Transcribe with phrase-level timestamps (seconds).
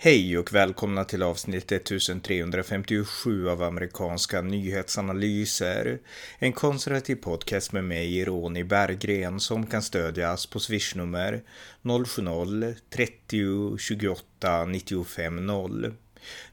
[0.00, 5.98] Hej och välkomna till avsnitt 1357 av amerikanska nyhetsanalyser.
[6.38, 11.42] En konservativ podcast med mig, Ronny Berggren, som kan stödjas på swishnummer
[11.82, 15.92] 070-30 28 95 0.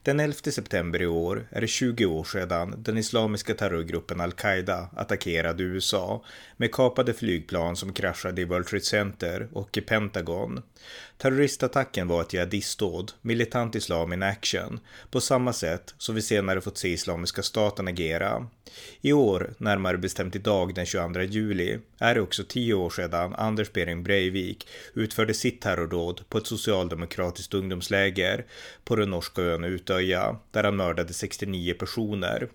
[0.03, 5.63] Den 11 september i år är det 20 år sedan den islamiska terrorgruppen al-Qaida attackerade
[5.63, 6.23] USA
[6.57, 10.61] med kapade flygplan som kraschade i World Trade Center och i Pentagon.
[11.17, 14.79] Terroristattacken var ett jihadistdåd, militant islam in action,
[15.11, 18.47] på samma sätt som vi senare fått se Islamiska staten agera.
[19.01, 23.73] I år, närmare bestämt idag den 22 juli, är det också tio år sedan Anders
[23.73, 28.45] Behring Breivik utförde sitt terrordåd på ett socialdemokratiskt ungdomsläger
[28.83, 32.49] på den norska ön Utöja, där han mördade 69 personer.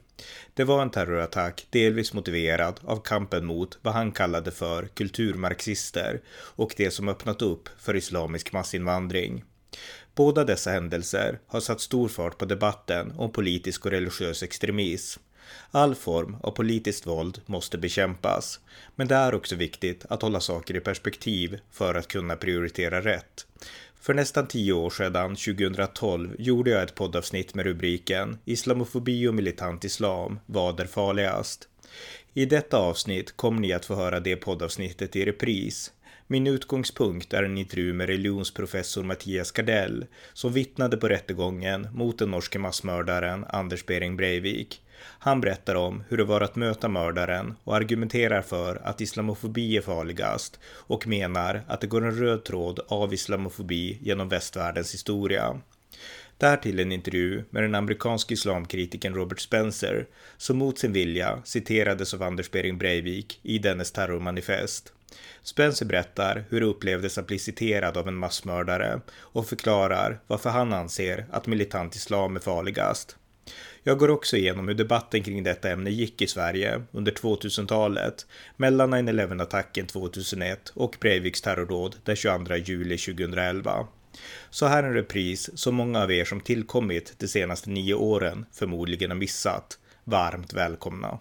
[0.54, 6.74] Det var en terrorattack delvis motiverad av kampen mot vad han kallade för kulturmarxister och
[6.76, 9.44] det som öppnat upp för islamisk massinvandring.
[10.14, 15.20] Båda dessa händelser har satt stor fart på debatten om politisk och religiös extremism.
[15.70, 18.60] All form av politiskt våld måste bekämpas,
[18.96, 23.46] men det är också viktigt att hålla saker i perspektiv för att kunna prioritera rätt.
[24.02, 29.84] För nästan tio år sedan, 2012, gjorde jag ett poddavsnitt med rubriken Islamofobi och militant
[29.84, 31.68] islam, vad är farligast?
[32.34, 35.92] I detta avsnitt kommer ni att få höra det poddavsnittet i repris.
[36.26, 42.30] Min utgångspunkt är en intervju med religionsprofessor Mattias Gardell som vittnade på rättegången mot den
[42.30, 44.82] norske massmördaren Anders Behring Breivik.
[45.02, 49.80] Han berättar om hur det var att möta mördaren och argumenterar för att islamofobi är
[49.80, 55.60] farligast och menar att det går en röd tråd av islamofobi genom västvärldens historia.
[56.38, 60.06] Därtill en intervju med den amerikanske islamkritikern Robert Spencer
[60.36, 64.92] som mot sin vilja citerades av Anders Behring Breivik i dennes terrormanifest.
[65.42, 70.72] Spencer berättar hur det upplevdes att bli citerad av en massmördare och förklarar varför han
[70.72, 73.16] anser att militant islam är farligast.
[73.82, 78.26] Jag går också igenom hur debatten kring detta ämne gick i Sverige under 2000-talet
[78.56, 83.86] mellan 9-11-attacken 2001 och Breiviks terrordåd den 22 juli 2011.
[84.50, 89.10] Så här en repris som många av er som tillkommit de senaste nio åren förmodligen
[89.10, 89.78] har missat.
[90.04, 91.18] Varmt välkomna!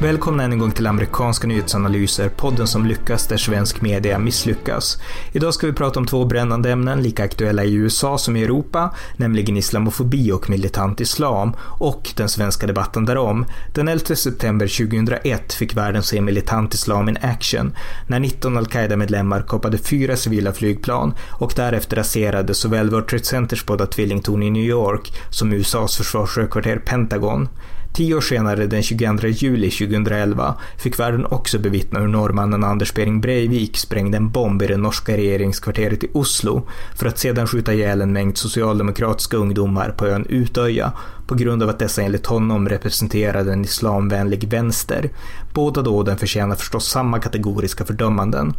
[0.00, 4.98] Välkomna än en gång till amerikanska nyhetsanalyser, podden som lyckas där svensk media misslyckas.
[5.32, 8.94] Idag ska vi prata om två brännande ämnen, lika aktuella i USA som i Europa,
[9.16, 13.46] nämligen islamofobi och militant islam, och den svenska debatten därom.
[13.74, 17.72] Den 11 september 2001 fick världen se militant islam in action,
[18.06, 23.86] när 19 al-Qaida-medlemmar kapade fyra civila flygplan och därefter raserade såväl World Trade Centers båda
[23.86, 27.48] tvillingtorn i New York som USAs försvarshögkvarter Pentagon.
[27.96, 33.20] Tio år senare, den 22 juli 2011, fick världen också bevittna hur norrmannen Anders Behring
[33.20, 38.00] Breivik sprängde en bomb i det norska regeringskvarteret i Oslo för att sedan skjuta ihjäl
[38.00, 40.92] en mängd socialdemokratiska ungdomar på ön Utöja
[41.26, 45.10] på grund av att dessa enligt honom representerade en islamvänlig vänster.
[45.54, 48.54] Båda dåden förtjänar förstås samma kategoriska fördömanden.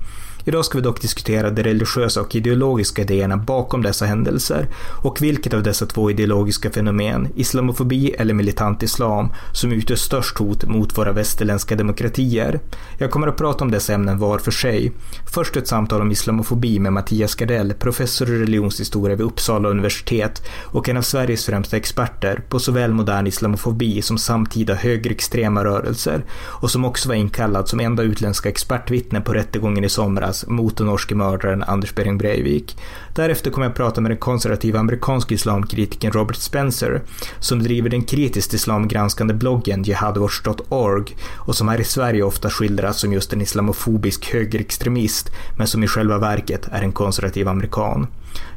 [0.47, 4.67] Idag ska vi dock diskutera de religiösa och ideologiska idéerna bakom dessa händelser
[5.03, 10.63] och vilket av dessa två ideologiska fenomen, islamofobi eller militant islam, som utgör störst hot
[10.63, 12.59] mot våra västerländska demokratier.
[12.97, 14.91] Jag kommer att prata om dessa ämnen var för sig.
[15.33, 20.89] Först ett samtal om islamofobi med Mattias Gardell, professor i religionshistoria vid Uppsala universitet och
[20.89, 26.85] en av Sveriges främsta experter på såväl modern islamofobi som samtida högerextrema rörelser och som
[26.85, 31.15] också var inkallad som enda utländska expertvittne på rättegången i somras anmälas mot den norske
[31.15, 32.77] mördaren Anders Behring Breivik.
[33.15, 37.01] Därefter kommer jag prata med den konservativa amerikanska islamkritikern Robert Spencer,
[37.39, 41.15] som driver den kritiskt islamgranskande bloggen jihadwatch.org
[41.47, 45.87] och som här i Sverige ofta skildras som just en islamofobisk högerextremist, men som i
[45.87, 48.07] själva verket är en konservativ amerikan.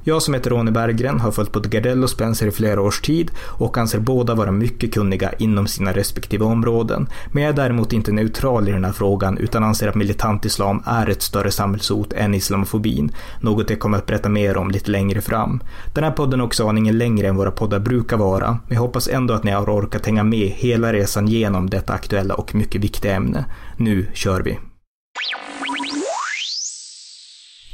[0.04, 3.30] Jag som heter Ronny Berggren har följt både Gardell och Spencer i flera års tid
[3.46, 7.08] och anser båda vara mycket kunniga inom sina respektive områden.
[7.32, 10.82] Men jag är däremot inte neutral i den här frågan utan anser att militant islam
[10.86, 15.20] är ett större samhällshot än islamofobin, något jag kommer att berätta mer om lite längre
[15.20, 15.60] fram.
[15.94, 19.08] Den här podden är också aningen längre än våra poddar brukar vara, men jag hoppas
[19.08, 23.14] ändå att ni har orkat hänga med hela resan genom detta aktuella och mycket viktiga
[23.14, 23.44] ämne.
[23.76, 24.58] Nu kör vi!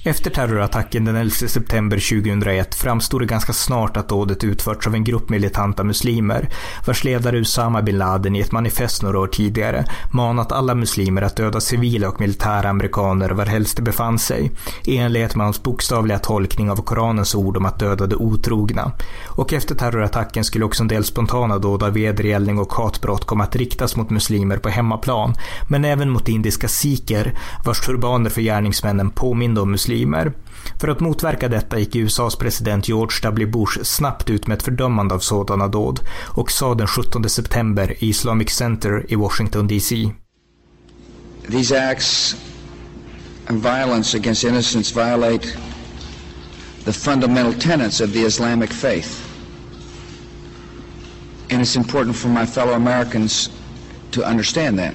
[0.06, 5.04] Efter terrorattacken den 11 september 2001 framstod det ganska snart att dådet utförts av en
[5.04, 6.48] grupp militanta muslimer,
[6.86, 11.36] vars ledare Usama bin Laden i ett manifest några år tidigare manat alla muslimer att
[11.36, 14.50] döda civila och militära amerikaner varhelst de befann sig,
[14.84, 18.92] i enlighet med hans bokstavliga tolkning av Koranens ord om att döda de otrogna.
[19.26, 23.56] Och efter terrorattacken skulle också en del spontana dåd av vedergällning och hatbrott komma att
[23.56, 25.34] riktas mot muslimer på hemmaplan,
[25.68, 30.32] men även mot indiska sikher, vars turbaner för gärningsmännen påminde om muslimer muslimer.
[30.80, 33.46] För att motverka detta gick USAs president George W.
[33.46, 36.00] Bush snabbt ut med ett fördömande av sådana dåd
[36.36, 40.12] och sa den 17 september i Islamic Center i Washington DC.
[41.50, 42.36] These acts
[43.50, 45.48] of violence against innocents violate
[46.84, 49.22] the fundamental tenets of the Islamic faith.
[51.50, 53.50] And it's important for my fellow Americans
[54.10, 54.94] to understand that.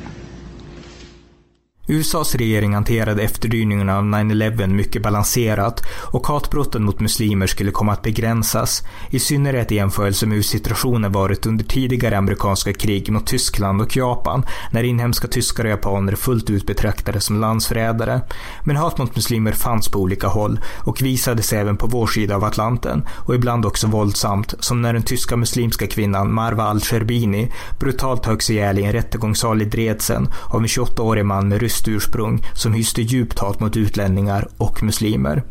[1.92, 8.02] USAs regering hanterade efterdyningarna av 9-11 mycket balanserat och hatbrotten mot muslimer skulle komma att
[8.02, 13.82] begränsas, i synnerhet i jämförelse med hur situationen varit under tidigare amerikanska krig mot Tyskland
[13.82, 18.22] och Japan, när inhemska tyskar och japaner fullt ut betraktades som landsförrädare.
[18.64, 22.36] Men hat mot muslimer fanns på olika håll och visade sig även på vår sida
[22.36, 28.26] av Atlanten och ibland också våldsamt, som när den tyska muslimska kvinnan Marwa al-Sherbini brutalt
[28.26, 32.74] höggs ihjäl i en rättegångssal i Dresden av en 28-årig man med rysk ursprung som
[32.74, 35.44] hyste djupt hat mot utlänningar och muslimer.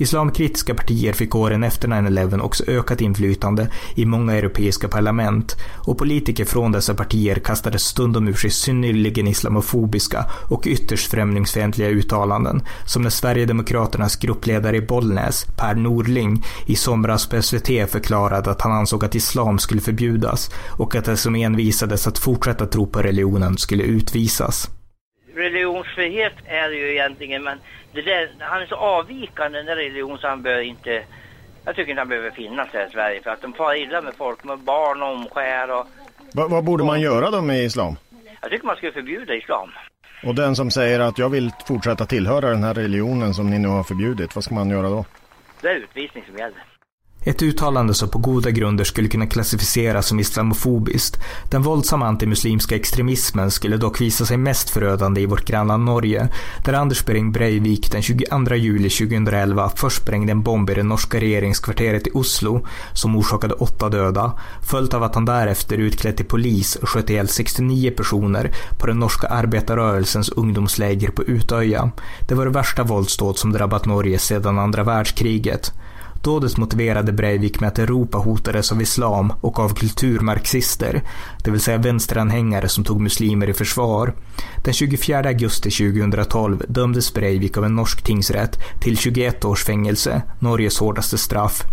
[0.00, 6.44] Islamkritiska partier fick åren efter 9-11 också ökat inflytande i många europeiska parlament och politiker
[6.44, 13.10] från dessa partier kastade stundom ur sig synnerligen islamofobiska och ytterst främlingsfientliga uttalanden som när
[13.10, 19.14] Sverigedemokraternas gruppledare i Bollnäs, Per Norling, i somras på SVT förklarade att han ansåg att
[19.14, 24.70] islam skulle förbjudas och att de som envisades att fortsätta tro på religionen skulle utvisas
[25.40, 27.58] religionsfrihet är det ju egentligen, men
[27.92, 31.02] där, han är så avvikande den religion så han behöver inte,
[31.64, 34.14] jag tycker inte han behöver finnas här i Sverige för att de far illa med
[34.14, 35.86] folk, med barn omskär och...
[36.34, 37.96] Va, vad borde man göra då med islam?
[38.40, 39.70] Jag tycker man skulle förbjuda islam.
[40.22, 43.68] Och den som säger att jag vill fortsätta tillhöra den här religionen som ni nu
[43.68, 45.04] har förbjudit, vad ska man göra då?
[45.60, 46.64] Det är utvisning som gäller.
[47.24, 51.16] Ett uttalande som på goda grunder skulle kunna klassificeras som islamofobiskt.
[51.50, 56.28] Den våldsamma antimuslimska extremismen skulle dock visa sig mest förödande i vårt grannland Norge,
[56.64, 61.20] där Anders Behring Breivik den 22 juli 2011 först sprängde en bomb i det norska
[61.20, 64.32] regeringskvarteret i Oslo, som orsakade åtta döda,
[64.62, 69.26] följt av att han därefter utklädd till polis sköt ihjäl 69 personer på den norska
[69.26, 71.90] arbetarrörelsens ungdomsläger på Utöja.
[72.28, 75.72] Det var det värsta våldsdåd som drabbat Norge sedan andra världskriget.
[76.22, 81.02] Dådet motiverade Breivik med att Europa hotades av islam och av kulturmarxister,
[81.44, 84.14] det vill säga vänsteranhängare som tog muslimer i försvar.
[84.64, 90.78] Den 24 augusti 2012 dömdes Breivik av en norsk tingsrätt till 21 års fängelse, Norges
[90.78, 91.64] hårdaste straff.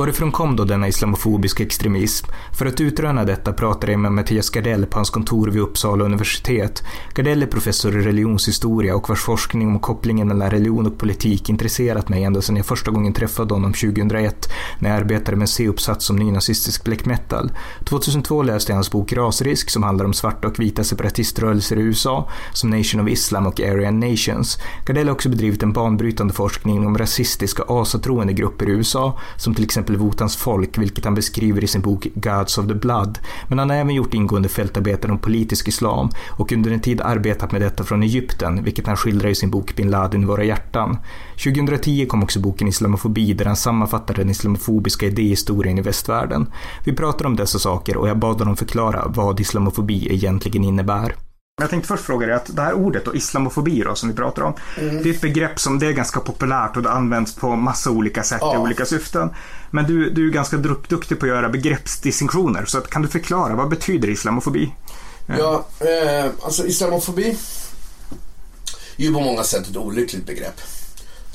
[0.00, 2.26] Varifrån kom då denna islamofobiska extremism?
[2.58, 6.82] För att utröna detta pratade jag med Mattias Gardell på hans kontor vid Uppsala universitet.
[7.14, 12.08] Gardell är professor i religionshistoria och vars forskning om kopplingen mellan religion och politik intresserat
[12.08, 14.48] mig ända sedan jag första gången träffade honom 2001
[14.78, 17.52] när jag arbetade med en C-uppsats om nynazistisk black metal.
[17.84, 22.28] 2002 läste jag hans bok Rasrisk som handlar om svarta och vita separatiströrelser i USA
[22.52, 24.58] som Nation of Islam och Aryan Nations.
[24.86, 29.64] Gardell har också bedrivit en banbrytande forskning om rasistiska asatroende grupper i USA som till
[29.64, 33.18] exempel exempel Wotans folk, vilket han beskriver i sin bok Gods of the Blood.
[33.48, 37.52] Men han har även gjort ingående fältarbeten om politisk islam och under en tid arbetat
[37.52, 40.98] med detta från Egypten, vilket han skildrar i sin bok Bin Laden i våra hjärtan.
[41.44, 46.46] 2010 kom också boken Islamofobi där han sammanfattar den islamofobiska idéhistorien i västvärlden.
[46.84, 51.29] Vi pratar om dessa saker och jag bad honom förklara vad islamofobi egentligen innebär.
[51.60, 54.42] Jag tänkte först fråga dig att det här ordet och islamofobi då, som vi pratar
[54.42, 54.54] om.
[54.78, 55.02] Mm.
[55.02, 58.22] Det är ett begrepp som det är ganska populärt och det används på massa olika
[58.22, 58.54] sätt ja.
[58.54, 59.30] i olika syften.
[59.70, 60.56] Men du, du är ganska
[60.88, 62.64] duktig på att göra begreppsdistinktioner.
[62.64, 64.72] Så att, kan du förklara, vad betyder islamofobi?
[65.38, 67.36] Ja, eh, alltså islamofobi
[68.96, 70.60] är ju på många sätt ett olyckligt begrepp.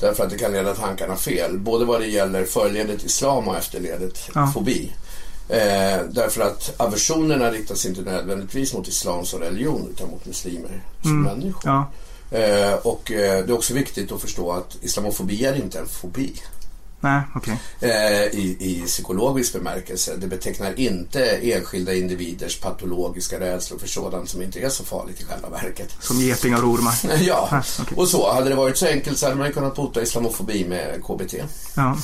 [0.00, 1.58] Därför att det kan leda tankarna fel.
[1.58, 4.50] Både vad det gäller förledet islam och efterledet ja.
[4.54, 4.92] fobi.
[5.48, 11.10] Eh, därför att aversionerna riktas inte nödvändigtvis mot islam som religion utan mot muslimer som
[11.10, 11.22] mm.
[11.22, 11.62] människor.
[11.64, 11.90] Ja.
[12.30, 16.32] Eh, och eh, det är också viktigt att förstå att islamofobi är inte en fobi.
[17.00, 17.56] Nej, okay.
[17.80, 20.16] eh, i, I psykologisk bemärkelse.
[20.16, 25.24] Det betecknar inte enskilda individers patologiska rädslor för sådant som inte är så farligt i
[25.24, 25.96] själva verket.
[26.00, 26.94] Som getingar och ormar?
[27.20, 27.96] ja, ah, okay.
[27.96, 28.32] och så.
[28.32, 31.34] Hade det varit så enkelt så hade man kunnat bota islamofobi med KBT.
[31.76, 31.96] Ja,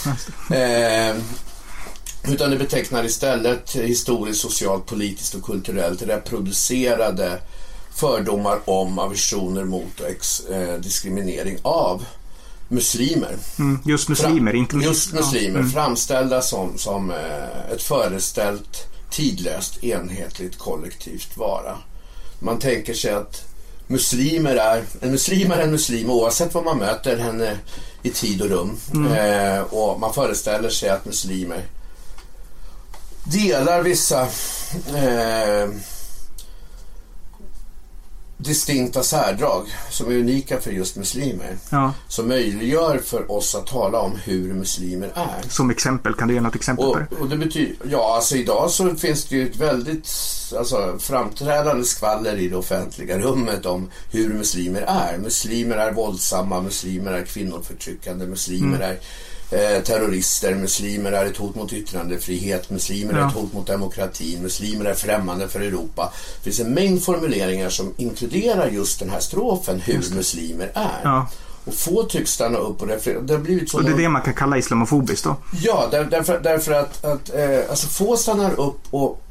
[2.29, 7.38] utan det betecknar istället historiskt, socialt, politiskt och kulturellt reproducerade
[7.95, 12.05] fördomar om, aversioner mot och ex, eh, diskriminering av
[12.69, 13.37] muslimer.
[13.59, 14.95] Mm, just muslimer, inte muslimer.
[14.95, 15.71] Just muslimer, mm.
[15.71, 21.79] framställda som, som eh, ett föreställt, tidlöst, enhetligt, kollektivt vara.
[22.38, 23.45] Man tänker sig att
[23.87, 27.59] muslimer är, en muslim är en muslim oavsett vad man möter henne
[28.02, 28.76] i tid och rum.
[28.95, 29.12] Mm.
[29.12, 31.62] Eh, och man föreställer sig att muslimer
[33.25, 35.69] delar vissa eh,
[38.43, 41.57] distinkta särdrag som är unika för just muslimer.
[41.71, 41.93] Ja.
[42.09, 45.49] Som möjliggör för oss att tala om hur muslimer är.
[45.49, 47.17] Som exempel, kan du ge något exempel och, på det?
[47.17, 50.09] Och det betyder, ja, alltså idag så finns det ju ett väldigt
[50.59, 55.19] alltså, framträdande skvaller i det offentliga rummet om hur muslimer är.
[55.19, 58.91] Muslimer är våldsamma, muslimer är kvinnoförtryckande, muslimer mm.
[58.91, 58.99] är
[59.52, 63.18] Eh, terrorister, muslimer är ett hot mot yttrandefrihet, muslimer ja.
[63.18, 66.12] är ett hot mot demokratin, muslimer är främmande för Europa.
[66.37, 71.00] Det finns en mängd formuleringar som inkluderar just den här strofen, hur muslimer är.
[71.02, 71.28] Ja.
[71.64, 73.78] Och få tycks stanna upp och därför, det har blivit så...
[73.78, 75.37] Och det är det man kan kalla islamofobiskt då?
[75.62, 79.23] Ja, där, därför, därför att, att eh, alltså få stannar upp och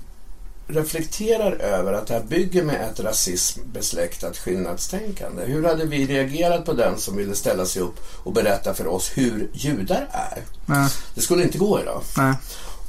[0.68, 5.46] reflekterar över att det här bygger med ett rasismbesläktat skillnadstänkande.
[5.46, 9.12] Hur hade vi reagerat på den som ville ställa sig upp och berätta för oss
[9.16, 10.44] hur judar är?
[10.66, 10.90] Nej.
[11.16, 12.02] Det skulle inte gå idag.
[12.18, 12.36] Nej.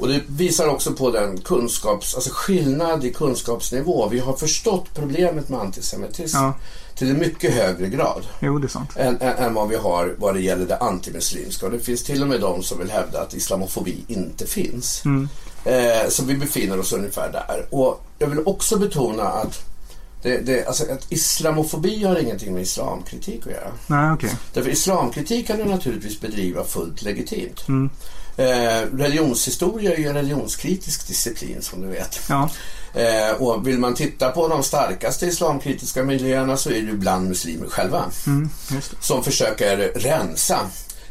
[0.02, 4.09] Och det visar också på den kunskaps, alltså skillnad i kunskapsnivå.
[4.09, 6.55] Vi har förstått problemet med antisemitism ja.
[6.95, 8.23] till en mycket högre grad.
[8.41, 8.91] Jo, det är sant.
[8.97, 11.67] Än, än, än, vad vi har vad det gäller det antimuslimska.
[11.67, 15.05] Och det finns till och med de som vill hävda att islamofobi inte finns.
[15.05, 15.29] Mm.
[15.64, 17.66] Eh, så vi befinner oss ungefär där.
[17.71, 19.64] Och jag vill också betona att
[20.23, 23.73] det, det, alltså att islamofobi har ingenting med islamkritik att göra.
[23.87, 24.31] Nej, okay.
[24.52, 27.69] Därför islamkritik kan du naturligtvis bedriva fullt legitimt.
[27.69, 27.90] Mm.
[28.37, 32.21] Eh, religionshistoria är ju en religionskritisk disciplin som du vet.
[32.28, 32.50] Ja.
[32.95, 37.28] Eh, och vill man titta på de starkaste islamkritiska miljöerna så är det ju bland
[37.28, 38.04] muslimer själva.
[38.26, 38.50] Mm,
[39.00, 40.61] som försöker rensa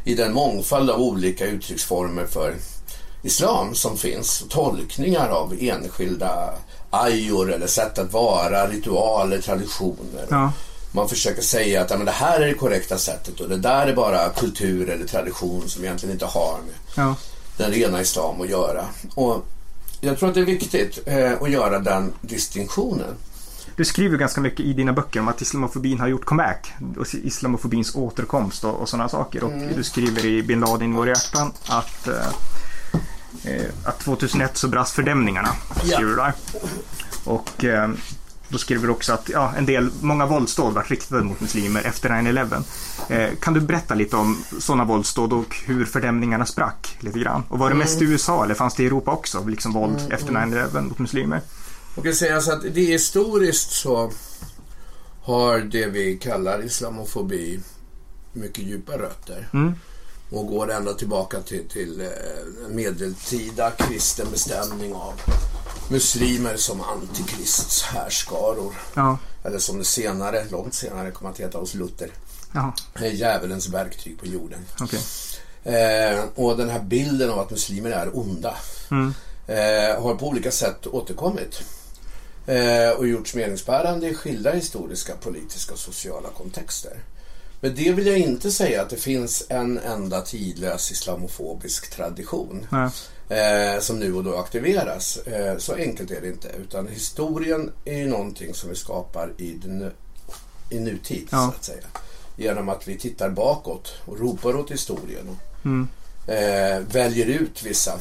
[0.04, 2.56] i den mångfald av olika uttrycksformer för
[3.24, 4.44] islam som finns.
[4.50, 6.54] Tolkningar av enskilda
[6.90, 10.28] ajor eller sätt att vara, ritualer, traditioner.
[10.30, 10.52] Ja.
[10.92, 13.96] Man försöker säga att men det här är det korrekta sättet och det där är
[13.96, 17.16] bara kultur eller tradition som egentligen inte har med ja.
[17.58, 18.86] den rena islam att göra.
[19.16, 19.46] Och
[20.02, 23.16] jag tror att det är viktigt eh, att göra den distinktionen.
[23.76, 26.74] Du skriver ganska mycket i dina böcker om att islamofobin har gjort comeback.
[26.98, 29.44] Och islamofobins återkomst och, och sådana saker.
[29.44, 29.76] Och mm.
[29.76, 32.14] du skriver i Bin Laden i våra hjärtan att Eh,
[33.84, 35.50] att 2001 så brast fördämningarna.
[35.84, 36.34] Skriver.
[37.24, 37.90] Och eh,
[38.50, 42.10] då skriver du också att ja, en del, många våldsdåd var riktade mot muslimer efter
[42.10, 42.64] 9-11.
[43.10, 47.44] Eh, kan du berätta lite om sådana våldsdåd och hur fördämningarna sprack lite grann?
[47.50, 48.12] Och var det mest i mm.
[48.12, 50.86] USA eller fanns det i Europa också, liksom våld mm, efter 9-11 mm.
[50.86, 51.42] mot muslimer?
[51.96, 54.12] Man kan säga så att det historiskt så
[55.22, 57.60] har det vi kallar islamofobi
[58.34, 59.48] mycket djupa rötter.
[59.54, 59.76] Mm
[60.32, 65.14] och går ända tillbaka till, till eh, medeltida kristen bestämning av
[65.90, 68.74] muslimer som antikrists härskaror.
[68.94, 69.18] Ja.
[69.44, 72.12] Eller som det senare, långt senare kommer att heta hos Luther.
[72.54, 72.74] Ja.
[73.08, 74.66] Djävulens verktyg på jorden.
[74.82, 75.00] Okay.
[75.64, 78.56] Eh, och den här bilden av att muslimer är onda
[78.92, 79.14] mm.
[79.48, 81.64] eh, har på olika sätt återkommit.
[82.46, 86.98] Eh, och gjorts meningsbärande i skilda historiska, politiska och sociala kontexter.
[87.64, 92.68] Men det vill jag inte säga att det finns en enda tidlös islamofobisk tradition.
[93.30, 95.18] Eh, som nu och då aktiveras.
[95.18, 96.48] Eh, så enkelt är det inte.
[96.48, 99.92] Utan historien är ju någonting som vi skapar i, den,
[100.70, 101.28] i nutid.
[101.32, 101.38] Ja.
[101.38, 101.88] så att säga.
[102.36, 105.30] Genom att vi tittar bakåt och ropar åt historien.
[105.30, 105.88] Och, mm.
[106.28, 108.00] eh, väljer ut vissa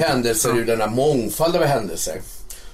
[0.00, 2.20] händelser ur denna mångfald av händelser.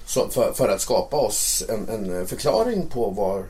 [0.07, 3.45] Så för, för, att skapa oss en, en förklaring på var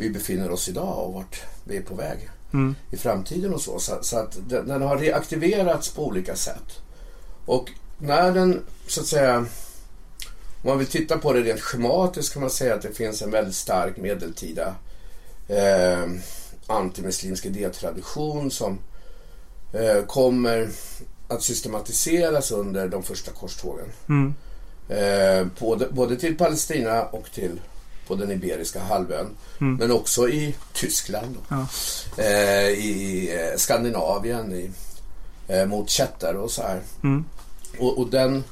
[0.00, 2.74] vi befinner oss idag och vart vi är på väg mm.
[2.90, 3.78] i framtiden och så.
[3.78, 6.80] Så, så att den, den, har reaktiverats på olika sätt.
[7.46, 9.46] Och när den så att säga
[10.62, 13.30] om man vill titta på det rent schematiskt kan man säga att det finns en
[13.30, 14.74] väldigt stark medeltida
[15.48, 16.06] eh,
[16.66, 18.78] antimuslimsk idétradition som
[19.72, 20.68] eh, kommer
[21.28, 23.86] att systematiseras under de första korstågen.
[24.08, 24.34] Mm.
[24.88, 27.60] Eh, både, både till Palestina och till
[28.10, 29.36] på den Iberiska halvön.
[29.60, 29.74] Mm.
[29.74, 31.36] Men också i Tyskland.
[31.48, 31.66] Ja.
[32.16, 34.52] Eh, I eh, Skandinavien.
[34.52, 34.70] I,
[35.50, 36.80] eh, mot kättare och så här.
[37.02, 37.24] Mm.
[37.78, 38.44] Och, och, den,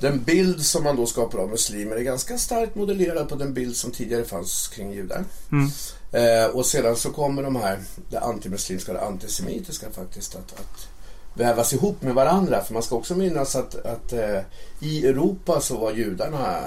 [0.00, 3.76] den bild som man då skapar av muslimer är ganska starkt modellerad på den bild
[3.76, 5.24] som tidigare fanns kring judar.
[5.52, 5.70] Mm.
[6.12, 7.78] Eh, och sedan så kommer de här,
[8.10, 10.88] det antimuslimska och det antisemitiska faktiskt att, att
[11.34, 12.64] vävas ihop med varandra.
[12.64, 14.40] För man ska också minnas att, att eh,
[14.80, 16.58] i Europa så var judarna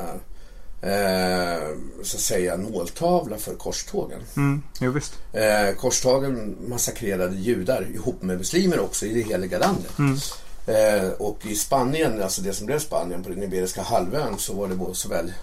[0.82, 1.68] eh,
[2.04, 4.20] så att säga måltavla för korstågen.
[4.38, 5.14] Mm, jo, visst.
[5.34, 9.92] Eh, korstågen massakrerade judar ihop med muslimer också i det heliga landet.
[10.00, 10.18] Mm.
[10.68, 14.68] Eh, och i Spanien, alltså det som blev Spanien på den Iberiska halvön så var
[14.68, 15.34] det både såväl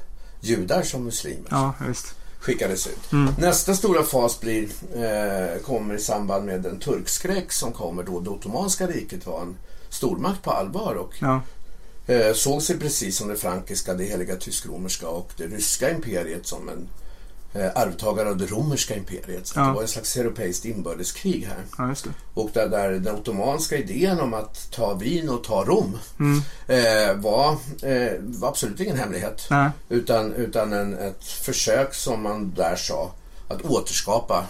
[0.40, 2.14] judar som muslimer Ja, visst.
[2.40, 3.12] skickades ut.
[3.12, 3.34] Mm.
[3.38, 8.30] Nästa stora fas blir, eh, kommer i samband med den turkskräck som kommer då det
[8.30, 9.56] Ottomanska riket var en
[9.88, 11.40] stormakt på allvar och Ja,
[12.34, 16.88] såg sig precis som det frankiska, det heliga tysk-romerska och det ryska imperiet som en
[17.54, 19.46] eh, arvtagare av det romerska imperiet.
[19.46, 19.66] Så Ja.
[19.66, 21.64] det var en slags europeiskt inbördeskrig här.
[21.78, 21.94] ja.
[22.34, 26.38] Och där, där den ottomanska idén om att ta Wien och ta Rom Mm.
[26.68, 27.50] eh, var,
[27.82, 29.46] eh, var absolut ingen hemlighet.
[29.50, 29.70] Nej.
[29.88, 33.14] Utan, utan en, ett försök som man där sa
[33.48, 34.44] att återskapa eh,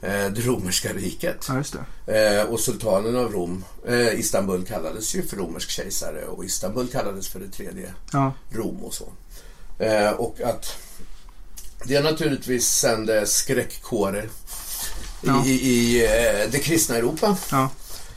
[0.00, 1.48] det romerska riket.
[1.48, 2.12] Ja.
[2.14, 7.28] Eh, och sultanen av Rom, eh, Istanbul kallades ju för romersk kejsare och Istanbul kallades
[7.28, 9.08] för det tredje Ja, Rom och så.
[9.78, 10.76] Eh, och att
[11.84, 14.28] det naturligtvis sände skräckkårer
[15.22, 15.44] Ja.
[15.46, 17.36] i, i, eh, det kristna Europa.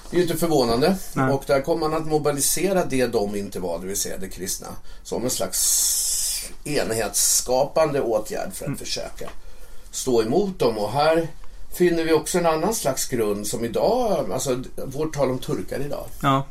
[0.10, 0.96] Det är ju inte förvånande.
[1.14, 1.34] Nej.
[1.34, 4.68] Och där kommer man att mobilisera det de inte var, det vill säga det kristna,
[5.04, 8.78] som en slags enhetsskapande åtgärd för att Mm.
[8.78, 9.30] försöka
[9.92, 10.78] stå emot dem.
[10.78, 11.28] Och här
[11.74, 16.06] finner vi också en annan slags grund som idag, alltså vårt tal om turkar idag,
[16.22, 16.46] ja.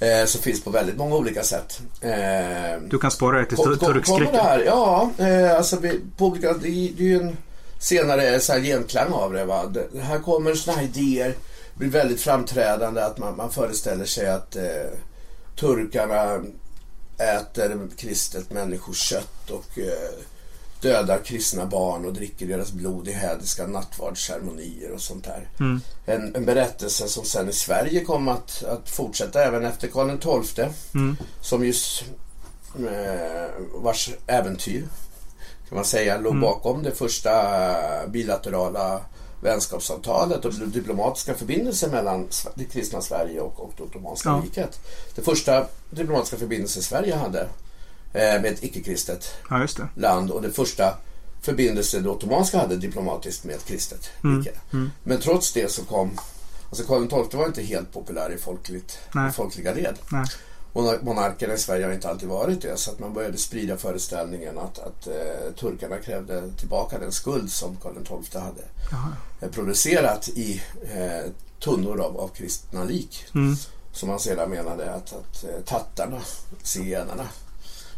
[0.00, 1.80] eh, så finns på väldigt många olika sätt.
[2.00, 4.62] Eh, Du kan spåra det till turkskräcken.
[4.66, 7.36] Ja, eh, alltså vi, på olika, det, det är ju en
[7.78, 9.44] senare så här genklang av det.
[9.44, 9.66] Va?
[9.66, 11.34] Det, här kommer såna här idéer,
[11.74, 14.90] blir väldigt framträdande att man, man föreställer sig att eh,
[15.56, 16.40] turkarna
[17.18, 20.10] äter kristet människokött och eh,
[20.88, 25.48] dödar kristna barn och dricker deras blod i hädiska nattvardsceremonier och sånt där.
[25.60, 25.80] Mm.
[26.06, 30.66] En, en berättelse som sen i Sverige kom att, att fortsätta även efter Karl XII.
[30.94, 31.16] Mm.
[31.40, 32.04] Som just
[32.78, 34.88] eh, vars äventyr
[35.68, 36.40] kan man säga låg Mm.
[36.40, 37.32] bakom det första
[38.08, 39.00] bilaterala
[39.42, 44.42] vänskapsavtalet och diplomatiska förbindelser mellan det kristna Sverige och, och det Ottomanska Ja.
[44.44, 44.80] riket.
[45.14, 47.48] Det första diplomatiska förbindelser Sverige hade
[48.14, 50.94] med ett icke-kristet Ja, land och det första
[51.42, 54.38] förbindelse det ottomanska hade diplomatiskt med ett kristet Mm.
[54.38, 54.58] rike.
[55.02, 56.18] Men trots det så kom,
[56.68, 58.98] alltså Karl XII var inte helt populär i, folkligt,
[59.30, 59.94] i folkliga led.
[60.12, 60.24] Nej.
[60.72, 64.58] Monar- Monarkerna i Sverige har inte alltid varit det så att man började sprida föreställningen
[64.58, 69.12] att, att eh, turkarna krävde tillbaka den skuld som Karl XII hade Jaha.
[69.40, 70.62] eh, producerat i
[70.94, 73.24] eh, tunnor av, av kristna lik.
[73.34, 73.56] Mm.
[73.92, 76.20] Som man sedan menade att, att eh, tattarna,
[76.62, 77.28] zigenarna,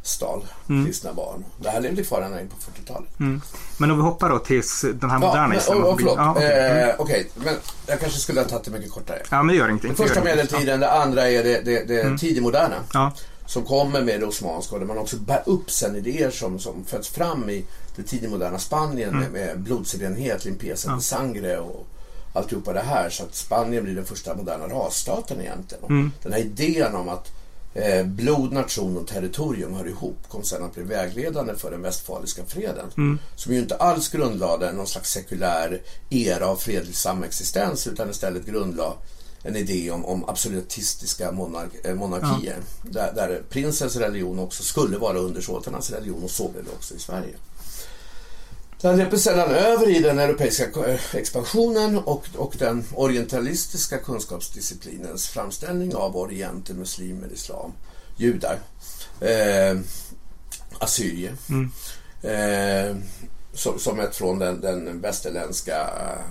[0.07, 0.85] stal Mm.
[0.87, 1.45] kristna barn.
[1.61, 3.21] Det här levde kvar ända in på 40-talet.
[3.21, 3.41] Mm.
[3.79, 5.79] Men om vi hoppar då tills den här moderna men, islam.
[5.85, 6.15] oh, oh, förlåt.
[6.17, 6.47] Ja, okej.
[6.53, 6.95] Eh, Mm.
[6.99, 7.55] Okej, men
[7.87, 9.23] jag kanske skulle ha tagit det mycket kortare.
[9.31, 9.91] ja, men det gör ingenting.
[9.91, 12.19] Det första medeltiden, det andra är det, det, det Mm.
[12.19, 12.77] tidigmoderna.
[12.93, 13.13] Ja,
[13.47, 16.85] Som kommer med det osmanska och där man också bär upp sen idéer som, som
[16.85, 17.65] föds fram i
[17.97, 19.33] det tidigmoderna Spanien Mm.
[19.33, 21.01] med, blodsrenhet, limpieza Ja.
[21.01, 21.87] sangre och
[22.33, 23.11] alltihopa det här.
[23.11, 25.85] Så att Spanien blir den första moderna rasstaten egentligen.
[25.85, 26.13] Mm.
[26.23, 27.33] Den här idén om att
[27.77, 32.45] eh, blod, nation och territorium hör ihop kom sen att bli vägledande för den västfaliska
[32.45, 32.87] freden.
[32.97, 33.19] Mm.
[33.37, 38.95] Som ju inte alls grundlade någon slags sekulär era av fredlig samexistens utan istället grundlade
[39.43, 42.57] en idé om, om absolutistiska monark, eh, monarkier.
[42.83, 46.99] Där, där prinsens religion också skulle vara undersåtarnas religion och så blev det också i
[46.99, 47.35] Sverige.
[48.87, 56.17] Den sedan över i den europeiska eh, expansionen och, och den orientalistiska kunskapsdisciplinens framställning av
[56.17, 57.73] orienten, muslimer, islam,
[58.17, 58.59] judar,
[59.21, 59.81] eh,
[60.79, 61.37] assyrier.
[61.49, 61.71] Mm.
[62.23, 62.97] Eh,
[63.53, 66.25] som, som ett från den, den västerländska eh,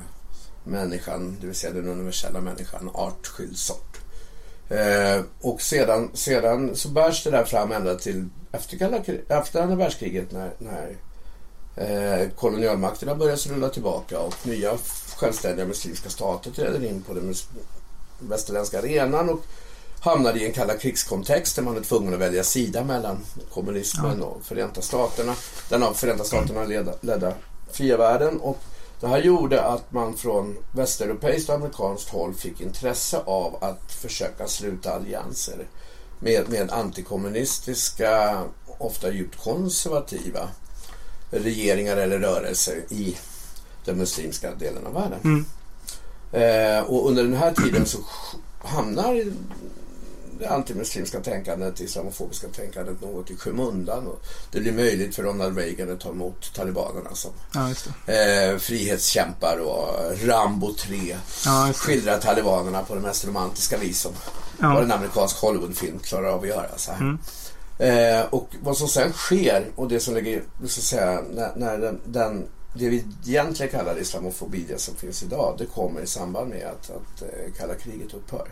[0.63, 3.97] människan, det vill säga den universella människan, artskild sort.
[4.69, 9.75] Eh, och sedan, sedan så bärs det där fram ända till efter, kalla, efter andra
[9.75, 10.95] världskriget när, när
[11.75, 14.77] eh, kolonialmakterna börjar rulla tillbaka och nya
[15.15, 17.33] självständiga muslimska stater träder in på den
[18.19, 19.45] västerländska arenan och
[19.99, 23.17] hamnar i en kalla krigskontext där man är tvungen att välja sida mellan
[23.53, 25.35] kommunismen och Förenta Staterna.
[25.69, 27.33] Den av Förenta Staterna ledda, ledda
[27.71, 28.39] fria världen.
[28.39, 28.57] Och
[28.99, 34.47] det här gjorde att man från västeuropeiskt och amerikanskt håll fick intresse av att försöka
[34.47, 35.67] sluta allianser
[36.19, 38.43] med, med antikommunistiska,
[38.77, 40.49] ofta djupt konservativa
[41.31, 43.17] regeringar eller rörelser i
[43.85, 45.19] den muslimska delen av världen.
[45.23, 45.45] Mm.
[46.31, 47.97] Eh, och under den här tiden så
[48.63, 49.25] hamnar
[50.39, 54.07] det antimuslimska tänkandet, det islamofobiska tänkandet något i skymundan.
[54.07, 57.69] Och det blir möjligt för Ronald Reagan att ta emot talibanerna som ja,
[58.13, 64.11] eh, frihetskämpar och Rambo 3 Ja, skildrar talibanerna på det mest romantiska vis som
[64.59, 64.73] Ja.
[64.73, 66.77] vad en amerikansk Hollywoodfilm klarar av att göra.
[66.77, 66.99] Så här.
[66.99, 67.19] Mm.
[67.79, 71.77] Eh, och vad som sen sker och det som ligger, så att säga, när, när
[71.77, 76.49] den, den, det vi egentligen kallar islamofobi, det som finns idag, det kommer i samband
[76.49, 78.47] med att, att eh, kalla kriget upphör.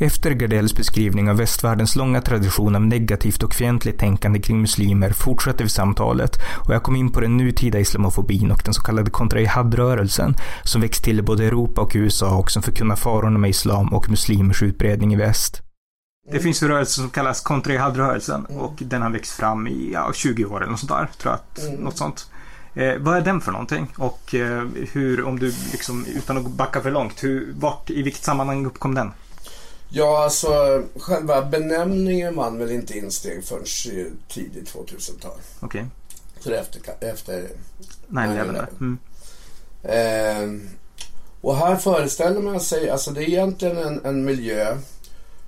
[0.00, 5.64] Efter Gardells beskrivning av västvärldens långa tradition av negativt och fientligt tänkande kring muslimer fortsätter
[5.64, 10.34] vi samtalet och jag kom in på den nutida islamofobin och den så kallade kontra-jihad-rörelsen
[10.64, 14.10] som växt till i både Europa och USA och som förkunnar farorna med islam och
[14.10, 15.63] muslimers utbredning i väst.
[16.30, 20.44] Det finns en rörelse som kallas kontra-jihad-rörelsen och den har växt fram i ja, 20
[20.44, 21.66] år eller något sånt där, tror jag.
[21.66, 21.80] Mm.
[21.80, 22.30] Något sånt.
[22.74, 23.94] Eh, vad är den för någonting?
[23.98, 28.24] Och eh, hur, om du liksom, utan att backa för långt, hur, vart, i vilket
[28.24, 29.12] sammanhang uppkom den?
[29.88, 33.64] Ja, alltså själva benämningen vann väl inte insteg förrän
[34.28, 35.38] tidigt 2000-tal.
[35.60, 35.86] Okej.
[36.46, 37.48] Är efter, efter
[38.08, 38.52] 9-11.
[38.52, 38.68] där.
[38.80, 38.98] Mm.
[39.82, 40.68] Eh,
[41.40, 44.76] och här föreställer man sig, alltså det är egentligen en, en miljö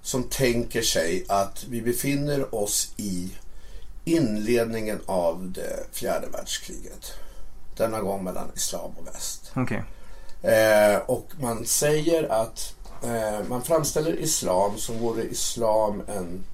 [0.06, 3.30] som tänker sig att vi befinner oss i
[4.04, 7.12] inledningen av det fjärde världskriget.
[7.76, 9.52] Denna gång mellan islam och väst.
[9.56, 9.84] Okej.
[10.42, 16.44] Eh, och man säger att eh, man framställer islam som vore islam en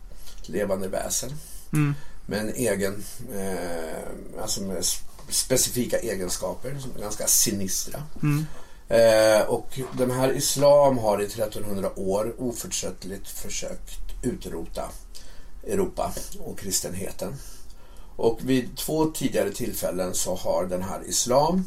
[0.46, 1.30] levande väsen
[1.72, 1.94] Mm.
[2.26, 4.84] med en egen, eh, alltså med
[5.28, 8.02] specifika egenskaper som är ganska sinistra.
[8.22, 8.46] Mm.
[8.92, 14.82] Eh, och den här islam har i 1300 år oförtröttligt försökt utrota
[15.66, 17.34] Europa och kristenheten.
[18.16, 21.64] Och vid två tidigare tillfällen så har den här islam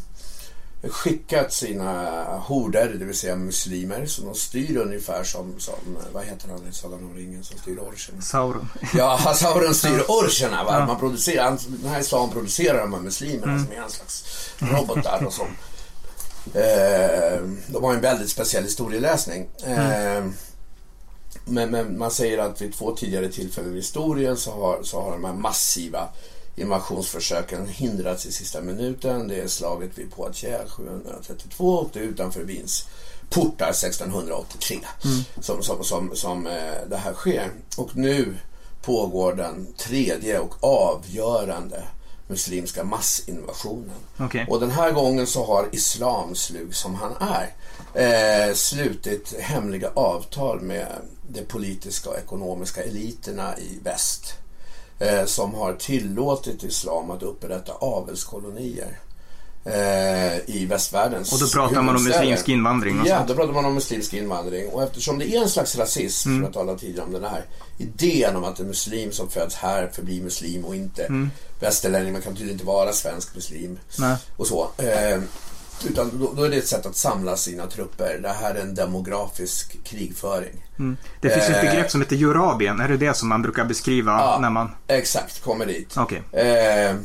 [0.84, 6.50] skickat sina horder, det vill säga muslimer, som de styr ungefär som, som vad heter
[6.50, 8.22] han i Sagan om ringen som styr orcherna?
[8.22, 8.70] Sauron.
[8.94, 10.64] Ja, Sauron styr orcherna.
[10.64, 10.86] Va?
[10.86, 14.26] Man producerar, den här islam producerar de här muslimerna som är en slags
[14.60, 15.48] robotar och som
[17.68, 19.48] de har en väldigt speciell historieläsning.
[19.66, 20.26] Eh,
[21.46, 25.12] men, men man säger att vid två tidigare tillfällen i historien så har, så har
[25.12, 26.10] de här massiva
[26.56, 29.28] invasionsförsöken hindrats i sista minuten.
[29.28, 32.88] Det är slaget vid Poitiers 732 och det är utanför Wiens
[33.30, 34.80] portar 1683
[35.42, 37.52] som, som, som, som eh, det här sker.
[37.78, 38.38] Och nu
[38.82, 41.84] pågår den tredje och avgörande
[42.28, 43.96] muslimska massinvasionen.
[44.18, 44.46] Okej.
[44.50, 47.54] Och den här gången så har islam, slug som han är,
[47.94, 50.88] eh, slutit hemliga avtal med
[51.28, 54.34] de politiska och ekonomiska eliterna i väst.
[55.00, 59.00] Eh, som har tillåtit islam att upprätta avelskolonier
[60.46, 63.74] i västvärldens Och då pratar man om muslimsk invandring och Ja, då pratar man om
[63.74, 64.68] muslimsk invandring.
[64.70, 66.42] Och eftersom det är en slags rasism, Mm.
[66.42, 67.46] för att tala tidigare om den här
[67.78, 71.28] idén om att en muslim som föds här förblir muslim och inte
[71.60, 72.14] västerlänning.
[72.14, 73.80] Man kan tydligen inte vara svensk muslim Mm.
[73.98, 74.16] Nej.
[74.38, 74.70] och så.
[74.78, 75.20] Eh,
[75.90, 78.20] utan då, då är det ett sätt att samla sina trupper.
[78.22, 80.66] Det här är en demografisk krigföring.
[80.80, 80.98] Mm.
[81.22, 81.70] Det finns ett Eh.
[81.72, 82.80] begrepp som heter Eurabien.
[82.80, 84.38] Är det det som man brukar beskriva Ja.
[84.42, 84.70] när man...
[84.88, 85.94] Exakt, kommer dit.
[85.98, 86.22] Okej.
[86.32, 86.96] Eh,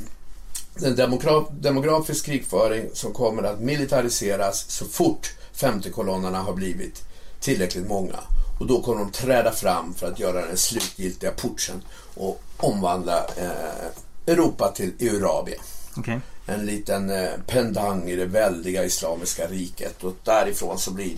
[0.83, 7.03] en demogra- demografisk krigföring som kommer att militariseras så fort femtekolonnarna har blivit
[7.40, 8.16] tillräckligt många.
[8.61, 11.83] Och då kommer de träda fram för att göra den slutgiltiga putschen
[12.14, 15.61] och omvandla eh, Europa till Eurabia.
[15.97, 16.21] Okej.
[16.47, 21.16] En liten eh, pendang i det väldiga islamiska riket och därifrån så blir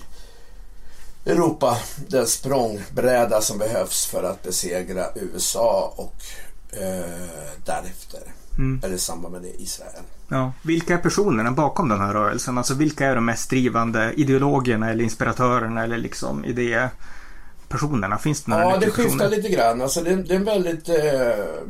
[1.26, 6.14] Europa den språngbräda som behövs för att besegra USA och
[6.80, 7.28] eh,
[7.64, 8.22] därefter,
[8.56, 10.02] eller i samband med det, Israel.
[10.28, 10.52] Ja.
[10.62, 12.58] Vilka är personerna bakom den här rörelsen?
[12.58, 18.18] Alltså vilka är de mest drivande ideologerna eller inspiratörerna eller liksom idépersonerna?
[18.18, 19.82] Finns det några Ja, det skiftar lite grann.
[19.82, 20.94] Alltså, det, är, det är en väldigt eh,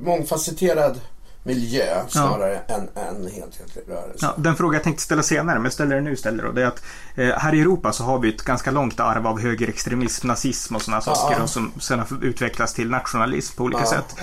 [0.05, 1.01] mångfacetterad
[1.45, 4.18] miljö snarare än en enhetlig rörelse.
[4.27, 6.45] Ja, den fråga jag tänkte ställa senare, men jag ställer den nu istället.
[6.45, 6.83] Då, det är att
[7.14, 10.83] eh, här i Europa så har vi ett ganska långt arv av högerextremism, nazism och
[10.83, 11.42] sådana saker ja.
[11.42, 14.16] och som sen har utvecklats till nationalism på olika Ja, sätt.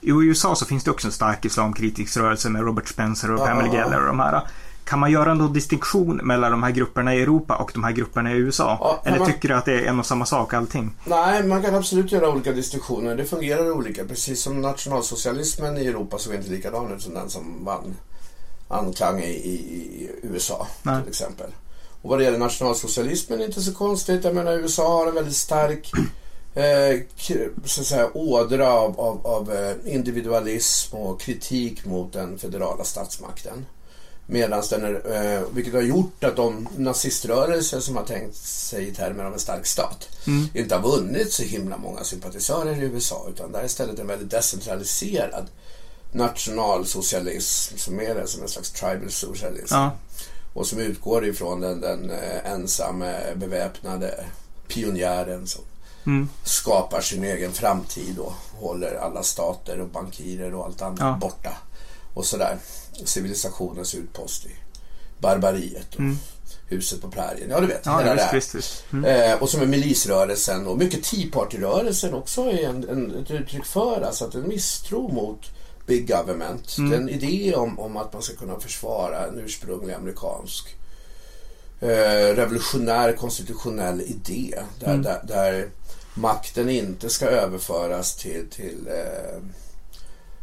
[0.00, 3.72] I USA så finns det också en stark islamkritisk rörelse med Robert Spencer och Pamela.
[3.72, 4.40] Geller och de här.
[4.84, 8.32] Kan man göra någon distinktion mellan de här grupperna i Europa och de här grupperna
[8.32, 8.76] i USA?
[8.80, 10.94] Ja, Eller man- tycker du att det är en och samma sak allting?
[11.04, 13.16] Nej, man kan absolut göra olika distinktioner.
[13.16, 14.04] Det fungerar olika.
[14.04, 17.94] Precis som nationalsocialismen i Europa såg inte likadan ut som den som vann
[18.68, 21.00] anklang i, i, i USA Nej.
[21.02, 21.50] till exempel.
[22.02, 24.24] Och vad det gäller nationalsocialismen är inte så konstigt.
[24.24, 25.90] Jag menar USA har en väldigt stark
[26.58, 27.00] eh,
[27.64, 33.66] så att säga, ådra av, av, av eh, individualism och kritik mot den federala statsmakten.
[34.26, 38.94] Medan den är, eh, vilket har gjort att de naziströrelser som har tänkt sig i
[38.94, 40.08] termer av en stark stat
[40.54, 44.30] inte har vunnit så himla många sympatisörer i USA utan där är istället en väldigt
[44.30, 45.46] decentraliserad
[46.12, 49.74] nationalsocialism som är det, som en slags tribal socialism.
[49.74, 49.90] Ja.
[50.54, 54.24] Och som utgår ifrån den, den eh, ensamme beväpnade
[54.68, 55.62] pionjären som
[56.08, 56.28] Mm.
[56.44, 61.18] skapar sin egen framtid och håller alla stater och bankirer och allt annat Ja.
[61.20, 61.52] borta.
[62.14, 62.56] Och sådär.
[63.04, 64.50] Civilisationens utpost i
[65.18, 66.00] barbariet och
[66.66, 67.50] huset på prärien.
[67.50, 67.86] Ja, du vet.
[67.86, 68.06] Mm.
[68.06, 68.34] Ja, det här.
[68.34, 68.84] visst, visst.
[68.92, 69.04] Mm.
[69.32, 73.64] Eh, och som är milisrörelsen och mycket Tea Party-rörelsen också är en, en, ett uttryck
[73.64, 75.40] för alltså att en misstro mot
[75.86, 76.76] Big Government.
[76.78, 76.90] Mm.
[76.90, 80.76] Det är en idé om, om att man ska kunna försvara en ursprunglig amerikansk
[81.80, 84.54] eh, revolutionär konstitutionell idé.
[84.80, 85.02] Där, Mm.
[85.02, 85.68] där, där
[86.18, 89.42] makten inte ska överföras till, till eh,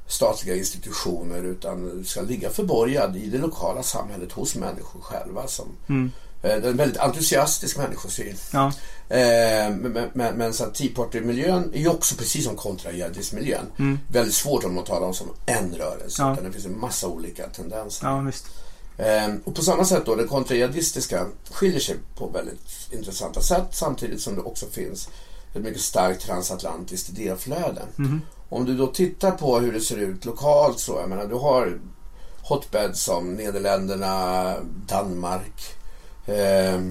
[0.08, 5.48] statliga institutioner utan ska ligga förborgad i det lokala samhället hos människor själva.
[5.48, 6.12] Som, Mm.
[6.44, 8.36] eh, det är en väldigt entusiastisk människosyn.
[8.54, 8.68] Ja.
[9.10, 13.98] Eh, men, men, men så att Tea Party-miljön är ju också precis som kontrajihadism-miljön.
[14.08, 16.22] Väldigt svårt om att tala om som en rörelse.
[16.22, 16.30] Mm.
[16.30, 16.34] Ja.
[16.34, 18.08] Utan det finns en massa olika tendenser.
[18.08, 18.46] ja, visst.
[18.98, 24.22] Eh, och på samma sätt då, det kontrajihadistiska skiljer sig på väldigt intressanta sätt samtidigt
[24.22, 25.10] som det också finns
[25.56, 27.82] ett mycket starkt transatlantiskt idéflöde.
[28.50, 31.80] Om du då tittar på hur det ser ut lokalt så, jag menar du har
[32.41, 34.56] hotbeds som Nederländerna,
[34.88, 35.76] Danmark,
[36.26, 36.82] eh,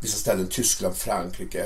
[0.00, 1.64] vissa ställen Tyskland, Frankrike.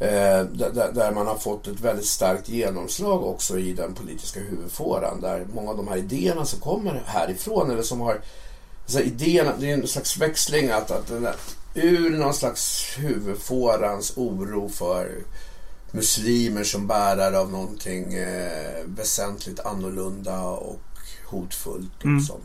[0.00, 5.20] Eh, där, man har fått ett väldigt starkt genomslag också i den politiska huvudfåran.
[5.20, 8.20] Där många av de här idéerna som kommer härifrån eller som har
[8.82, 11.28] alltså idéerna, det är en slags växling att, att den
[11.82, 15.10] ur någon slags huvudfårans oro för
[15.90, 20.80] muslimer som bärare av någonting eh, väsentligt annorlunda och
[21.26, 22.16] hotfullt Mm.
[22.16, 22.40] och som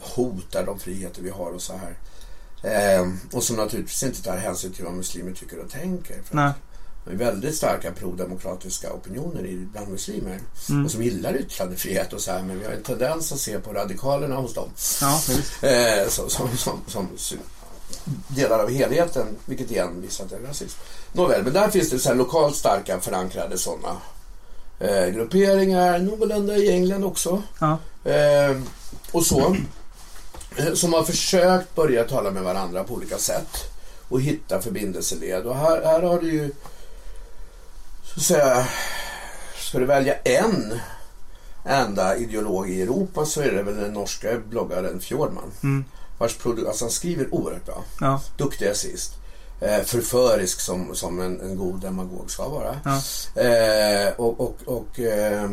[0.00, 1.98] hotar de friheter vi har och så här.
[2.62, 6.22] Eh, och som naturligtvis inte tar hänsyn till vad muslimer tycker och tänker.
[6.24, 6.36] För
[7.04, 10.40] det är väldigt starka prodemokratiska opinioner bland muslimer.
[10.68, 10.84] Mm.
[10.84, 12.42] Och som gillar yttrandefrihet och så här.
[12.42, 14.68] Men vi har en tendens att se på radikalerna hos dem.
[15.00, 15.20] Ja.
[15.68, 17.38] Eh, som, som, som, som
[18.28, 20.78] delar av helheten, vilket igen visar att det är rasism.
[21.12, 23.96] Nåväl, men där finns det så lokalt starka förankrade sådana
[24.80, 27.42] eh, grupperingar, någorlunda i England också.
[27.60, 27.78] Ja.
[28.10, 28.56] Eh,
[29.12, 29.56] och så.
[30.56, 33.70] Eh, Som har försökt börja tala med varandra på olika sätt.
[34.08, 35.46] Och hitta förbindelseled.
[35.46, 36.50] Och här, här har du ju,
[38.04, 38.68] så att säga,
[39.58, 40.80] ska du välja en
[41.64, 45.52] enda ideolog i Europa så är det väl den norska bloggaren Fjordman.
[45.62, 45.84] Mm.
[46.18, 47.84] Vars produ- alltså han skriver oerhört bra.
[48.00, 48.22] Ja.
[48.36, 49.12] Duktig essayist.
[49.60, 52.80] Eh, förförisk som, som en, en god demagog ska vara.
[52.84, 53.02] Ja.
[53.42, 55.50] Eh, och och, och eh,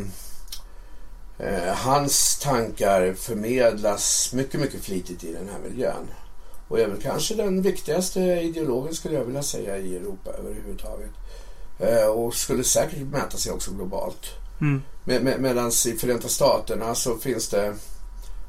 [1.40, 6.08] eh, hans tankar förmedlas mycket, mycket flitigt i den här miljön.
[6.68, 11.12] Och är väl kanske den viktigaste ideologen skulle jag vilja säga i Europa överhuvudtaget.
[11.80, 14.26] Eh, och skulle säkert mäta sig också globalt.
[14.62, 14.82] Mm.
[15.04, 17.74] Med, med, Medan i Förenta Staterna så finns det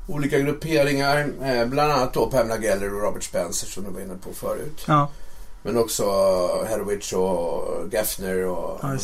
[0.06, 1.28] olika grupperingar.
[1.42, 4.84] Eh, bland annat då Pamela Geller och Robert Spencer som du var inne på förut.
[4.86, 5.08] Ja.
[5.62, 6.04] Men också
[6.68, 8.96] Herwich och Gaffner och ja,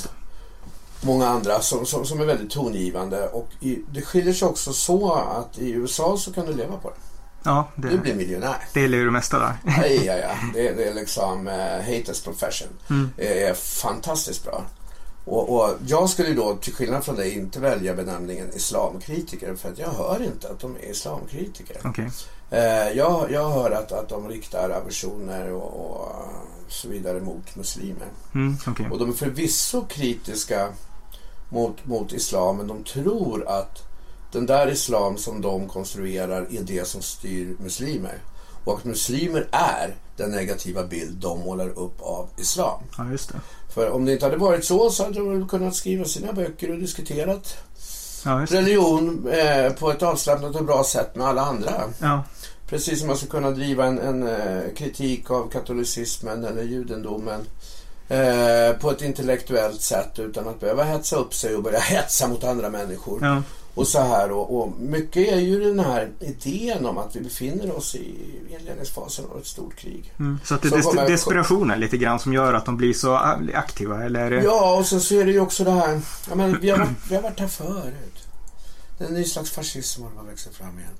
[1.00, 3.28] många andra som, som, som är väldigt tongivande.
[3.28, 6.90] Och i, det skiljer sig också så att i USA så kan du leva på
[6.90, 6.96] det.
[7.44, 8.56] Ja, Du det, blir miljonär.
[8.74, 9.52] det ju det mesta där.
[9.66, 10.30] Ja, ja, ja.
[10.54, 11.54] Det, det är liksom eh,
[11.96, 12.68] haters profession.
[12.90, 13.10] Mm.
[13.16, 14.64] Det är fantastiskt bra.
[15.24, 19.54] Och, och jag skulle då, till skillnad från dig, inte välja benämningen islamkritiker.
[19.54, 21.76] För att jag hör inte att de är islamkritiker.
[21.84, 22.10] Okej.
[22.50, 26.12] Eh, jag, jag hör att, att de riktar aversioner och, och
[26.68, 28.08] så vidare mot muslimer.
[28.34, 28.88] Mm, okej.
[28.90, 30.68] Och de är förvisso kritiska
[31.48, 33.82] mot, mot islam, men de tror att
[34.32, 38.18] den där islam som de konstruerar är det som styr muslimer.
[38.64, 42.82] Och att muslimer är den negativa bild de målar upp av islam.
[42.98, 43.04] Ja.
[43.74, 46.78] För om det inte hade varit så så hade de kunnat skriva sina böcker och
[46.78, 47.56] diskuterat
[48.24, 51.82] Ja, religion eh, på ett avslappnat och bra sätt med alla andra.
[51.98, 52.24] Ja.
[52.66, 57.40] Precis som man ska kunna driva en, en eh, kritik av katolicismen eller judendomen
[58.08, 62.44] eh, på ett intellektuellt sätt utan att behöva hetsa upp sig och börja hetsa mot
[62.44, 63.42] andra människor.
[63.74, 67.76] Och så här och, och mycket är ju den här idén om att vi befinner
[67.76, 68.14] oss i
[68.48, 70.12] inledningsfasen av ett stort krig.
[70.18, 70.38] Mm.
[70.44, 73.14] Så att det är des- desperationen lite grann som gör att de blir så
[73.54, 74.30] aktiva, eller?
[74.30, 76.90] Ja, och sen så är det ju också det här, ja, men vi, har varit,
[77.08, 78.28] vi har varit här förut.
[78.98, 80.90] Det är en ny slags fascism håller på att växa fram igen.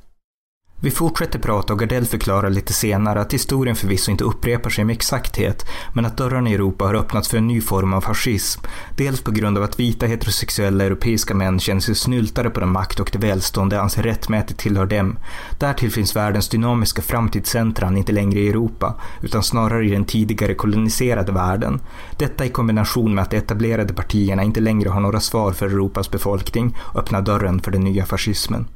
[0.85, 4.95] Vi fortsätter prata och Gardell förklarar lite senare att historien förvisso inte upprepar sig med
[4.95, 8.61] exakthet, men att dörrarna i Europa har öppnats för en ny form av fascism.
[8.97, 13.01] Dels på grund av att vita heterosexuella europeiska män känner sig snyltare på den makt
[13.01, 15.19] och det välstånd de anser rättmätigt tillhör dem.
[15.59, 21.33] Därtill finns världens dynamiska framtidscentran inte längre i Europa, utan snarare i den tidigare koloniserade
[21.33, 21.81] världen.
[22.19, 26.11] Detta i kombination med att de etablerade partierna inte längre har några svar för Europas
[26.11, 28.67] befolkning öppnar dörren för den nya fascismen.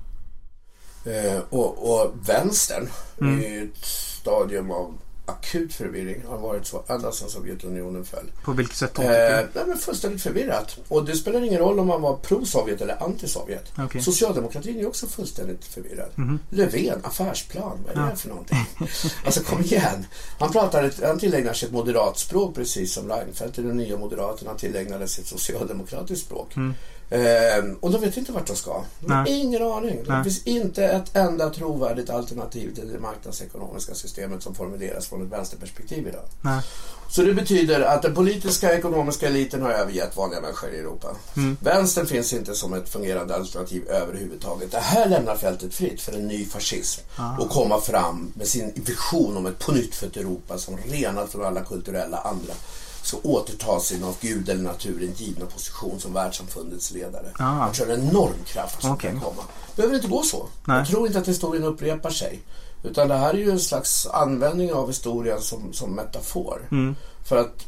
[1.07, 2.89] Eh, och, och vänstern
[3.21, 3.45] Mm.
[3.45, 6.23] är ju ett stadium av akut förvirring.
[6.29, 8.31] Har varit så ända sedan Sovjetunionen föll.
[8.45, 8.99] På vilket sätt?
[8.99, 10.79] Eh, nej, men fullständigt förvirrat.
[10.89, 13.85] Och det spelar ingen roll om man var pro-Sovjet eller anti-Sovjet.
[13.87, 14.03] Okay.
[14.03, 16.09] Socialdemokratin är också fullständigt förvirrad.
[16.17, 16.39] Mm -hmm.
[16.51, 18.17] Löfven, affärsplan, vad är det ja.
[18.17, 18.59] för någonting?
[19.25, 20.07] alltså kom igen.
[20.39, 24.55] Han, pratar han tillägnar sig ett moderat språk precis som Reinfeldt i de nya Moderaterna
[24.55, 26.57] tillägnade sig ett socialdemokratiskt språk.
[26.57, 26.75] Mm.
[27.11, 28.83] Eh, och de vet inte vart de ska.
[29.01, 30.05] De har ingen aning.
[30.05, 35.33] Det finns inte ett enda trovärdigt alternativ till det marknadsekonomiska systemet som formuleras från ett
[35.33, 36.25] vänsterperspektiv idag.
[36.41, 36.61] Nej.
[37.11, 41.09] Så det betyder att den politiska ekonomiska eliten har övergett vanliga människor i Europa.
[41.37, 41.57] Mm.
[41.61, 44.71] Vänstern finns inte som ett fungerande alternativ överhuvudtaget.
[44.73, 47.39] Det här lämnar fältet fritt för en ny fascism Ah.
[47.39, 52.17] och komma fram med sin vision om ett pånyttfött Europa som renat från alla kulturella
[52.19, 52.53] andra
[53.07, 57.27] så återta sin av Gud eller naturen givna position som världssamfundets ledare.
[57.39, 57.67] Ah.
[57.67, 59.11] Jag tror det är en enorm kraft som Okej.
[59.11, 59.43] kan komma.
[59.71, 60.47] Det behöver inte gå så.
[60.65, 60.79] Nej.
[60.79, 62.41] Jag tror inte att historien upprepar sig.
[62.83, 66.69] Utan det här är ju en slags användning av historien som, som metafor.
[66.71, 66.97] Mm.
[67.25, 67.67] För att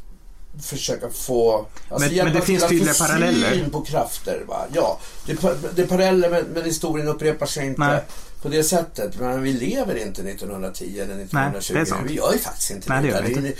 [0.62, 1.66] försöka få...
[1.88, 3.68] Alltså Men- men det finns tydliga paralleller.
[3.72, 4.44] på krafter.
[4.48, 4.64] Va?
[4.72, 8.04] Ja, det är, det är paralleller men, men historien upprepar sig inte Nej.
[8.42, 9.20] På det sättet.
[9.20, 11.74] Men vi lever inte 1910 eller 1920.
[11.74, 12.10] det är sant.
[12.10, 13.48] vi gör ju faktiskt inte Nej, det det.
[13.48, 13.54] är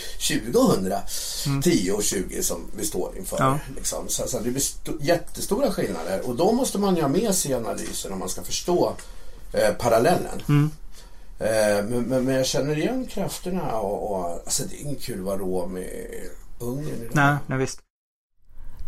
[1.52, 3.36] 2010 och 20 som vi står inför.
[3.38, 3.58] Ja.
[3.76, 4.08] Liksom.
[4.08, 6.20] Så, så det blir sto- jättestora skillnader.
[6.28, 8.92] Och då måste man ju ha med sig i analysen om man ska förstå
[9.52, 10.42] eh, parallellen.
[10.48, 10.70] Mm.
[11.40, 15.18] Eh, men, men, men jag känner igen krafterna och, och alltså det är inget kul
[15.18, 15.88] att vara rå med
[16.58, 17.10] Ungern idag.
[17.14, 17.78] Nej, nej visst.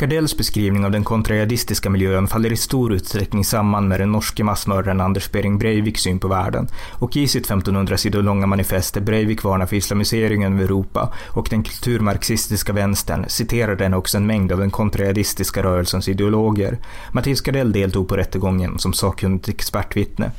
[0.01, 5.01] Gardells beskrivning av den kontrajadistiska miljön faller i stor utsträckning samman med den norske massmördaren
[5.01, 9.43] Anders Behring Breiviks syn på världen och i sitt 1500 sidor långa manifest där Breivik
[9.43, 14.59] varnar för islamiseringen av Europa och den kulturmarxistiska vänstern citerar den också en mängd av
[14.59, 16.79] den kontrajadistiska rörelsens ideologer.
[17.13, 20.31] Mattias Gardell deltog på rättegången som sakkunnigt expertvittne.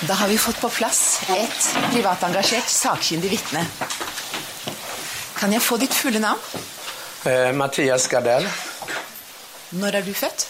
[0.00, 3.66] Då har vi fått på plats ett privat engagerat, sakkunnigt vittne.
[5.36, 6.38] Kan jag få ditt fulla namn?
[7.28, 8.46] Eh, Mattias Gardell.
[9.70, 10.44] Når er du født?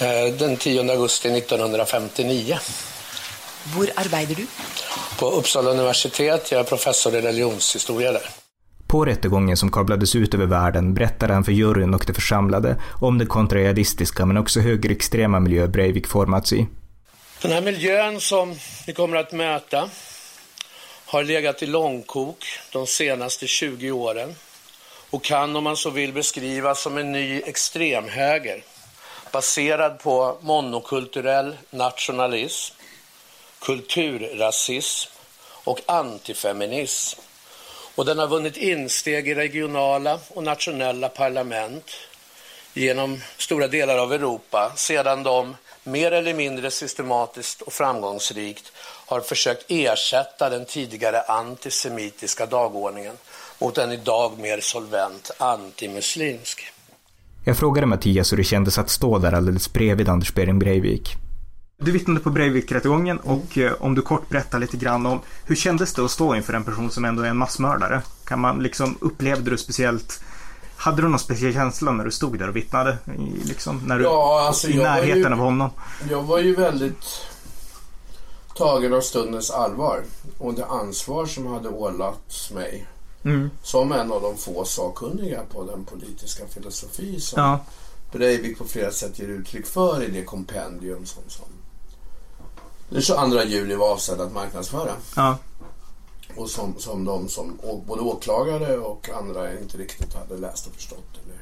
[0.00, 2.58] Eh, den 10 augusti 1959.
[3.72, 4.46] Hvor arbeider du?
[5.18, 6.52] På Uppsala universitet.
[6.52, 8.28] Jag är professor i religionshistoria där.
[8.86, 13.18] På rättegången som kablades ut över världen berättade han för juryn och de församlade om
[13.18, 16.66] den kontrajihadistiska men också högerextrema miljö Breivik formats i.
[17.42, 18.54] Den här miljön som
[18.86, 19.90] vi kommer att möta
[21.06, 24.34] har legat i långkok de senaste 20 åren
[25.10, 28.62] och kan om man så vill beskrivas som en ny extremhöger
[29.32, 32.74] baserad på monokulturell nationalism,
[33.60, 35.10] kulturrasism
[35.64, 37.20] och antifeminism.
[37.94, 41.90] Och den har vunnit insteg i regionala och nationella parlament
[42.74, 49.64] genom stora delar av Europa sedan de mer eller mindre systematiskt och framgångsrikt har försökt
[49.68, 53.16] ersätta den tidigare antisemitiska dagordningen
[53.60, 56.72] mot en idag mer solvent antimuslimsk.
[57.44, 61.14] Jag frågade Mattias hur det kändes att stå där alldeles bredvid Anders Behring Breivik.
[61.80, 65.94] Du vittnade på Breivik-rättegången och eh, om du kort berättar lite grann om hur kändes
[65.94, 68.02] det att stå inför en person som ändå är en massmördare?
[68.24, 70.20] Kan man liksom, upplevde du speciellt
[70.76, 72.98] hade du någon speciell känsla när du stod där och vittnade?
[73.44, 75.70] Liksom, när du, Ja, alltså, I närheten ju- av honom?
[76.10, 77.04] Jag var ju väldigt
[78.56, 80.02] tagen av stundens allvar
[80.38, 82.86] och det ansvar som hade ålagts mig
[83.28, 83.50] Mm.
[83.62, 87.60] som en av de få sakkunniga på den politiska filosofi som Ja,
[88.12, 91.44] Breivik på flera sätt ger uttryck för i det kompendium som, som
[92.90, 94.92] den 22 juli var avsedd att marknadsföra.
[95.16, 95.38] ja,
[96.36, 101.08] Och som, som de som både åklagare och andra inte riktigt hade läst och förstått.
[101.24, 101.38] Eller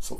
[0.00, 0.18] så.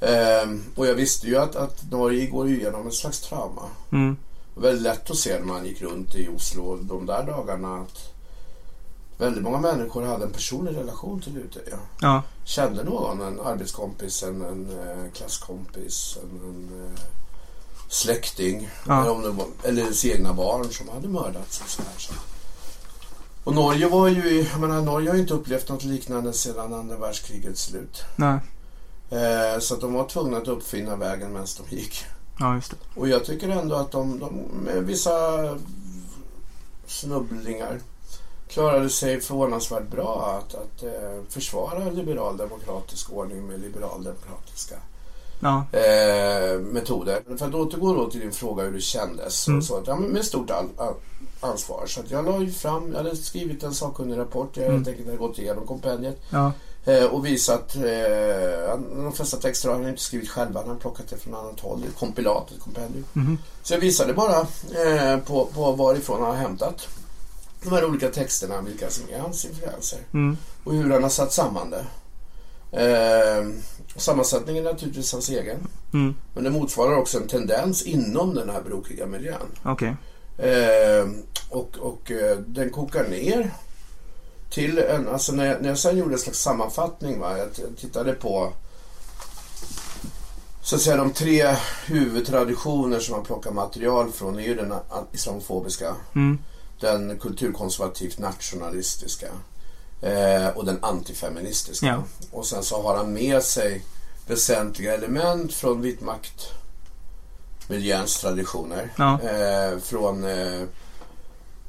[0.00, 3.62] Ehm, och jag visste ju att, att Norge går igenom ett slags trauma.
[3.92, 4.16] mm,
[4.54, 7.76] Det var väldigt lätt att se när man gick runt i Oslo de där dagarna
[7.80, 8.13] att
[9.18, 11.78] väldigt många människor hade en personlig relation till Utøya.
[12.00, 17.00] ja, Kände någon, en arbetskompis, en, en eh, klasskompis, en, en eh,
[17.88, 19.00] släkting Ja.
[19.00, 21.60] eller, om det var, eller ens egna barn som hade mördats.
[21.60, 22.12] Och, så här, så.
[23.44, 26.96] och Norge var ju, jag menar Norge har ju inte upplevt något liknande sedan andra
[26.96, 28.02] världskrigets slut.
[28.16, 28.38] nej,
[29.10, 32.04] Eh, så att de var tvungna att uppfinna vägen medan de gick.
[32.38, 32.76] ja, just det.
[33.00, 35.10] Och jag tycker ändå att de, de med vissa
[36.86, 37.80] snubblingar
[38.54, 44.74] klarade sig förvånansvärt bra att, att eh, försvara liberal demokratisk ordning med liberal demokratiska
[45.40, 47.22] Ja, eh, metoder.
[47.38, 49.48] För att återgå då till din fråga hur det kändes.
[49.48, 49.62] Mm.
[49.62, 50.94] Så att, ja, med stort all, all,
[51.40, 51.86] ansvar.
[51.86, 54.56] Så att jag la ju fram, jag hade skrivit en sakkunnig rapport.
[54.56, 54.76] Jag Mm.
[54.76, 56.20] helt enkelt hade gått igenom kompendiet.
[56.30, 56.52] ja,
[56.86, 57.82] Eh, och visat, eh,
[58.96, 61.84] de flesta texter har han inte skrivit själva, han har plockat det från annat håll,
[61.88, 63.04] ett kompilat, ett kompendium.
[63.12, 63.38] Mhm.
[63.62, 66.88] Så jag visade bara eh, på, på varifrån han har hämtat
[67.64, 69.98] de här olika texterna, vilka som är hans influenser.
[70.14, 70.36] Mm.
[70.64, 71.84] Och hur han har satt samman det.
[72.72, 73.48] Eh,
[73.96, 75.58] sammansättningen är naturligtvis hans egen.
[75.92, 76.14] Mm.
[76.34, 79.46] Men det motsvarar också en tendens inom den här brokiga miljön.
[79.62, 79.96] Okej.
[80.38, 81.08] Eh,
[81.50, 83.50] och och eh, den kokar ner
[84.50, 88.12] till en, alltså när jag, när jag sen gjorde en slags sammanfattning, va, jag tittade
[88.12, 88.52] på
[90.62, 91.56] så att säga de tre
[91.86, 94.74] huvudtraditioner som man plockar material från är ju den
[95.12, 96.38] islamofobiska, Mm.
[96.84, 99.26] Den kulturkonservativt nationalistiska
[100.00, 101.86] eh, och den antifeministiska.
[101.86, 102.02] Ja.
[102.30, 103.84] Och sen så har han med sig
[104.26, 106.46] väsentliga element från vit makt
[107.68, 108.92] miljöns traditioner.
[108.98, 109.20] Ja.
[109.20, 110.62] Eh, från eh,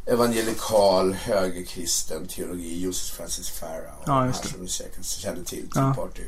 [0.05, 3.95] evangelikal högerkristen teologi, Joseph Francis Farah.
[4.01, 5.81] Och Ja, här som du säkert känner till, Ja.
[5.81, 6.23] Tea Party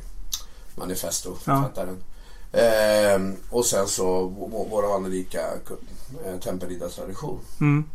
[0.76, 2.04] Manifesto, författaren.
[2.52, 4.28] Eh, och sen så
[4.70, 5.42] vår anrika
[6.26, 7.40] eh, tempelriddartradition.
[7.62, 7.90] Mm.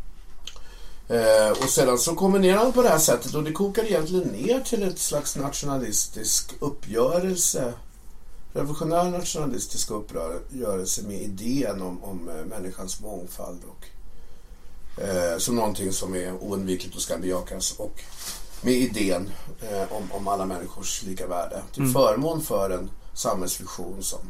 [1.13, 4.61] Eh, och sedan så kombinerar han på det här sättet och det kokar egentligen ner
[4.61, 7.73] till ett slags nationalistisk uppgörelse.
[8.53, 13.87] Revolutionär nationalistisk uppgörelse med idén om, om eh, människans mångfald och
[15.03, 18.01] eh, som någonting som är oundvikligt och ska bejakas och
[18.63, 21.93] med idén eh, om, om alla människors lika värde till Mm.
[21.93, 24.21] förmån för en samhällsfunktion som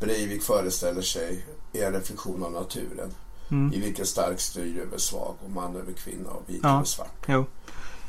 [0.00, 3.14] Breivik föreställer sig är en reflektion av naturen
[3.50, 3.74] Mm.
[3.74, 6.74] i vilken stark styr över svag och man över kvinna och vit Ja.
[6.74, 7.24] över svart.
[7.28, 7.44] Jo.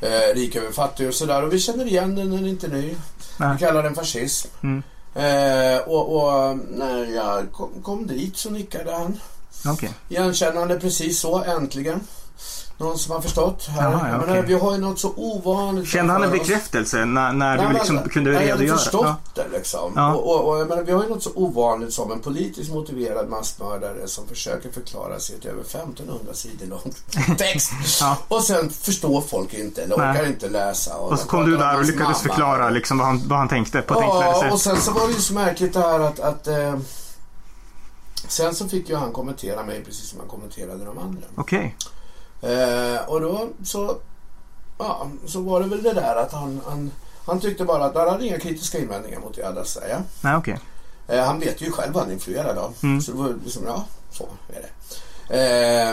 [0.00, 1.42] Eh, rik över fattig och sådär.
[1.42, 2.94] Och vi känner igen den, den är inte ny.
[3.36, 3.52] Nej.
[3.52, 4.48] Vi kallar den fascism.
[4.62, 4.82] Mm.
[5.14, 9.20] Eh, och, och när jag kom, kom dit så nickade han.
[9.66, 9.90] Okej.
[10.08, 12.00] Igenkännande precis så, äntligen.
[12.82, 13.66] Någon som har förstått.
[13.66, 13.82] Här.
[13.90, 17.56] Jaha, ja, menar, vi har ju något så ovanligt Kände han en bekräftelse när, när
[17.56, 18.78] Nej, du liksom men, kunde nej, Jag hade redogöra?
[18.78, 19.16] förstått Ja.
[19.34, 19.92] det liksom.
[19.96, 20.14] Ja.
[20.14, 23.28] Och, och, och jag menar, vi har ju något så ovanligt som en politiskt motiverad
[23.28, 27.02] massmördare som försöker förklara sig ett över 1500 sidor långt
[27.38, 27.72] text.
[28.00, 28.16] Ja.
[28.28, 30.10] Och sen förstår folk inte eller Nej.
[30.10, 30.96] orkar inte läsa.
[30.96, 32.14] Och så de kom du där och lyckades mamma.
[32.34, 34.52] förklara liksom vad, han, vad han tänkte på ett enklare Ja, sätt.
[34.52, 36.74] och sen så var det ju så märkligt det här att, att eh,
[38.28, 41.22] Sen så fick ju han kommentera mig precis som han kommenterade de andra.
[41.34, 41.76] Okej.
[42.42, 43.96] Eh, och då så,
[44.78, 46.90] ja, så var det väl det där att han, han,
[47.26, 50.02] han tyckte bara att han hade inga kritiska invändningar mot det att säga.
[50.20, 50.58] Nej, okej.
[51.08, 52.74] Eh, han vet ju själv vad han är influerad av.
[52.82, 53.00] Mm.
[53.00, 54.68] Så det var liksom, ja, så är det.
[55.28, 55.90] Eh,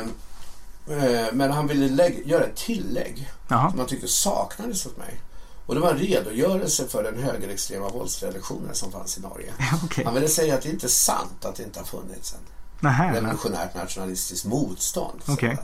[0.97, 3.69] eh, men han ville lägg, göra ett tillägg Jaha.
[3.69, 5.19] som han tyckte saknades hos mig.
[5.65, 9.53] Och det var en redogörelse för den högerextrema våldsredaktionen som fanns i Norge.
[9.83, 10.05] Okej.
[10.05, 12.39] Han ville säga att det inte är sant att det inte har funnits en
[12.79, 13.13] Nähä.
[13.13, 15.21] revolutionärt nationalistiskt motstånd.
[15.27, 15.57] Okej.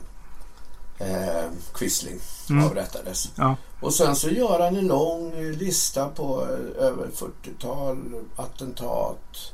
[0.97, 1.43] Eh,
[1.73, 2.19] Quisling
[2.49, 2.65] Mm.
[2.65, 3.29] avrättades.
[3.35, 3.55] Ja.
[3.81, 7.97] Och sen så gör han en lång lista på eh, över 40-tal
[8.35, 9.51] attentat,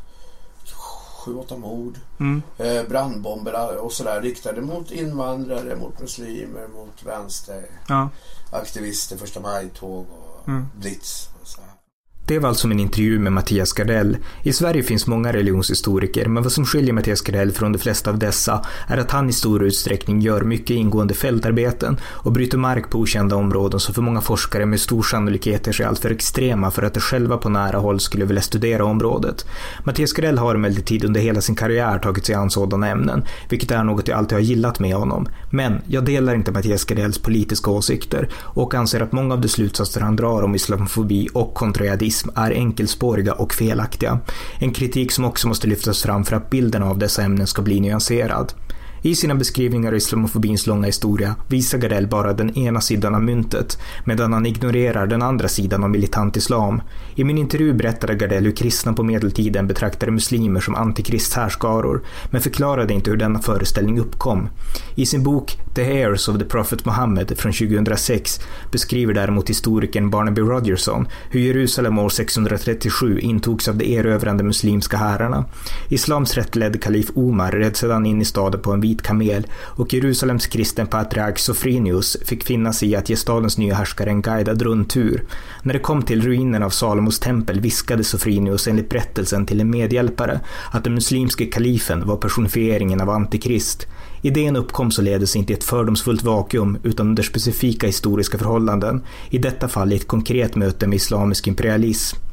[1.25, 2.41] 7-8 mord, Mm.
[2.57, 8.09] eh, brandbomber och sådär riktade mot invandrare, mot muslimer, mot vänster, Ja.
[8.51, 10.65] aktivister, första maj-tåg och Mm.
[10.75, 11.29] blitz.
[12.25, 14.17] Det var alltså min intervju med Mattias Gardell.
[14.43, 18.19] I Sverige finns många religionshistoriker, men vad som skiljer Mattias Gardell från de flesta av
[18.19, 22.99] dessa är att han i stor utsträckning gör mycket ingående fältarbeten och bryter mark på
[22.99, 26.93] okända områden som för många forskare med stor sannolikhet är sig alltför extrema för att
[26.93, 29.45] de själva på nära håll skulle vilja studera området.
[29.83, 33.83] Mattias Gardell har emellertid under hela sin karriär tagit sig an sådana ämnen, vilket är
[33.83, 35.27] något jag alltid har gillat med honom.
[35.49, 40.01] Men jag delar inte Mattias Gardells politiska åsikter och anser att många av de slutsatser
[40.01, 41.53] han drar om islamofobi och
[42.11, 44.19] kontrajihadism är enkelspåriga och felaktiga.
[44.59, 47.79] En kritik som också måste lyftas fram för att bilden av dessa ämnen ska bli
[47.79, 48.53] nyanserad.
[49.03, 53.77] I sina beskrivningar av islamofobins långa historia visar Gardell bara den ena sidan av myntet,
[54.05, 56.81] medan han ignorerar den andra sidan av militant islam.
[57.15, 62.93] I min intervju berättade Gardell hur kristna på medeltiden betraktade muslimer som antikristhärskaror, men förklarade
[62.93, 64.49] inte hur denna föreställning uppkom.
[64.95, 68.39] I sin bok The Heirs of the Prophet Muhammed från 2006
[68.71, 75.45] beskriver däremot historikern Barnaby Rogerson hur Jerusalem år 637 intogs av de erövrande muslimska härarna.
[75.89, 80.47] Islams rättledde kalif Omar red sedan in i staden på en vit kamel och Jerusalems
[80.47, 85.23] kristen patriark Sofrinius fick finna sig i att ge stadens nya härskare en guidad rundtur.
[85.63, 90.39] När det kom till ruinen av Salomos tempel viskade Sofrinius enligt berättelsen till en medhjälpare
[90.71, 93.87] att den muslimske kalifen var personifieringen av antikrist.
[94.21, 99.67] Idén uppkom således inte i ett fördomsfullt vakuum utan under specifika historiska förhållanden, i detta
[99.67, 102.30] fall i ett konkret möte med islamisk imperialism.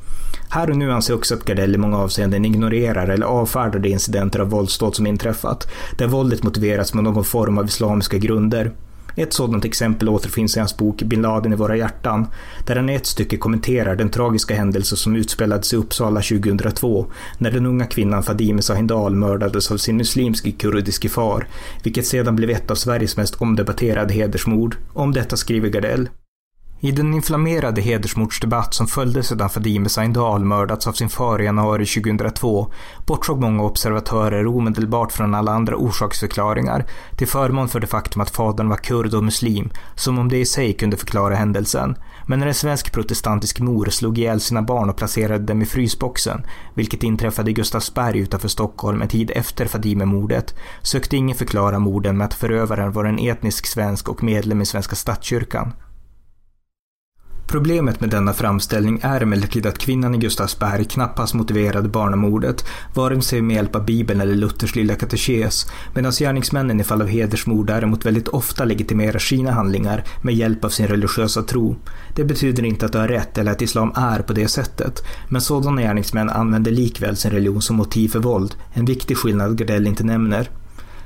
[0.51, 3.89] Här och nu anser jag också att Gardell i många avseenden ignorerar eller avfärdar de
[3.89, 5.69] incidenter av våldsdåd som inträffat,
[5.99, 8.73] där våldet motiverats med någon form av islamiska grunder.
[9.17, 12.27] Ett sådant exempel återfinns i hans bok Bin Laden i våra hjärtan,
[12.67, 17.07] där han i ett stycke kommenterar den tragiska händelse som utspelades i Uppsala 2002,
[17.39, 21.47] när den unga kvinnan Fadime Sahindal mördades av sin muslimske kurdiske far,
[21.83, 24.77] vilket sedan blev ett av Sveriges mest omdebatterade hedersmord.
[24.93, 26.09] Om detta skriver Gardell.
[26.81, 31.87] I den inflammerade hedersmordsdebatt som följde sedan Fadime Sahindal mördats av sin far i januari
[31.87, 32.72] 2002
[33.07, 38.68] bortsåg många observatörer omedelbart från alla andra orsaksförklaringar till förmån för det faktum att fadern
[38.68, 41.97] var kurd och muslim, som om det i sig kunde förklara händelsen.
[42.26, 46.43] Men när en svensk protestantisk mor slog ihjäl sina barn och placerade dem i frysboxen,
[46.74, 52.24] vilket inträffade i Gustavsberg utanför Stockholm en tid efter Fadime-mordet, sökte ingen förklara morden med
[52.24, 55.72] att förövaren var en etnisk svensk och medlem i Svenska statskyrkan.
[57.49, 63.43] Problemet med denna framställning är emellertid att kvinnan i Gustavsberg knappast motiverade barnamordet, vare sig
[63.43, 68.07] med hjälp av Bibeln eller Luthers lilla katekes, medan gärningsmännen i fall av hedersmord däremot
[68.07, 71.77] väldigt ofta legitimerar sina handlingar med hjälp av sin religiösa tro.
[72.15, 75.41] Det betyder inte att du har rätt eller att islam är på det sättet, men
[75.41, 80.05] sådana gärningsmän använder likväl sin religion som motiv för våld, en viktig skillnad Gardell inte
[80.05, 80.51] nämner.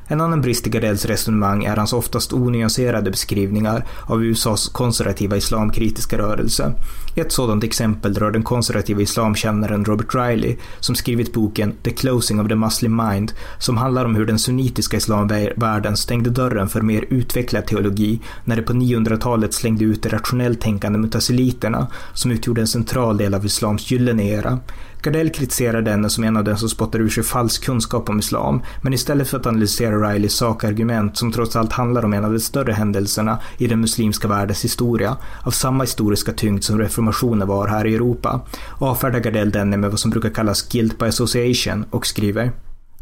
[0.07, 6.19] En annan brist i Gardells resonemang är hans oftast onyanserade beskrivningar av USAs konservativa islamkritiska
[6.19, 6.73] rörelse.
[7.15, 12.49] Ett sådant exempel rör den konservativa islamkännaren Robert Riley som skrivit boken The Closing of
[12.49, 17.67] the Muslim Mind som handlar om hur den sunnitiska islamvärlden stängde dörren för mer utvecklad
[17.67, 23.17] teologi när det på 900-talet slängde ut de rationellt tänkande mutasiliterna som utgjorde en central
[23.17, 24.59] del av islams gyllene era.
[25.03, 28.63] Gardell kritiserar denne som en av den som spottar ur sig falsk kunskap om islam,
[28.83, 32.41] men istället för att analysera Rileys sakargument som trots allt handlar om en av de
[32.41, 37.02] större händelserna i den muslimska världens historia, av samma historiska tyngd som reformationen
[37.47, 38.41] var här i Europa,
[38.79, 42.53] avfärdar Gardell denne med vad som brukar kallas guilt by association och skriver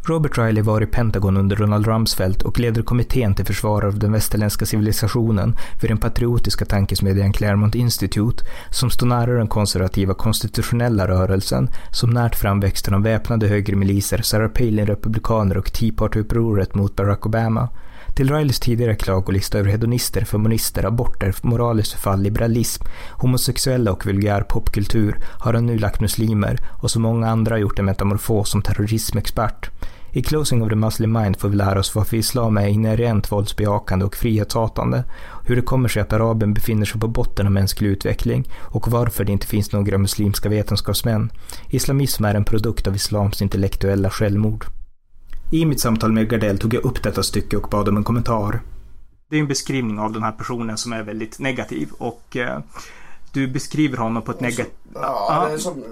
[0.04, 4.12] Robert Riley var i Pentagon under Donald Rumsfeld och leder kommittén till försvar av den
[4.12, 11.68] västerländska civilisationen vid den patriotiska tankesmedjan Claremont Institute, som står nära den konservativa konstitutionella rörelsen,
[11.92, 17.68] som närt framväxten av väpnade högermiliser, Sarah Palin-republikaner och Tea Party-upproret mot Barack Obama.
[18.14, 25.16] Till Rileys tidigare klagolista över hedonister, feminister, aborter, moraliskt förfall, liberalism, homosexuella och vulgär popkultur
[25.24, 29.70] har han nu lagt muslimer och så många andra gjort en metamorfos som terrorismexpert.
[30.12, 34.04] I Closing of the Muslim Mind får vi lära oss varför islam är inherent våldsbejakande
[34.04, 35.04] och frihetshatande,
[35.44, 39.24] hur det kommer sig att araben befinner sig på botten av mänsklig utveckling och varför
[39.24, 41.32] det inte finns några muslimska vetenskapsmän.
[41.68, 44.64] Islamism är en produkt av islams intellektuella självmord.
[45.52, 48.60] I mitt samtal med Gardell tog jag upp detta stycke och bad om en kommentar.
[49.30, 52.58] Det är en beskrivning av den här personen som är väldigt negativ och eh,
[53.32, 54.74] du beskriver honom på ett negativt...
[54.94, 55.84] Ja, det är som...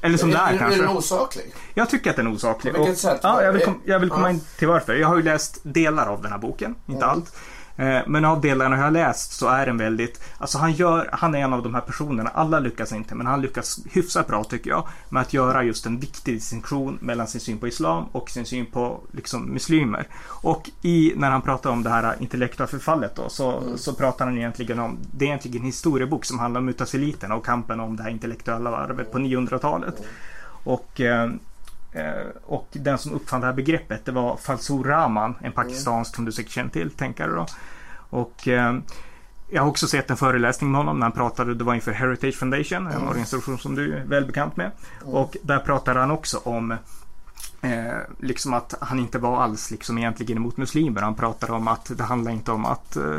[0.00, 0.78] Eller som det är, är, kanske.
[0.78, 1.54] Är den osaklig?
[1.74, 2.74] Jag tycker att den är osaklig.
[2.74, 3.20] På vilket och, sätt?
[3.22, 4.30] Ja, jag vill, kom, jag vill komma Ja.
[4.30, 4.94] in till varför.
[4.94, 7.36] Jag har ju läst delar av den här boken, inte allt.
[7.76, 11.34] Eh, Men av delarna jag har läst så är den väldigt, alltså han gör, han
[11.34, 14.70] är en av de här personerna, alla lyckas inte, men han lyckas hyfsat bra tycker
[14.70, 18.46] jag, med att göra just en viktig distinktion mellan sin syn på islam och sin
[18.46, 20.06] syn på liksom muslimer.
[20.26, 24.38] Och i, när han pratar om det här intellektuella förfallet då, så, så pratar han
[24.38, 28.02] egentligen om, det är egentligen en historiebok som handlar om mutasiliterna och kampen om det
[28.02, 30.02] här intellektuella varvet på 900-talet.
[30.64, 31.30] Och eh, Eh,
[32.44, 36.32] Och den som uppfann det här begreppet det var Falsur Rahman, en pakistansk som du
[36.32, 37.46] säkert känner till, tänkare då.
[38.10, 38.74] Och eh,
[39.50, 42.34] jag har också sett en föreläsning med honom när han pratade, det var inför Heritage
[42.38, 44.70] Foundation, en organisation som du är väl bekant med.
[45.02, 46.70] Och där pratade han också om
[47.62, 51.02] eh, liksom att han inte var alls liksom egentligen emot muslimer.
[51.02, 53.18] Han pratade om att det handlar inte om att eh,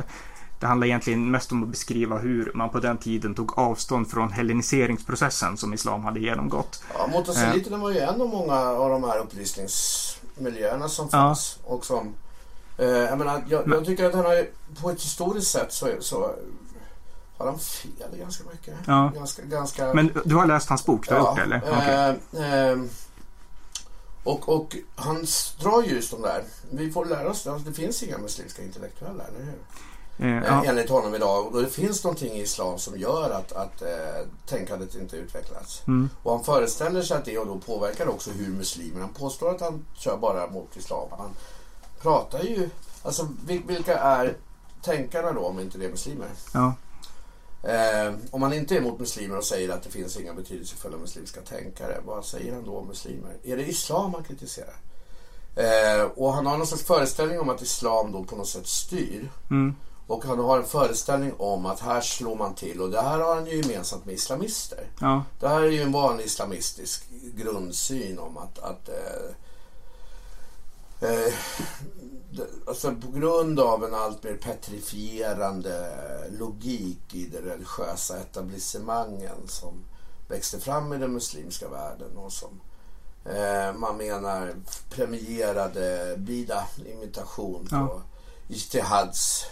[0.60, 4.32] det handlar egentligen mest om att beskriva hur man på den tiden tog avstånd från
[4.32, 6.84] helleniseringsprocessen som islam hade genomgått.
[6.97, 11.18] Ja, Motasaliterna var ju en av många av de här upplysningsmiljöerna som Ja.
[11.18, 11.60] fanns.
[11.64, 12.14] Och som,
[12.78, 14.47] eh, jag, menar, jag, jag tycker att han har
[14.82, 16.36] på ett historiskt sätt så, så
[17.38, 18.74] har han fel ganska mycket.
[18.88, 19.12] Ja.
[19.16, 21.08] Ganska, ganska, Men du har läst hans bok?
[21.10, 21.62] Du har gjort eller?
[21.72, 22.43] Okej.
[22.43, 22.78] eh, eh,
[24.24, 25.26] och, och han
[25.62, 26.43] drar ju just de där.
[26.70, 27.60] Vi får lära oss det.
[27.66, 29.53] Det finns inga muslimska intellektuella, eller hur?
[30.20, 30.63] Eh, ja.
[30.66, 31.55] Enligt honom idag.
[31.55, 35.82] Och det finns någonting i islam som gör att, att eh, tänkandet inte utvecklats.
[35.88, 36.09] Mm.
[36.24, 39.01] Och han föreställer sig att det och då påverkar också hur muslimer.
[39.01, 41.07] Han påstår att han kör bara mot islam.
[41.18, 41.30] Han
[42.01, 42.70] pratar ju...
[43.03, 44.38] Alltså vil- vilka är
[44.82, 46.28] tänkarna då om inte det är muslimer?
[46.53, 46.74] Ja.
[47.63, 51.41] Eh, om man inte är emot muslimer och säger att det finns inga betydelsefulla muslimska
[51.41, 53.38] tänkare, vad säger han då om muslimer?
[53.43, 54.76] Är det islam han kritiserar?
[55.55, 59.32] Eh, och han har någon slags föreställning om att islam då på något sätt styr.
[59.49, 59.76] Mm.
[60.08, 63.36] Och han har en föreställning om att här slår man till och det här har
[63.36, 64.89] han ju gemensamt med islamister.
[64.99, 65.24] Ja.
[65.39, 69.26] Det här är ju en vanlig islamistisk grundsyn om att, att eh,
[71.10, 71.34] eh,
[72.68, 75.89] alltså på grund av en allt mer petrifierande
[76.39, 79.84] logik i de religiösa etablissemangen som
[80.28, 82.62] växte fram i den muslimska världen och som
[83.26, 84.56] eh, man menar
[84.89, 88.01] premierade bida imitation på ja.
[88.47, 89.45] Ijtihads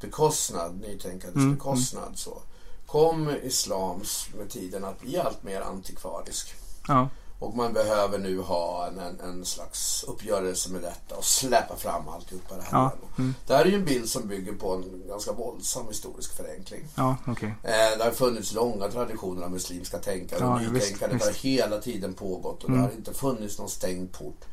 [0.00, 2.04] bekostnad, nytänkandets mm, bekostnad.
[2.04, 2.16] Mm.
[2.16, 2.42] Så
[2.86, 6.54] kom islams med tiden att bli allt mer antikvarisk.
[6.88, 7.08] Ja.
[7.38, 12.08] Och man behöver nu ha en, en, en, slags uppgörelse med detta och släppa fram
[12.08, 12.70] alltihopa det här.
[12.72, 12.92] Ja.
[13.18, 13.34] Mm.
[13.46, 16.88] Det här är ju en bild som bygger på en ganska våldsam historisk förenkling.
[16.94, 17.48] Ja, okay.
[17.48, 22.14] eh, det har funnits långa traditioner av muslimska tänkare ja, och nytänkandet har hela tiden
[22.14, 22.80] pågått och mm.
[22.80, 24.44] det har inte funnits någon stängd port.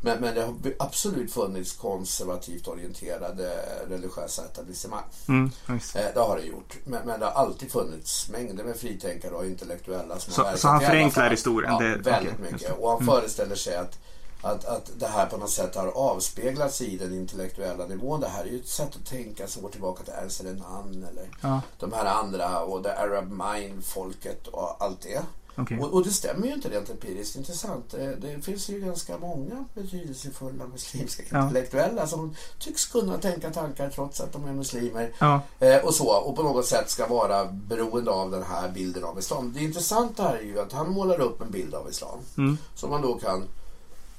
[0.00, 3.50] Men, men det har absolut funnits konservativt orienterade
[3.88, 5.04] religiösa etablissemang.
[5.28, 6.76] Mm, eh, det har det gjort.
[6.84, 10.68] Men, men, det har alltid funnits mängder med fritänkare och intellektuella som så, har Så
[10.68, 11.72] han förenklar historien?
[11.72, 12.78] Ja, det, väldigt okay, mycket.
[12.78, 13.14] Och han mm.
[13.14, 13.98] föreställer sig att
[14.42, 18.20] att, att det här på något sätt har avspeglats i den intellektuella nivån.
[18.20, 21.28] Det här är ju ett sätt att tänka som går tillbaka till Ernst Renan eller
[21.40, 21.60] ja.
[21.78, 25.22] de här andra och the Arab mind-folket och allt det.
[25.58, 25.78] Okay.
[25.78, 27.90] Och, och, det stämmer ju inte rent empiriskt intressant.
[27.90, 31.42] Det, det finns ju ganska många betydelsefulla muslimska ja.
[31.42, 35.12] intellektuella som tycks kunna tänka tankar trots att de är muslimer.
[35.18, 35.40] Ja.
[35.60, 36.08] Eh, och så.
[36.08, 39.52] Och på något sätt ska vara beroende av den här bilden av islam.
[39.52, 42.18] Det intressanta är ju att han målar upp en bild av islam.
[42.36, 42.58] Mm.
[42.74, 43.42] Som man då kan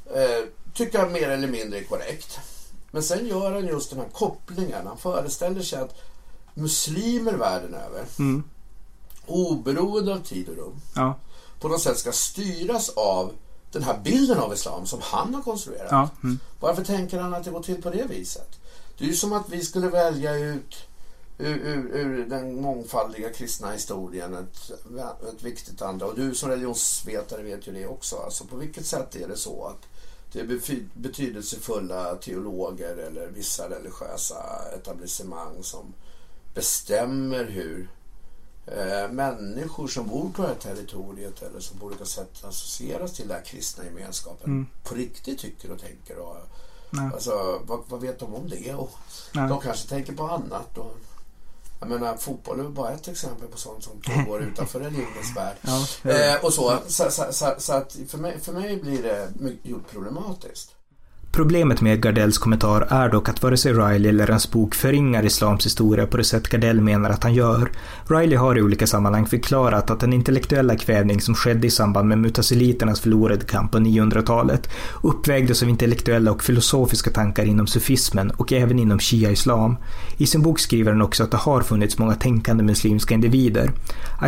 [0.06, 2.40] eh, tycka mer eller mindre är korrekt.
[2.92, 4.88] Men sen gör han just den här kopplingen.
[4.88, 5.96] Han föreställer sig att
[6.54, 8.44] muslimer världen över mm
[9.28, 11.16] oberoende av tid och rum ja.
[11.60, 13.34] På något sätt ska styras av
[13.72, 15.88] den här bilden av islam som han har konstruerat.
[15.92, 16.10] Ja.
[16.24, 16.40] Mm.
[16.60, 18.60] Varför tänker han att det går till på det viset?
[18.98, 20.76] Det är ju som att vi skulle välja ut
[21.38, 24.72] ur, ur, ur den mångfaldiga kristna historien ett,
[25.34, 26.06] ett viktigt andra.
[26.06, 28.16] Och du som religionsvetare vet ju det också.
[28.16, 29.88] Alltså på vilket sätt är det så att
[30.32, 34.44] det är betydelsefulla teologer eller vissa religiösa
[34.76, 35.94] etablissemang som
[36.54, 37.90] bestämmer hur
[38.68, 43.28] eh, människor som bor på det här territoriet eller som på olika sätt associeras till
[43.28, 44.68] den här kristna gemenskapen mm.
[44.84, 46.18] på riktigt tycker och tänker.
[46.20, 46.38] Och,
[47.14, 48.74] alltså, vad, vad, vet de om det?
[48.74, 48.92] Och
[49.34, 50.78] de kanske tänker på annat.
[50.78, 50.98] Och,
[51.80, 55.56] jag menar, fotboll är bara ett exempel på sånt som pågår utanför religionens värld.
[55.62, 59.32] Ja, eh, och så, så, så, så, så, att för mig, för mig blir det
[59.40, 60.77] mycket problematiskt.
[61.38, 65.66] Problemet med Gardells kommentar är dock att vare sig Riley eller hans bok förringar islams
[65.66, 67.72] historia på det sätt Gardell menar att han gör.
[68.08, 72.18] Riley har i olika sammanhang förklarat att den intellektuella kvävning som skedde i samband med
[72.18, 74.70] mutasiliternas förlorade kamp på 900-talet
[75.04, 79.78] uppvägdes av intellektuella och filosofiska tankar inom sufismen och även inom shia-islam.
[80.18, 83.72] I sin bok skriver han också att det har funnits många tänkande muslimska individer.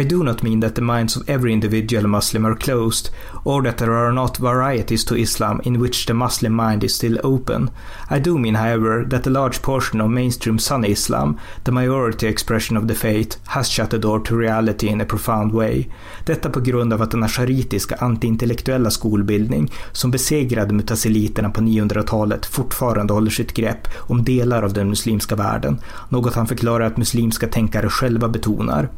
[0.01, 3.77] I do not mean that the minds of every individual Muslim are closed, or that
[3.77, 7.69] there are not varieties to Islam in which the Muslim mind is still open.
[8.09, 12.77] I do mean, however, that a large portion of mainstream Sunni Islam, the majority expression
[12.77, 15.87] of the faith, has shut the door to reality in a profound way.
[16.25, 23.13] Detta på grund av att den asharitiska antiintellektuella skolbildning som besegrade mutasiliterna på 900-talet fortfarande
[23.13, 27.89] håller sitt grepp om delar av den muslimska världen, något han förklarar att muslimska tänkare
[27.89, 28.89] själva betonar.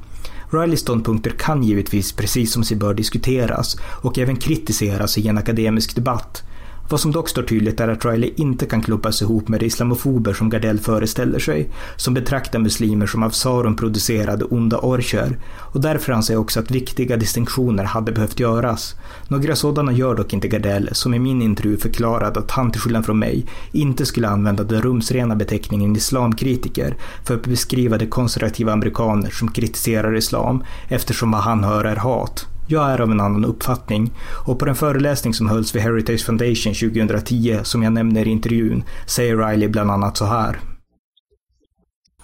[0.49, 5.95] Rileys ståndpunkter kan givetvis, precis som sig bör, diskuteras och även kritiseras i en akademisk
[5.95, 6.43] debatt.
[6.91, 10.33] Vad som dock står tydligt är att Riley inte kan klumpas ihop med de islamofober
[10.33, 16.13] som Gardell föreställer sig, som betraktar muslimer som av Sauron producerade onda orcher, och därför
[16.13, 18.95] anser jag också att viktiga distinktioner hade behövt göras.
[19.27, 23.05] Några sådana gör dock inte Gardell, som i min intervju förklarade att han till skillnad
[23.05, 29.29] från mig inte skulle använda den rumsrena beteckningen islamkritiker för att beskriva de konservativa amerikaner
[29.29, 32.47] som kritiserar islam, eftersom vad han hör är hat.
[32.71, 34.13] Jag är av en annan uppfattning
[34.45, 38.83] och på den föreläsning som hölls vid Heritage Foundation 2010 som jag nämner i intervjun
[39.05, 40.59] säger Riley bland annat så här.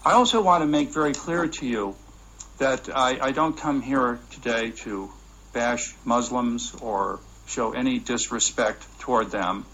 [0.06, 1.94] I also want to make very clear to you
[2.58, 5.10] that I, I don't come here today to
[5.54, 9.66] bash Muslims or show any disrespect toward them.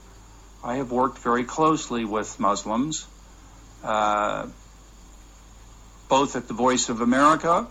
[0.64, 3.08] I have worked very closely with Muslims,
[3.84, 4.46] uh,
[6.10, 7.68] both at the Voice of America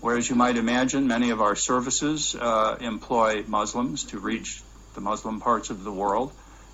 [0.00, 4.62] where, as you might imagine, many of our services uh, employ Muslims to reach
[4.94, 6.32] the Muslim parts of the world,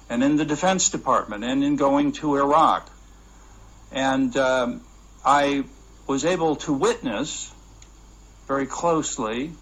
[0.09, 2.91] and in the Defense Department, and in going to Iraq.
[3.93, 4.81] And um,
[5.25, 5.65] I
[6.07, 7.53] was able to witness
[8.47, 9.53] very closely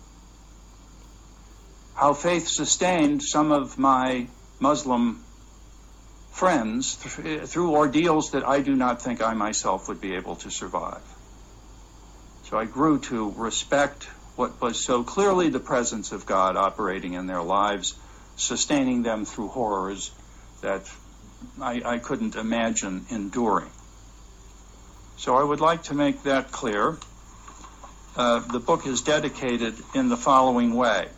[1.95, 4.27] how faith sustained some of my
[4.59, 5.23] Muslim
[6.33, 10.51] friends th- through ordeals that I do not think I myself would be able to
[10.51, 11.03] survive.
[12.53, 14.05] So I grew to respect
[14.37, 17.95] what was so clearly the presence of God operating in their lives,
[18.37, 20.11] sustaining them through horrors
[20.61, 20.83] that
[21.59, 23.71] I, I couldn't imagine enduring.
[25.17, 26.99] So I would like to make that clear.
[28.17, 31.09] Uh, the book is dedicated in the following way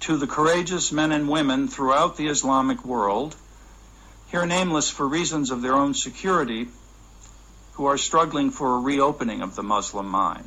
[0.00, 3.34] to the courageous men and women throughout the Islamic world,
[4.30, 6.68] here nameless for reasons of their own security,
[7.82, 10.46] who are struggling for a reopening of the Muslim mind.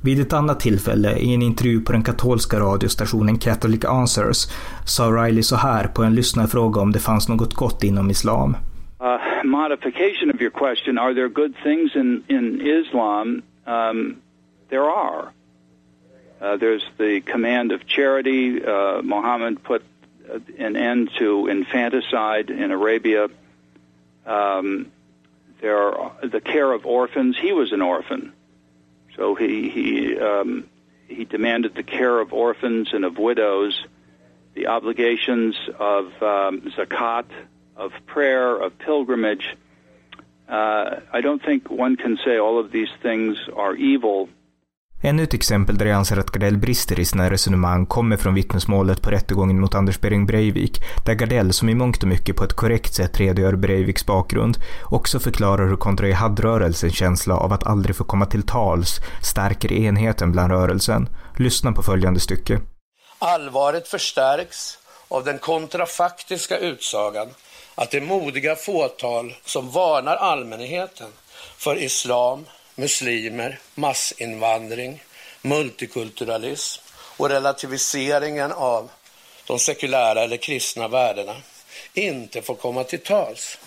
[0.00, 4.46] Vid ett annat tillfälle i en intervju på den katolska radiostationen Catholic Answers
[4.84, 8.56] sa Riley så här på en lyssnarfråga om det fanns något gott inom islam.
[9.00, 13.42] Uh, modification of your question, are there good things in, in Islam?
[13.66, 14.16] Um,
[14.68, 15.22] there are.
[16.40, 18.64] Uh, there's the command of charity.
[18.64, 19.82] Uh, Muhammad put
[20.58, 23.28] an end to infanticide in Arabia.
[24.26, 24.86] Um,
[25.60, 27.36] there are the care of orphans.
[27.38, 28.32] He was an orphan,
[29.16, 30.68] so he he um,
[31.08, 33.84] he demanded the care of orphans and of widows,
[34.54, 37.26] the obligations of um, zakat,
[37.76, 39.56] of prayer, of pilgrimage.
[40.48, 44.28] Uh, I don't think one can say all of these things are evil.
[45.02, 49.02] Ännu ett exempel där jag anser att Gardell brister i sina resonemang kommer från vittnesmålet
[49.02, 52.52] på rättegången mot Anders Behring Breivik, där Gardell, som i mångt och mycket på ett
[52.52, 58.04] korrekt sätt redogör Breiviks bakgrund, också förklarar hur kontra jihad-rörelsens känsla av att aldrig få
[58.04, 61.08] komma till tals stärker enheten bland rörelsen.
[61.36, 62.60] Lyssna på följande stycke.
[63.18, 64.78] Allvaret förstärks
[65.08, 67.28] av den kontrafaktiska utsagan
[67.74, 71.08] att det modiga fåtal som varnar allmänheten
[71.56, 72.44] för islam,
[72.76, 75.02] muslimer, massinvandring,
[75.42, 76.82] multikulturalism
[77.16, 78.90] och relativiseringen av
[79.46, 81.36] de sekulära eller kristna värdena
[81.94, 83.58] inte får komma till tals.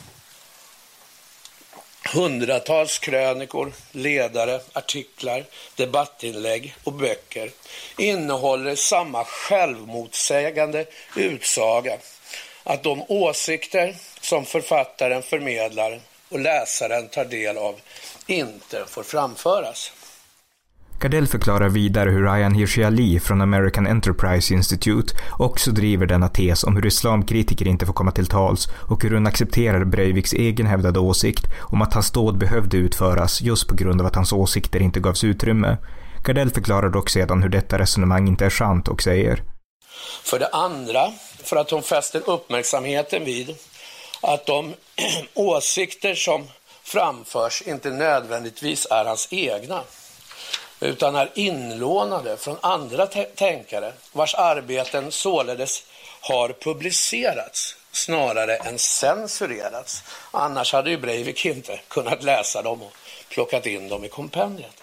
[2.14, 5.46] Hundratals krönikor, ledare, artiklar,
[5.76, 7.52] debattinlägg och böcker
[7.98, 10.86] innehåller samma självmotsägande
[11.16, 11.98] utsaga
[12.64, 17.76] att de åsikter som författaren förmedlar och läsaren tar del av
[18.28, 19.92] inte får framföras.
[21.02, 26.64] Gardell förklarar vidare hur Ryan Hirsi Ali från American Enterprise Institute också driver denna tes
[26.64, 31.00] om hur islamkritiker inte får komma till tals och hur hon accepterar Breiviks egen hävdade
[31.00, 35.00] åsikt om att hans dåd behövde utföras just på grund av att hans åsikter inte
[35.00, 35.78] gavs utrymme.
[36.26, 39.44] Gardell förklarar dock sedan hur detta resonemang inte är sant och säger
[40.24, 41.12] För det andra,
[41.44, 43.56] för att hon fäster uppmärksamheten vid
[44.22, 44.74] att de
[45.34, 46.48] åsikter som
[46.84, 49.84] framförs inte nödvändigtvis är hans egna
[50.80, 55.84] utan är inlånade från andra tänkare vars arbeten således
[56.22, 60.04] har publicerats snarare än censurerats.
[60.32, 62.94] Annars hade ju Breivik inte kunnat läsa dem och
[63.30, 64.79] plockat in dem i kompendiet.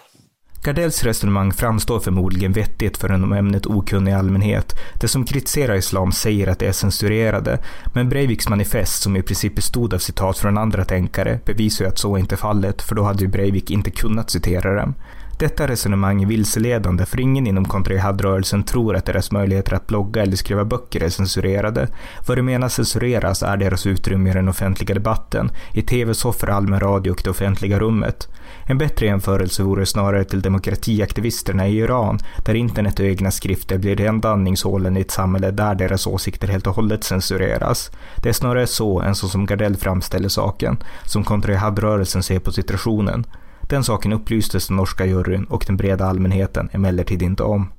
[0.63, 4.79] Gardells resonemang framstår förmodligen vettigt för en om ämnet okunnig allmänhet.
[5.01, 7.59] Det som kritiserar islam säger att det är censurerade,
[7.93, 11.97] men Breiviks manifest, som i princip bestod av citat från andra tänkare, bevisar ju att
[11.97, 14.95] så inte är fallet, för då hade ju Breivik inte kunnat citera dem.
[15.39, 20.35] Detta resonemang är vilseledande för ingen inom kontra-jihad-rörelsen tror att deras möjligheter att blogga eller
[20.35, 21.87] skriva böcker är censurerade.
[22.27, 27.11] Vad de menar censureras är deras utrymme i den offentliga debatten, i tv-soffor, allmän radio
[27.11, 28.27] och det offentliga rummet.
[28.65, 33.95] En bättre jämförelse vore snarare till demokratiaktivisterna i Iran, där internet och egna skrifter blir
[33.95, 37.91] de enda andningshålen i ett samhälle där deras åsikter helt och hållet censureras.
[38.15, 43.25] Det är snarare så än så som Gardell framställer saken, som kontra-jihad-rörelsen ser på situationen.
[43.67, 47.71] Den saken upplystes den norska juryn och den breda allmänheten emellertid inte om.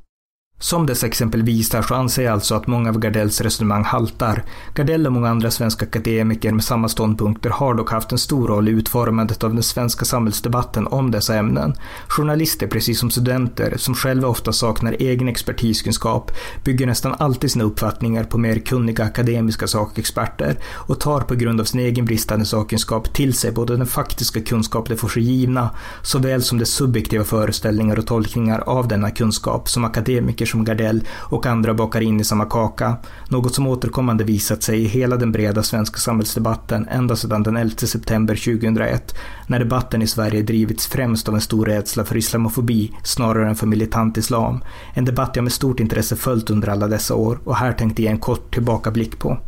[0.61, 4.45] Som dessa exempel visar så anser jag alltså att många av Gardells resonemang haltar.
[4.75, 8.69] Gardell och många andra svenska akademiker med samma ståndpunkter har dock haft en stor roll
[8.69, 11.75] i utformandet av den svenska samhällsdebatten om dessa ämnen.
[12.09, 16.33] Journalister, precis som studenter, som själva ofta saknar egen expertiskunskap,
[16.65, 21.65] bygger nästan alltid sina uppfattningar på mer kunniga akademiska sakexperter och tar på grund av
[21.65, 25.71] sin egen bristande sakkunskap till sig både den faktiska kunskap de får sig givna,
[26.03, 31.46] såväl som de subjektiva föreställningar och tolkningar av denna kunskap som akademiker som Gardell och
[31.46, 32.96] andra bakar in i samma kaka.
[33.28, 37.76] Något som återkommande visat sig i hela den breda svenska samhällsdebatten ända sedan den 11
[37.76, 39.14] september 2001,
[39.46, 43.66] när debatten i Sverige drivits främst av en stor rädsla för islamofobi snarare än för
[43.66, 44.64] militant islam.
[44.94, 48.09] En debatt jag med stort intresse följt under alla dessa år och här tänkte ge
[48.09, 49.38] en kort tillbakablick på.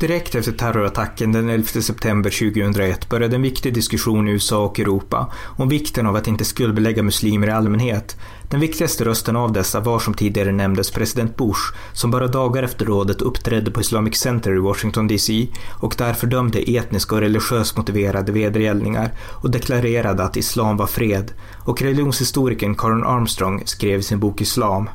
[0.00, 5.32] Direkt efter terrorattacken den 11 september 2001 började en viktig diskussion i USA och Europa
[5.56, 8.16] om vikten av att inte skuldbelägga muslimer i allmänhet.
[8.50, 12.84] Den viktigaste rösten av dessa var som tidigare nämndes president Bush, som bara dagar efter
[12.84, 15.48] rådet uppträdde på Islamic Center i Washington DC
[15.80, 21.32] och där fördömde etniska och religiöst motiverade vedergällningar och deklarerade att islam var fred.
[21.58, 24.88] Och religionshistorikern Karen Armstrong skrev i sin bok Islam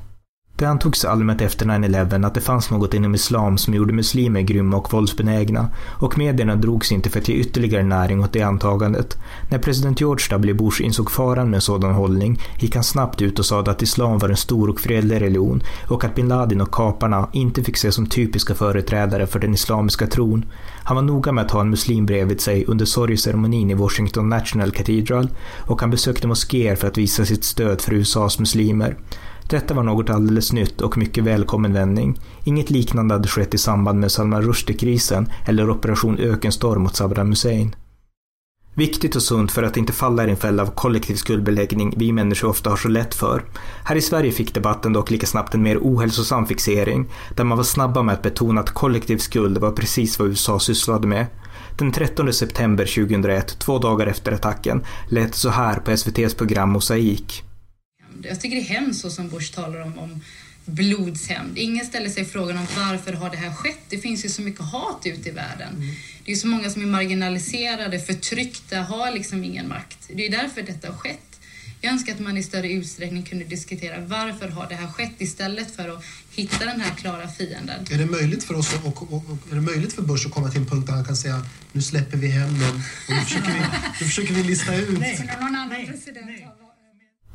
[0.61, 4.77] det antogs allmänt efter 9-11 att det fanns något inom islam som gjorde muslimer grymma
[4.77, 5.67] och våldsbenägna
[5.99, 9.17] och medierna drogs inte för att ge ytterligare näring åt det antagandet.
[9.49, 10.53] När president George W.
[10.53, 14.17] Bush insåg faran med en sådan hållning gick han snabbt ut och sade att islam
[14.17, 17.95] var en stor och fredlig religion och att bin Laden och kaparna inte fick ses
[17.95, 20.45] som typiska företrädare för den islamiska tron.
[20.83, 24.71] Han var noga med att ha en muslim bredvid sig under sorgceremonin i Washington National
[24.71, 28.97] Cathedral och han besökte moskéer för att visa sitt stöd för USAs muslimer.
[29.51, 32.19] Detta var något alldeles nytt och mycket välkommen vändning.
[32.43, 37.75] Inget liknande hade skett i samband med Salman Rushdie-krisen eller Operation Ökenstorm mot Saddam Hussein.
[38.73, 42.49] Viktigt och sunt för att inte falla i en fälla av kollektiv skuldbeläggning vi människor
[42.49, 43.43] ofta har så lätt för.
[43.83, 47.65] Här i Sverige fick debatten dock lika snabbt en mer ohälsosam fixering, där man var
[47.65, 51.25] snabba med att betona att kollektiv skuld var precis vad USA sysslade med.
[51.77, 56.69] Den 13 september 2001, två dagar efter attacken, lät det så här på SVTs program
[56.69, 57.50] Mosaik.
[58.23, 60.21] Jag tycker det är hemskt så som Bush talar om, om
[60.65, 61.57] blodshämnd.
[61.57, 63.79] Ingen ställer sig frågan om varför har det här skett?
[63.89, 65.75] Det finns ju så mycket hat ute i världen.
[65.75, 65.95] Mm.
[66.25, 70.09] Det är så många som är marginaliserade, förtryckta, har liksom ingen makt.
[70.13, 71.31] Det är därför detta har skett.
[71.83, 75.75] Jag önskar att man i större utsträckning kunde diskutera varför har det här skett istället
[75.75, 77.85] för att hitta den här klara fienden.
[77.91, 80.49] Är det möjligt för oss och, och, och, är det möjligt för Bush att komma
[80.49, 83.53] till en punkt där han kan säga nu släpper vi hem dem och nu försöker
[83.53, 83.59] vi,
[83.99, 84.99] nu försöker vi lista ut.
[84.99, 86.27] Nej, någon annan president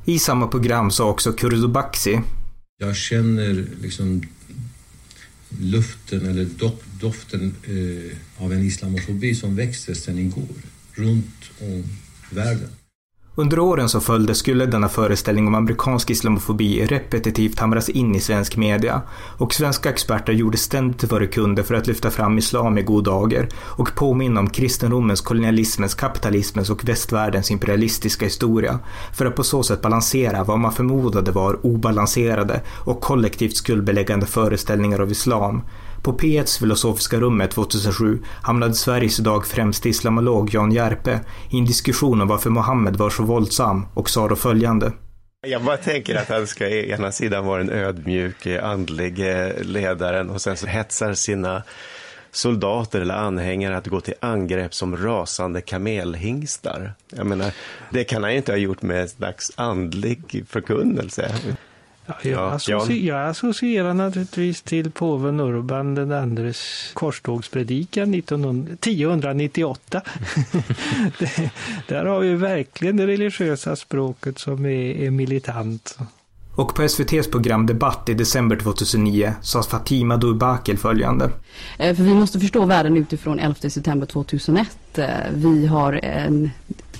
[0.09, 2.20] i samma program sa också Kurdubaxi.
[2.78, 4.22] Jag känner liksom
[5.61, 6.48] luften eller
[7.00, 10.57] doften eh, av en islamofobi som växer sedan igår
[10.92, 11.84] runt om
[12.30, 12.68] världen.
[13.39, 18.57] Under åren som följde skulle denna föreställning om amerikansk islamofobi repetitivt hamras in i svensk
[18.57, 19.03] media
[19.39, 23.05] och svenska experter gjorde ständigt vad de kunde för att lyfta fram islam i god
[23.05, 28.78] dager och påminna om kristendomens, kolonialismens, kapitalismens och västvärldens imperialistiska historia
[29.14, 35.01] för att på så sätt balansera vad man förmodade var obalanserade och kollektivt skuldbeläggande föreställningar
[35.01, 35.62] av islam.
[36.07, 41.20] På P1s filosofiska rummet 2007 hamnade Sveriges idag främste islamolog Jan Järpe
[41.51, 44.93] i en diskussion om varför Mohammed var så våldsam och sa då följande.
[45.47, 50.31] Jag bara tänker att han ska ena sidan vara den ödmjuke, eh, andlige eh, ledaren
[50.31, 51.62] och sen så hetsar sina
[52.31, 56.95] soldater eller anhängare att gå till angrepp som rasande kamelhingstar.
[57.16, 57.53] Jag menar,
[57.91, 61.35] det kan han ju inte ha gjort med en slags andlig förkunnelse.
[62.07, 70.00] Ja, jag, associ jag associerar naturligtvis till påven Urban den andres korstågspredikan 1098.
[71.18, 71.50] det,
[71.88, 75.98] där har vi verkligen det religiösa språket som är, är militant.
[76.57, 81.30] Och på SVTs program Debatt i december 2009 sa Fatima Durbakel följande.
[81.78, 84.98] Eh, för vi måste förstå världen utifrån 11 september 2001.
[84.98, 86.50] Eh, vi har en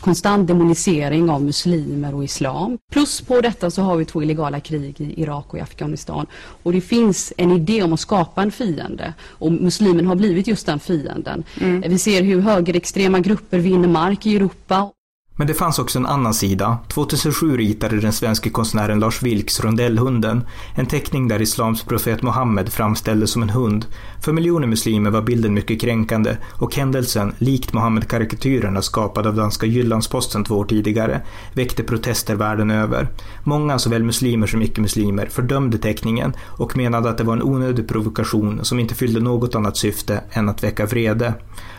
[0.01, 2.78] konstant demonisering av muslimer och islam.
[2.92, 6.26] Plus på detta så har vi två illegala krig i Irak och i Afghanistan.
[6.62, 9.14] Och det finns en idé om att skapa en fiende.
[9.28, 11.44] Och muslimen har blivit just den fienden.
[11.61, 11.80] Mm.
[11.80, 14.90] Vi ser hur högerextrema grupper vinner mark i Europa.
[15.38, 16.78] Men det fanns också en annan sida.
[16.88, 23.30] 2007 ritade den svenska konstnären Lars Vilks Rondellhunden, en teckning där islams profet Mohammed framställdes
[23.30, 23.86] som en hund.
[24.27, 30.45] För miljoner muslimer var bilden mycket kränkande och händelsen, likt Mohammed-karikatyrerna skapad av danska Jyllandsposten
[30.45, 31.20] två år tidigare,
[31.53, 33.09] väckte protester världen över.
[33.45, 38.64] Många, såväl muslimer som icke-muslimer, fördömde teckningen och menade att det var en onödig provokation
[38.64, 41.35] som inte fyllde något annat syfte än att väcka vrede.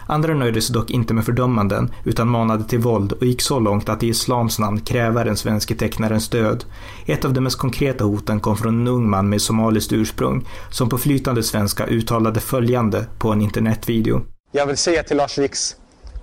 [0.09, 3.89] Andra nöjde sig dock inte med fördömanden utan manade till våld och gick så långt
[3.89, 6.65] att i islams namn kräva den svenske tecknarens död.
[7.05, 10.89] Ett av de mest konkreta hoten kom från en ung man med somaliskt ursprung som
[10.89, 14.21] på flytande svenska uttalade följande på en internetvideo.
[14.51, 15.75] Jag vill säga till Lars Vilks,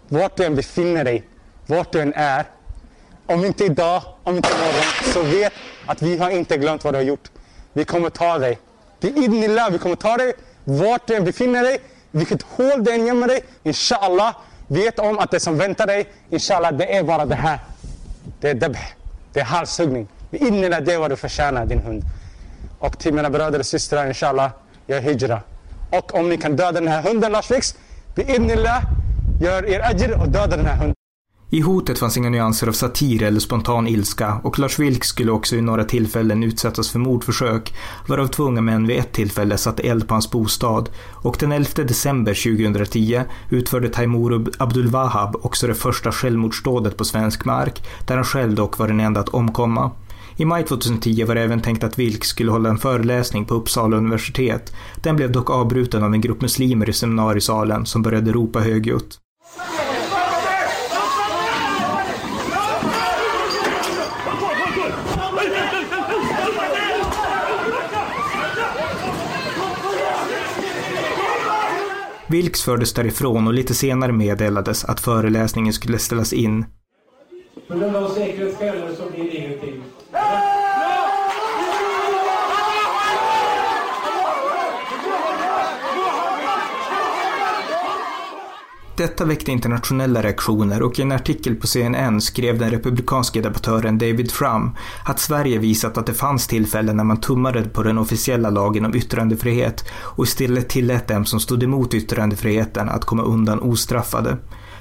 [0.08, 1.24] vart du än befinner dig,
[1.66, 2.44] vart du än är,
[3.26, 5.52] om inte idag, om inte imorgon, så vet
[5.86, 7.30] att vi har inte glömt vad du har gjort.
[7.72, 8.58] Vi kommer ta dig.
[9.00, 10.32] Biidnillah, vi kommer ta dig
[10.64, 11.78] vart du än befinner dig
[12.14, 14.36] vilket hål du än gömmer dig, inshallah,
[14.66, 17.58] vet om att det som väntar dig, inshallah, det är bara det här.
[18.40, 18.78] Det är debh,
[19.32, 20.08] det är halshuggning.
[20.30, 22.02] Innela, det är vad du förtjänar, din hund.
[22.78, 24.50] Och till mina bröder och systrar, inshallah,
[24.86, 25.40] gör hijra.
[25.98, 27.74] Och om ni kan döda den här hunden, Lars Vilks,
[28.16, 28.82] bi'idnillah,
[29.40, 30.94] gör er ajr och döda den här hunden.
[31.50, 35.56] I hotet fanns inga nyanser av satir eller spontan ilska och Lars Vilks skulle också
[35.56, 37.74] i några tillfällen utsättas för mordförsök,
[38.08, 40.90] varav två unga män vid ett tillfälle satte eld på hans bostad.
[41.12, 47.82] Och den 11 december 2010 utförde Taimur Abdulwahab också det första självmordsdådet på svensk mark,
[48.06, 49.90] där han själv dock var den enda att omkomma.
[50.36, 53.96] I maj 2010 var det även tänkt att Wilk skulle hålla en föreläsning på Uppsala
[53.96, 54.72] universitet.
[55.02, 59.18] Den blev dock avbruten av en grupp muslimer i seminariesalen som började ropa högljutt.
[72.26, 76.64] Wilks fördes därifrån och lite senare meddelades att föreläsningen skulle ställas in.
[77.68, 79.82] På grund av säkerhetsskäl så blir det ingenting.
[88.96, 94.30] Detta väckte internationella reaktioner och i en artikel på CNN skrev den republikanske debattören David
[94.30, 98.84] Frum att Sverige visat att det fanns tillfällen när man tummade på den officiella lagen
[98.84, 104.36] om yttrandefrihet och istället tillät dem som stod emot yttrandefriheten att komma undan ostraffade.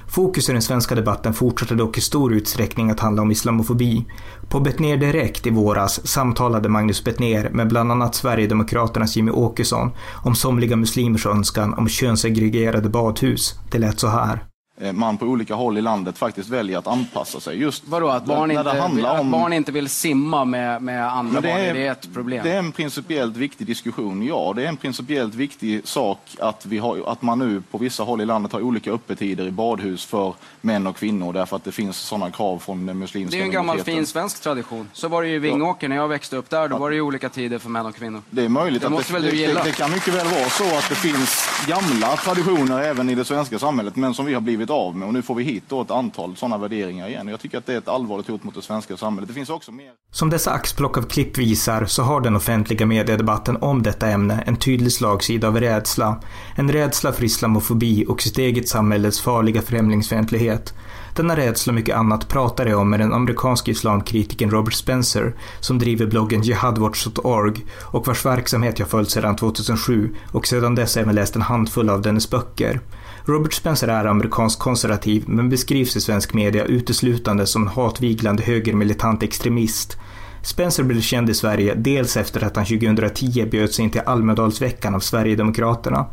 [0.07, 4.05] Fokus i den svenska debatten fortsatte dock i stor utsträckning att handla om islamofobi.
[4.49, 9.91] På Betnér Direkt i våras samtalade Magnus Betnér med bland annat Sverigedemokraternas Jimmy Åkesson
[10.23, 13.59] om somliga muslimers önskan om könssegregerade badhus.
[13.71, 14.52] Det lät så här.
[14.81, 17.57] Eh, man på olika håll i landet faktiskt väljer att anpassa sig.
[17.57, 19.31] Just Vadå, att barn, när, inte, när att om...
[19.31, 22.43] barn inte vill simma med, med andra det barn, är, det är ett problem?
[22.43, 24.53] Det är en principiellt viktig diskussion, ja.
[24.55, 28.21] Det är en principiellt viktig sak att, vi har, att man nu på vissa håll
[28.21, 31.97] i landet har olika öppettider i badhus för män och kvinnor därför att det finns
[31.97, 34.89] sådana krav från den muslimska Det är en gammal fin svensk tradition.
[34.93, 36.67] Så var det ju i Vingåker när jag växte upp där.
[36.67, 38.21] Då var det ju olika tider för män och kvinnor.
[38.29, 39.63] Det är möjligt det att måste det, väl du gilla?
[39.63, 43.25] Det, det kan mycket väl vara så att det finns gamla traditioner även i det
[43.25, 45.81] svenska samhället men som vi har blivit av med och nu får vi hit då
[45.81, 47.27] ett antal sådana värderingar igen.
[47.27, 49.27] Jag tycker att det är ett allvarligt hot mot det svenska samhället.
[49.27, 49.91] Det finns också mer...
[50.11, 54.55] Som dessa axplock av klipp visar så har den offentliga mediedebatten om detta ämne en
[54.55, 56.21] tydlig slagsida av rädsla.
[56.55, 60.73] En rädsla för islamofobi och sitt eget samhälles farliga främlingsfientlighet.
[61.15, 65.79] Denna rädsla och mycket annat pratar jag om med den amerikanske islamkritikern Robert Spencer som
[65.79, 71.35] driver bloggen jihadwatch.org och vars verksamhet jag följt sedan 2007 och sedan dess även läst
[71.35, 72.79] en handfull av dennes böcker.
[73.25, 79.23] Robert Spencer är amerikansk konservativ men beskrivs i svensk media uteslutande som en hatviglande högermilitant
[79.23, 79.97] extremist.
[80.41, 84.99] Spencer blev känd i Sverige dels efter att han 2010 bjöds in till Almedalsveckan av
[84.99, 86.05] Sverigedemokraterna.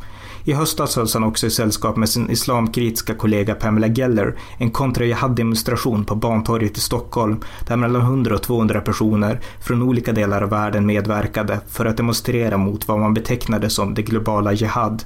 [0.43, 6.05] I höstas hölls han också i sällskap med sin islamkritiska kollega Pamela Geller en kontra-jihad-demonstration
[6.05, 10.85] på Bantorget i Stockholm där mellan 100 och 200 personer från olika delar av världen
[10.85, 15.03] medverkade för att demonstrera mot vad man betecknade som det globala jihad.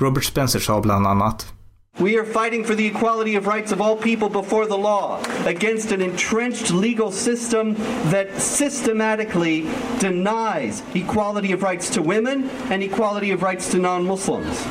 [0.00, 1.52] Robert Spencer sa bland annat
[2.00, 5.92] We are fighting for the equality of rights of all people before the law against
[5.92, 7.74] an entrenched legal system
[8.10, 9.70] that systematically
[10.00, 14.66] denies equality of rights to women and equality of rights to non Muslims.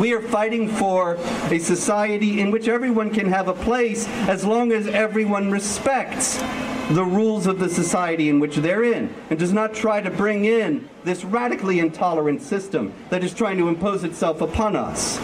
[0.00, 1.16] We are fighting for
[1.52, 6.40] a society in which everyone can have a place as long as everyone respects
[6.90, 10.44] the rules of the society in which they're in and does not try to bring
[10.44, 15.18] in this radically intolerant system that is trying to impose itself upon us.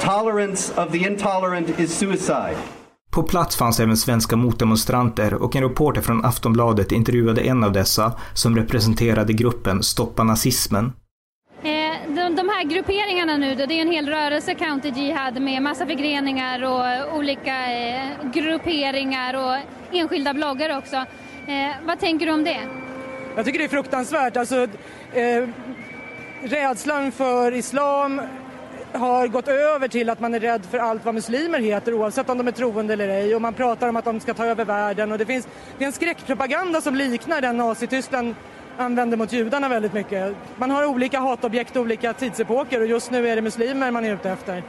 [0.00, 2.56] Tolerance of the intolerant is suicide.
[3.10, 8.12] På plats fanns även svenska motdemonstranter och en reporter från Aftonbladet intervjuade en av dessa
[8.34, 10.92] som representerade gruppen Stoppa nazismen.
[12.26, 16.64] Eh, de, här grupperingarna nu, det är en hel rörelse, Counter Jihad, med massa förgreningar
[16.64, 19.56] och olika eh, grupperingar och
[19.92, 20.96] enskilda bloggar också.
[20.96, 22.60] Eh, vad tänker du om det?
[23.36, 24.36] Jag tycker det är fruktansvärt.
[24.36, 24.68] Alltså,
[25.12, 25.48] eh,
[26.42, 28.20] rädslan för islam
[28.92, 32.38] har gått över till att man är rädd för allt vad muslimer heter oavsett om
[32.38, 35.12] de är troende eller ej och man pratar om att de ska ta över världen
[35.12, 35.48] och det finns
[35.78, 38.34] det är en skräckpropaganda som liknar den Nazityskland
[38.78, 40.34] använder mot judarna väldigt mycket.
[40.56, 44.30] Man har olika hatobjekt olika tidsepoker och just nu är det muslimer man är ute
[44.30, 44.62] efter.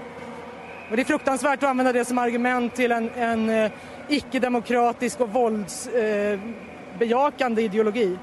[0.89, 3.71] Och det är fruktansvärt att använda det som argument till en, en eh,
[4.07, 8.17] icke-demokratisk och våldsbejakande eh, ideologi.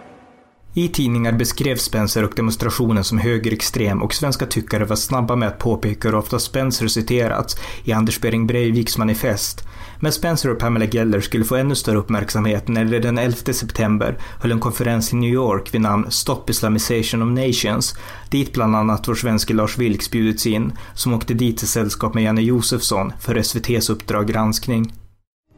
[0.77, 5.59] I tidningar beskrevs Spencer och demonstrationen som högerextrem och svenska tyckare var snabba med att
[5.59, 9.65] påpeka hur ofta Spencer citerats i Anders Behring Breiviks manifest.
[10.01, 14.19] Men Spencer och Pamela Geller skulle få ännu större uppmärksamhet när de den 11 september
[14.41, 17.95] höll en konferens i New York vid namn Stop Islamization of Nations,
[18.31, 22.23] dit bland annat vår svenske Lars Vilks bjudits in, som åkte dit i sällskap med
[22.23, 24.93] Janne Josefsson för SVTs Uppdrag granskning.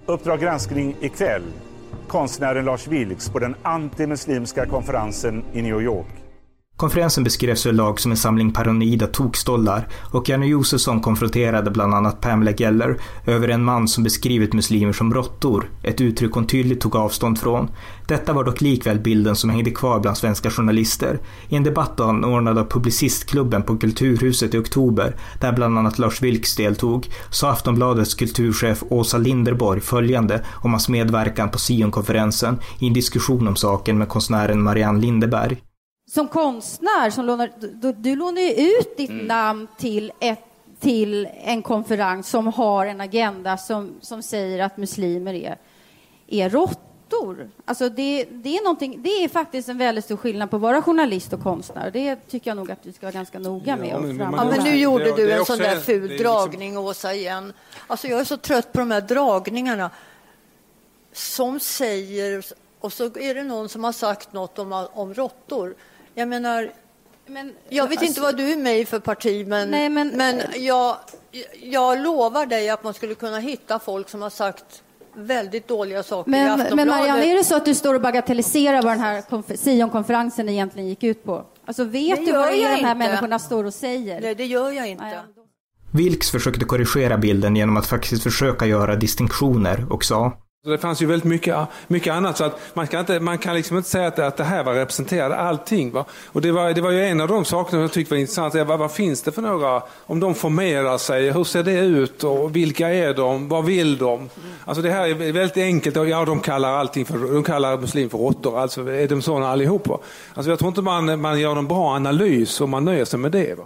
[0.07, 1.43] Uppdrag granskning ikväll
[2.09, 6.26] konstnären Lars Vilks på den antimuslimska konferensen i New York.
[6.77, 12.53] Konferensen beskrevs överlag som en samling paranoida tokstollar och Janne Josefsson konfronterade bland annat Pamela
[12.53, 17.39] Geller över en man som beskrivit muslimer som råttor, ett uttryck hon tydligt tog avstånd
[17.39, 17.71] från.
[18.09, 21.21] Detta var dock likväl bilden som hängde kvar bland svenska journalister.
[21.49, 26.57] I en debatt anordnad av Publicistklubben på Kulturhuset i oktober, där bland annat Lars Vilks
[26.57, 33.49] deltog, sa Aftonbladets kulturchef Åsa Linderborg följande om hans medverkan på Sionkonferensen i en diskussion
[33.49, 35.66] om saken med konstnären Marianne Lindeberg
[36.09, 39.27] som konstnär, som lånar, du, du lånar ju ut ditt mm.
[39.27, 40.45] namn till, ett,
[40.81, 45.59] till en konferens som har en agenda som, som säger att muslimer är,
[46.27, 47.51] är råttor.
[47.65, 51.33] Alltså det, det, är det är faktiskt en väldigt stor skillnad på att vara journalist
[51.33, 51.91] och konstnär.
[51.91, 53.89] Det tycker jag nog att du ska vara ganska noga med.
[53.89, 56.25] Ja, men, ja, men nu gjorde du en sån där ful liksom...
[56.25, 57.53] dragning, Åsa, igen.
[57.87, 59.91] Alltså jag är så trött på de här dragningarna
[61.13, 62.45] som säger,
[62.81, 65.75] och så är det någon som har sagt något om, om råttor.
[66.19, 66.71] Jag menar,
[67.27, 70.09] men, jag vet alltså, inte vad du är med i för parti, men, nej, men,
[70.09, 70.97] men jag,
[71.63, 74.83] jag lovar dig att man skulle kunna hitta folk som har sagt
[75.15, 76.77] väldigt dåliga saker men, i Aftonbladet.
[76.77, 79.23] Men Marianne, är det så att du står och bagatelliserar vad den här
[79.57, 81.45] Sion-konferensen egentligen gick ut på?
[81.65, 82.95] Alltså vet du vad det är de här inte.
[82.95, 84.21] människorna står och säger?
[84.21, 85.05] Nej, det gör jag inte.
[85.05, 85.19] Nej,
[85.93, 90.33] Wilks försökte korrigera bilden genom att faktiskt försöka göra distinktioner och sa
[90.71, 91.57] det fanns ju väldigt mycket,
[91.87, 94.45] mycket annat så att man, kan inte, man kan liksom inte säga att, att det
[94.45, 95.91] här var representerade allting.
[95.91, 96.05] Va?
[96.27, 98.55] Och det var, det var ju en av de sakerna jag tyckte var intressant.
[98.55, 102.57] Vad, vad finns det för några, om de formerar sig, hur ser det ut och
[102.57, 104.31] vilka är de, vad vill de?
[104.65, 105.97] Alltså det här är väldigt enkelt.
[105.97, 109.99] Ja, de kallar allting för, de kallar muslim för råttor, alltså är de sådana allihopa?
[110.35, 113.33] Alltså jag tror inte man, man gör en bra analys om man nöjer sig med
[113.33, 113.59] det.
[113.59, 113.65] Va?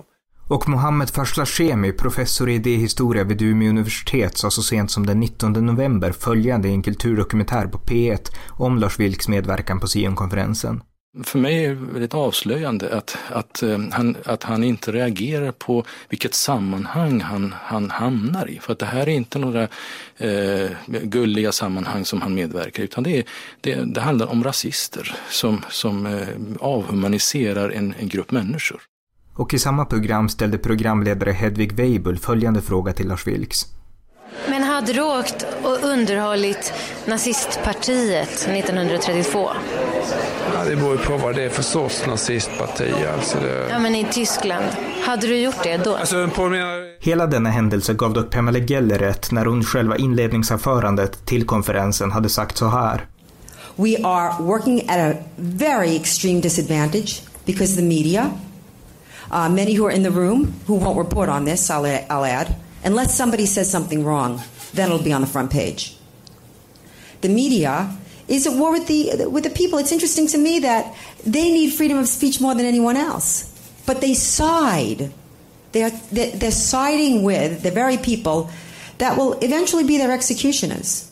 [0.51, 5.53] Och Mohammed Farslashemi, professor i idéhistoria vid Umeå universitet, sa så sent som den 19
[5.53, 10.82] november följande i en kulturdokumentär på P1 om Lars Vilks medverkan på Sionkonferensen.
[11.22, 15.84] För mig är det väldigt avslöjande att, att, eh, han, att han inte reagerar på
[16.09, 18.59] vilket sammanhang han, han hamnar i.
[18.59, 19.68] För att det här är inte några
[20.16, 20.70] eh,
[21.03, 23.24] gulliga sammanhang som han medverkar i, utan det, är,
[23.61, 26.28] det, det handlar om rasister som, som eh,
[26.61, 28.80] avhumaniserar en, en grupp människor.
[29.41, 33.66] Och i samma program ställde programledare Hedvig Weibull följande fråga till Lars Vilks.
[34.49, 36.72] Men hade du åkt och underhållit
[37.07, 39.49] nazistpartiet 1932?
[40.55, 42.93] Ja, det beror på vad det är för sorts nazistparti.
[43.14, 43.66] Alltså det...
[43.70, 44.64] Ja, men i Tyskland.
[45.07, 45.97] Hade du gjort det då?
[45.97, 46.66] Alltså, på mina...
[47.01, 52.28] Hela denna händelse gav dock Pamela Geller rätt när hon själva inledningsanförandet till konferensen hade
[52.28, 53.07] sagt så här.
[53.76, 58.30] We are working at a very extreme disadvantage because the media
[59.31, 62.57] Uh, many who are in the room who won't report on this, I'll, I'll add,
[62.85, 64.43] unless somebody says something wrong,
[64.74, 65.97] then it'll be on the front page.
[67.20, 67.91] The media
[68.28, 69.78] is at war with the, with the people.
[69.78, 73.53] It's interesting to me that they need freedom of speech more than anyone else.
[73.87, 75.12] But they side.
[75.72, 78.51] They're, they're siding with the very people
[78.99, 81.07] that will eventually be their executioners.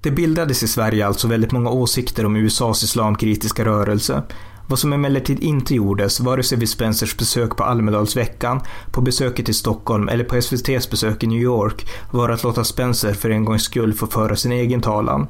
[0.00, 4.22] Det bildades i Sverige alltså väldigt många åsikter om USAs islamkritiska rörelse.
[4.68, 8.60] Vad som emellertid inte gjordes, vare sig vid Spencers besök på Almedalsveckan,
[8.92, 13.12] på besöket i Stockholm eller på SVTs besök i New York, var att låta Spencer
[13.12, 15.26] för en gångs skull få föra sin egen talan.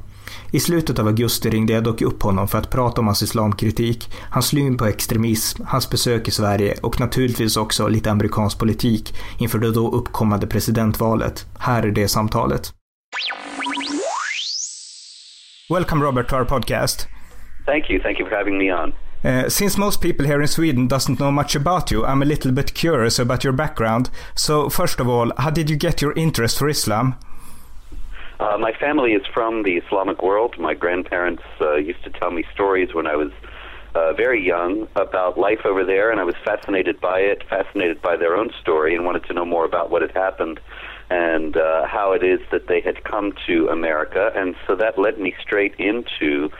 [0.51, 4.09] I slutet av augusti ringde jag dock upp honom för att prata om hans islamkritik,
[4.29, 9.59] hans syn på extremism, hans besök i Sverige och naturligtvis också lite amerikansk politik inför
[9.59, 11.45] det då uppkommande presidentvalet.
[11.59, 12.73] Här är det samtalet.
[15.69, 17.07] Welcome Robert to our podcast.
[17.65, 17.99] Thank you.
[17.99, 18.93] Thank you for having me on.
[19.25, 22.51] Uh, since most people here in Sweden doesn't know much about you, I'm a little
[22.51, 24.11] bit curious about your background.
[24.35, 27.15] So first of all, how did you get your interest for Islam?
[28.39, 30.59] Uh, my family is from the Islamic world.
[30.59, 33.31] My grandparents uh, used to tell me stories when I was
[33.95, 38.17] uh, very young about life over there, and I was fascinated by it, fascinated by
[38.17, 40.59] their own story, and wanted to know more about what had happened
[41.09, 44.31] and uh, how it is that they had come to America.
[44.35, 46.51] And so that led me straight into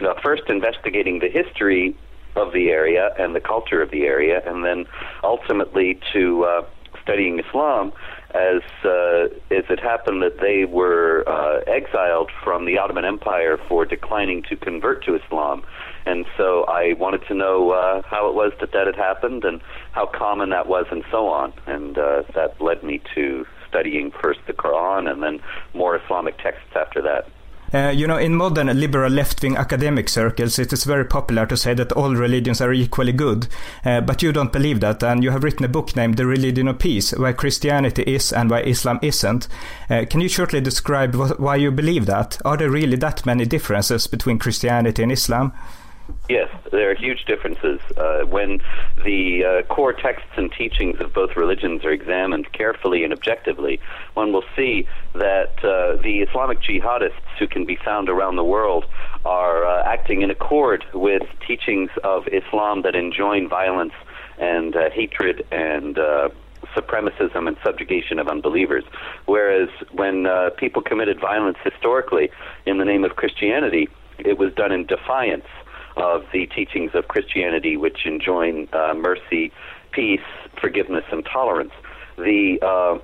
[0.00, 1.96] uh, first investigating the history
[2.36, 4.86] of the area and the culture of the area, and then
[5.22, 6.66] ultimately to uh,
[7.02, 7.92] studying Islam
[8.34, 13.84] as uh, as it happened that they were uh, exiled from the Ottoman Empire for
[13.84, 15.62] declining to convert to Islam.
[16.06, 19.60] And so I wanted to know uh, how it was that that had happened and
[19.92, 21.52] how common that was and so on.
[21.66, 25.40] And uh, that led me to studying first the Quran and then
[25.74, 27.28] more Islamic texts after that.
[27.72, 31.74] Uh, you know, in modern liberal left-wing academic circles, it is very popular to say
[31.74, 33.48] that all religions are equally good.
[33.84, 36.68] Uh, but you don't believe that, and you have written a book named The Religion
[36.68, 39.48] of Peace, Why Christianity is and Why Islam isn't.
[39.88, 42.38] Uh, can you shortly describe why you believe that?
[42.44, 45.52] Are there really that many differences between Christianity and Islam?
[46.28, 47.80] Yes, there are huge differences.
[47.96, 48.60] Uh, when
[49.04, 53.80] the uh, core texts and teachings of both religions are examined carefully and objectively,
[54.14, 58.84] one will see that uh, the Islamic jihadists who can be found around the world
[59.24, 63.94] are uh, acting in accord with teachings of Islam that enjoin violence
[64.38, 66.28] and uh, hatred and uh,
[66.74, 68.84] supremacism and subjugation of unbelievers.
[69.26, 70.26] Whereas when
[70.56, 72.30] people committed violence historically
[72.64, 73.88] in the name of Christianity,
[74.18, 75.44] it was done in defiance
[75.96, 79.52] of the teachings of Christianity, which enjoin uh, mercy,
[79.92, 80.20] peace,
[80.60, 81.72] forgiveness, and tolerance.
[82.16, 82.98] The uh,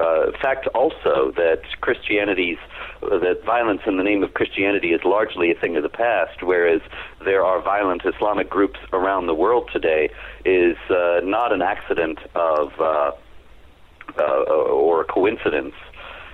[0.00, 2.58] uh, fact also that Christianity's
[3.00, 6.80] that violence in the name of Christianity is largely a thing of the past, whereas
[7.24, 10.10] there are violent Islamic groups around the world today,
[10.44, 13.12] is uh, not an accident of uh,
[14.18, 15.74] uh, or a coincidence.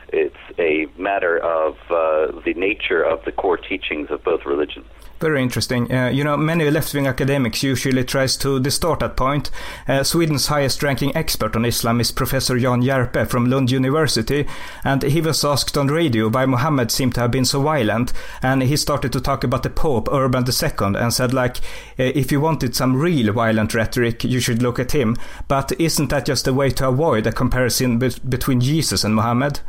[0.08, 4.86] It's a matter of uh, the nature of the core teachings of both religions.
[5.24, 5.90] Very interesting.
[5.90, 9.50] Uh, you know, many left-wing academics usually tries to distort that point.
[9.88, 14.46] Uh, Sweden's highest-ranking expert on Islam is Professor Jan Järpe from Lund University,
[14.84, 18.64] and he was asked on radio why Muhammad seemed to have been so violent, and
[18.64, 21.56] he started to talk about the Pope Urban II and said like,
[21.98, 25.16] uh, if you wanted some real violent rhetoric, you should look at him.
[25.48, 29.60] But isn't that just a way to avoid a comparison be between Jesus and Muhammad?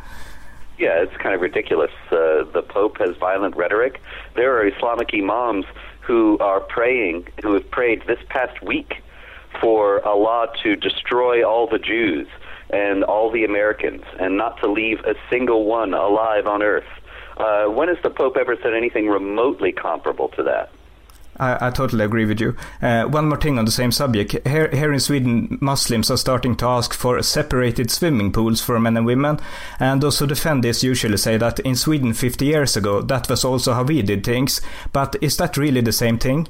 [0.77, 1.91] Yeah, it's kind of ridiculous.
[2.11, 4.01] Uh, the Pope has violent rhetoric.
[4.35, 5.65] There are Islamic imams
[6.01, 9.01] who are praying, who have prayed this past week
[9.61, 12.27] for Allah to destroy all the Jews
[12.69, 16.87] and all the Americans and not to leave a single one alive on earth.
[17.37, 20.69] Uh, when has the Pope ever said anything remotely comparable to that?
[21.37, 22.55] I, I, totally agree with you.
[22.81, 24.47] Uh, one more thing on the same subject.
[24.47, 28.97] Here, here in Sweden, Muslims are starting to ask for separated swimming pools for men
[28.97, 29.39] and women.
[29.79, 33.43] And those who defend this usually say that in Sweden 50 years ago, that was
[33.43, 34.61] also how we did things.
[34.93, 36.47] But is that really the same thing?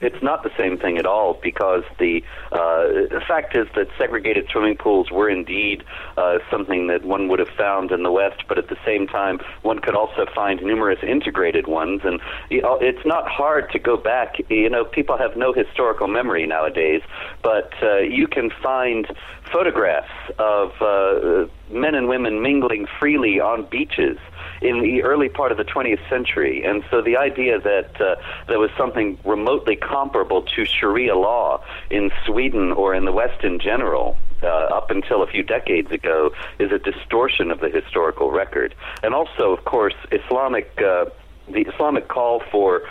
[0.00, 4.48] It's not the same thing at all because the uh, the fact is that segregated
[4.50, 5.84] swimming pools were indeed
[6.16, 9.40] uh, something that one would have found in the West, but at the same time,
[9.62, 12.02] one could also find numerous integrated ones.
[12.04, 12.20] And
[12.50, 14.36] you know, it's not hard to go back.
[14.50, 17.02] You know, people have no historical memory nowadays,
[17.42, 19.06] but uh, you can find
[19.50, 24.18] photographs of uh, men and women mingling freely on beaches
[24.62, 26.64] in the early part of the 20th century.
[26.64, 28.16] And so the idea that uh,
[28.48, 33.58] there was something remotely comparable to Sharia law in Sweden or in the West in
[33.58, 38.74] general uh, up until a few decades ago is a distortion of the historical record.
[39.02, 40.70] And also, of course, Islamic.
[40.80, 41.06] Uh,
[41.48, 42.82] the Islamic call for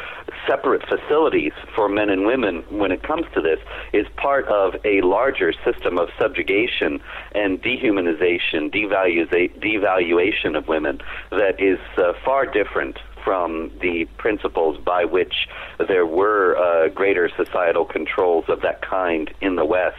[0.48, 3.60] separate facilities for men and women when it comes to this
[3.94, 7.02] is part of a larger system of subjugation
[7.34, 11.02] and dehumanization, devaluation of women
[11.32, 15.48] that is uh, far different from the principles by which
[15.88, 19.98] there were uh, greater societal controls of that kind in the West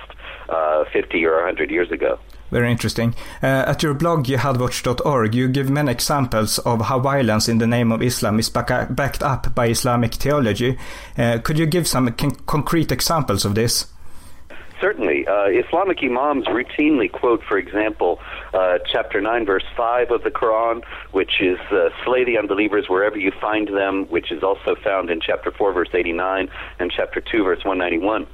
[0.48, 2.18] uh, 50 or 100 years ago.
[2.56, 3.14] Very interesting.
[3.42, 7.92] Uh, at your blog, jihadwatch.org, you give many examples of how violence in the name
[7.92, 10.78] of Islam is back backed up by Islamic theology.
[11.18, 12.10] Uh, could you give some
[12.46, 13.88] concrete examples of this?
[14.80, 15.26] Certainly.
[15.26, 18.20] Uh, Islamic imams routinely quote, for example,
[18.54, 23.18] uh, chapter 9, verse 5 of the Quran, which is uh, slay the unbelievers wherever
[23.18, 27.44] you find them, which is also found in chapter 4, verse 89, and chapter 2,
[27.44, 28.26] verse 191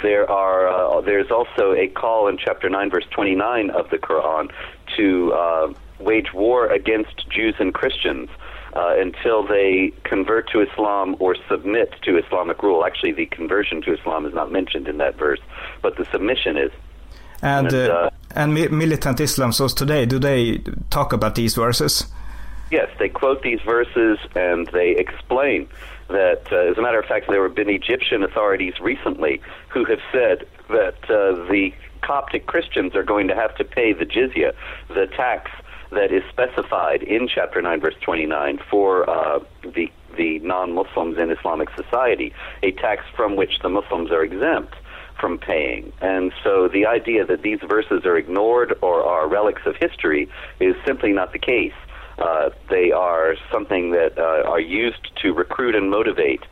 [0.00, 4.50] there are uh, there's also a call in chapter 9 verse 29 of the Quran
[4.96, 8.28] to uh, wage war against Jews and Christians
[8.74, 12.84] uh, until they convert to Islam or submit to Islamic rule.
[12.84, 15.40] Actually, the conversion to Islam is not mentioned in that verse,
[15.82, 16.72] but the submission is.
[17.42, 20.58] And and, uh, uh, and militant Islam source today, do they
[20.90, 22.06] talk about these verses?
[22.70, 25.68] Yes, they quote these verses and they explain
[26.08, 30.00] that, uh, as a matter of fact, there have been Egyptian authorities recently who have
[30.10, 31.72] said that uh, the
[32.02, 34.52] Coptic Christians are going to have to pay the jizya,
[34.88, 35.50] the tax
[35.90, 41.70] that is specified in chapter 9 verse 29 for uh, the the non-Muslims in Islamic
[41.74, 44.74] society, a tax from which the Muslims are exempt
[45.18, 45.92] from paying.
[46.02, 50.28] And so the idea that these verses are ignored or are relics of history
[50.60, 51.72] is simply not the case.
[52.18, 56.42] Uh, they are something that uh, are used to recruit and motivate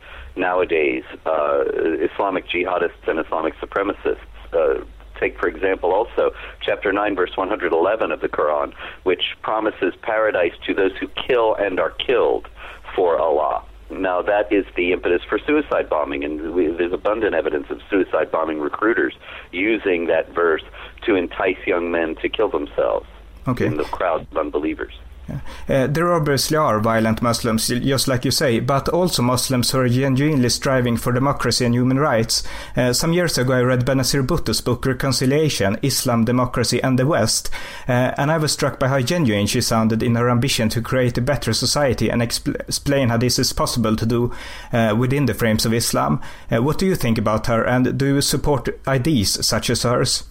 [0.41, 1.63] nowadays uh,
[2.11, 4.17] Islamic jihadists and Islamic supremacists.
[4.51, 4.83] Uh,
[5.21, 6.31] take, for example, also
[6.61, 8.73] chapter 9, verse 111 of the Quran,
[9.03, 12.47] which promises paradise to those who kill and are killed
[12.95, 13.63] for Allah.
[13.91, 18.31] Now, that is the impetus for suicide bombing, and we, there's abundant evidence of suicide
[18.31, 19.13] bombing recruiters
[19.51, 20.63] using that verse
[21.05, 23.05] to entice young men to kill themselves
[23.47, 23.67] okay.
[23.67, 24.93] in the crowd of unbelievers.
[25.29, 29.89] Uh, there obviously are violent Muslims, just like you say, but also Muslims who are
[29.89, 32.43] genuinely striving for democracy and human rights.
[32.75, 37.49] Uh, some years ago, I read Benazir Bhutto's book Reconciliation Islam, Democracy, and the West,
[37.87, 41.17] uh, and I was struck by how genuine she sounded in her ambition to create
[41.17, 44.33] a better society and expl- explain how this is possible to do
[44.73, 46.21] uh, within the frames of Islam.
[46.51, 50.23] Uh, what do you think about her, and do you support ideas such as hers?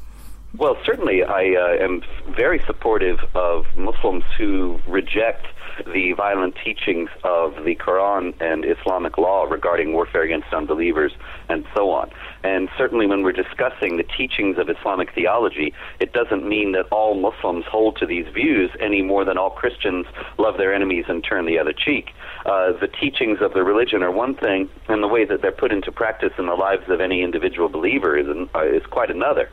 [0.59, 2.03] Well, certainly, I uh, am
[2.37, 5.47] very supportive of Muslims who reject
[5.87, 11.13] the violent teachings of the Quran and Islamic law regarding warfare against unbelievers
[11.49, 12.11] and so on.
[12.43, 17.15] And certainly, when we're discussing the teachings of Islamic theology, it doesn't mean that all
[17.15, 20.07] Muslims hold to these views any more than all Christians
[20.37, 22.11] love their enemies and turn the other cheek.
[22.45, 25.71] Uh, the teachings of the religion are one thing, and the way that they're put
[25.71, 29.49] into practice in the lives of any individual believer is, uh, is quite another.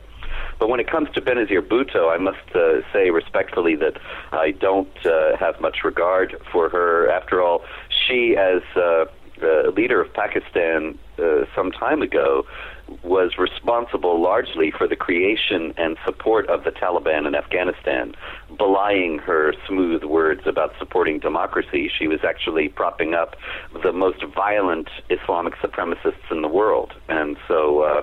[0.58, 3.98] But when it comes to Benazir Bhutto, I must uh, say respectfully that
[4.32, 7.10] I don't uh, have much regard for her.
[7.10, 9.04] After all, she, as uh,
[9.42, 12.44] uh, leader of Pakistan uh, some time ago,
[13.02, 18.14] was responsible largely for the creation and support of the Taliban in Afghanistan,
[18.56, 21.90] belying her smooth words about supporting democracy.
[21.96, 23.36] She was actually propping up
[23.82, 26.94] the most violent Islamic supremacists in the world.
[27.08, 28.02] And so uh,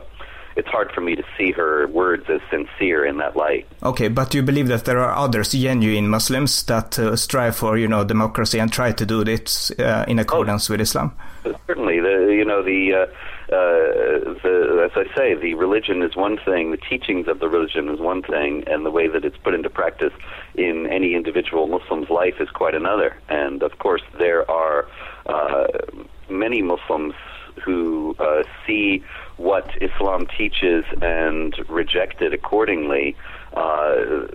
[0.56, 3.68] it's hard for me to see her words as sincere in that light.
[3.84, 7.78] Okay, but do you believe that there are others, genuine Muslims, that uh, strive for,
[7.78, 11.14] you know, democracy and try to do this uh, in accordance oh, with Islam?
[11.68, 12.94] Certainly, the you know the.
[12.94, 13.06] Uh,
[13.46, 17.90] uh, the, as I say, the religion is one thing, the teachings of the religion
[17.90, 20.14] is one thing, and the way that it's put into practice
[20.56, 23.16] in any individual Muslim's life is quite another.
[23.30, 24.88] And of course, there are
[25.28, 25.68] uh,
[26.28, 27.14] many Muslims
[27.64, 29.04] who uh, see
[29.38, 33.16] what Islam teaches and reject it accordingly.
[33.54, 34.28] Uh,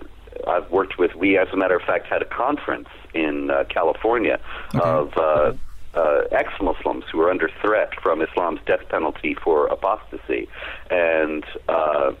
[0.47, 4.39] I've worked with, we as a matter of fact had a conference in uh, California
[4.73, 4.79] okay.
[4.79, 5.53] of uh,
[5.93, 10.47] uh, ex Muslims who are under threat from Islam's death penalty for apostasy.
[10.89, 12.13] And uh,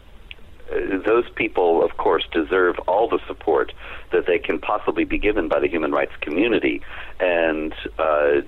[1.05, 3.73] those people, of course, deserve all the support
[4.11, 6.81] that they can possibly be given by the human rights community.
[7.19, 8.41] And uh,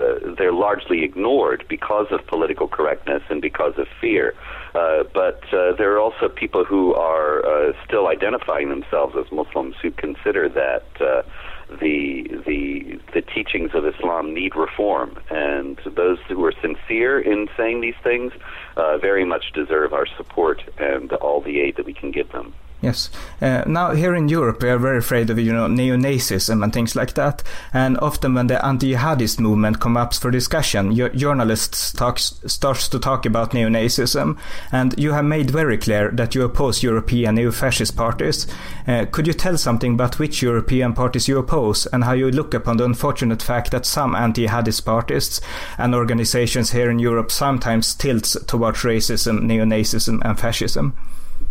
[0.00, 4.34] uh, they're largely ignored because of political correctness and because of fear.
[4.74, 9.74] Uh, but uh, there are also people who are uh, still identifying themselves as Muslims
[9.82, 11.22] who consider that uh,
[11.80, 17.80] the the the teachings of Islam need reform, and those who are sincere in saying
[17.80, 18.32] these things
[19.00, 22.54] very much deserve our support and all the aid that we can give them.
[22.80, 23.10] Yes.
[23.42, 26.94] Uh, now here in Europe, we are very afraid of you know neo-Nazism and things
[26.94, 27.42] like that.
[27.72, 33.26] And often when the anti-jihadist movement comes up for discussion, journalists talks, starts to talk
[33.26, 34.38] about neo-Nazism.
[34.70, 38.46] And you have made very clear that you oppose European neo-fascist parties.
[38.86, 42.54] Uh, could you tell something about which European parties you oppose and how you look
[42.54, 45.40] upon the unfortunate fact that some anti-jihadist parties
[45.78, 50.94] and organizations here in Europe sometimes tilts towards racism, neo-Nazism, and fascism?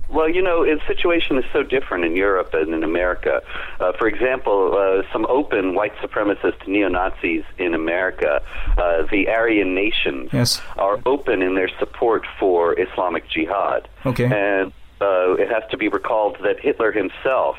[0.10, 3.42] Well, you know, the situation is so different in Europe and in America.
[3.80, 8.42] Uh, for example, uh, some open white supremacist neo Nazis in America,
[8.78, 10.62] uh, the Aryan nations, yes.
[10.78, 13.88] are open in their support for Islamic Jihad.
[14.06, 14.26] Okay.
[14.26, 14.72] And
[15.02, 17.58] uh, it has to be recalled that Hitler himself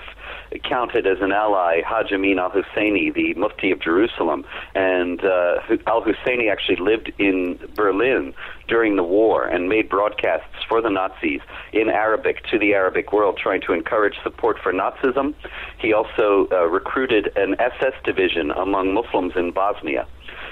[0.65, 4.45] counted as an ally Haj Amin al Husseini, the Mufti of Jerusalem.
[4.75, 8.35] And uh, al Husseini actually lived in Berlin
[8.66, 11.41] during the war and made broadcasts for the Nazis
[11.73, 15.35] in Arabic to the Arabic world, trying to encourage support for Nazism.
[15.79, 20.07] He also uh, recruited an SS division among Muslims in Bosnia.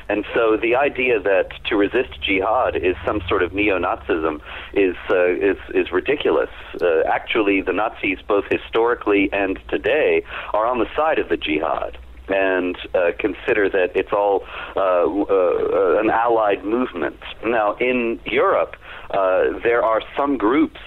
[0.09, 4.41] And so the idea that to resist jihad is some sort of neo-Nazism
[4.73, 6.51] is uh, is is ridiculous.
[6.81, 10.23] Uh, actually, the Nazis, both historically and today,
[10.55, 16.01] are on the side of the jihad and uh, consider that it's all uh, uh,
[16.01, 17.21] an allied movement.
[17.45, 18.75] Now, in Europe,
[19.11, 20.81] uh, there are some groups.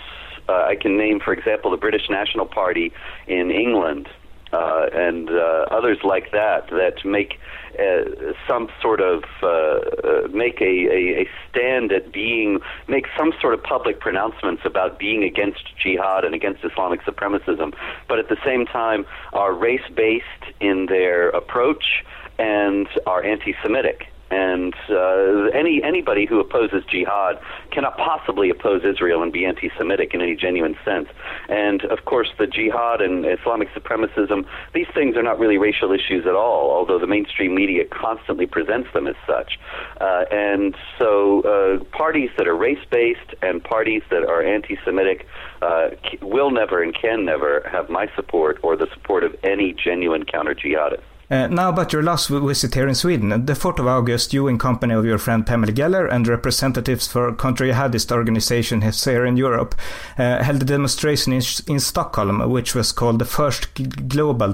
[0.49, 2.91] I can name, for example, the British National Party
[3.27, 4.09] in England,
[4.51, 7.39] uh, and uh, others like that that make
[7.77, 13.33] uh, some sort of uh, uh, make a, a, a stand at being make some
[13.41, 17.73] sort of public pronouncements about being against jihad and against Islamic supremacism,
[18.07, 20.25] but at the same time are race based
[20.59, 22.03] in their approach
[22.37, 27.39] and are anti-Semitic and uh, any anybody who opposes jihad
[27.71, 31.07] cannot possibly oppose Israel and be anti-Semitic in any genuine sense.
[31.47, 36.25] And of course, the jihad and Islamic supremacism; these things are not really racial issues
[36.25, 36.71] at all.
[36.71, 39.59] Although the mainstream media constantly presents them as such.
[39.99, 45.27] Uh, and so, uh, parties that are race-based and parties that are anti-Semitic
[45.61, 45.89] uh,
[46.21, 51.01] will never and can never have my support or the support of any genuine counter-jihadist.
[51.31, 53.29] Uh, now about your last visit here in Sweden.
[53.45, 57.31] The 4th of August, you in company of your friend Pamela Geller and representatives for
[57.35, 59.75] country-jihadist organization here in Europe
[60.17, 63.67] uh, held a demonstration in, in, Stockholm, which was called the first
[64.07, 64.51] global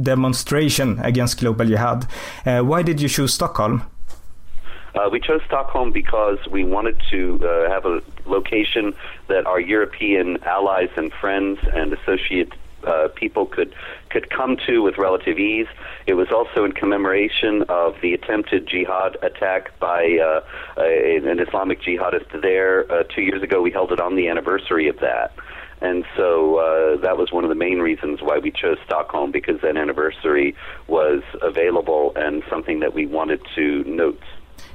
[0.00, 2.06] demonstration against global jihad.
[2.44, 3.82] Uh, why did you choose Stockholm?
[4.94, 8.94] Uh, we chose Stockholm because we wanted to uh, have a location
[9.26, 12.52] that our European allies and friends and associate
[12.86, 13.74] uh, people could
[14.10, 15.66] could come to with relative ease.
[16.06, 20.40] It was also in commemoration of the attempted jihad attack by uh,
[20.80, 23.60] a, an Islamic jihadist there uh, two years ago.
[23.60, 25.32] We held it on the anniversary of that.
[25.80, 29.60] And so uh, that was one of the main reasons why we chose Stockholm because
[29.60, 30.56] that anniversary
[30.86, 34.22] was available and something that we wanted to note.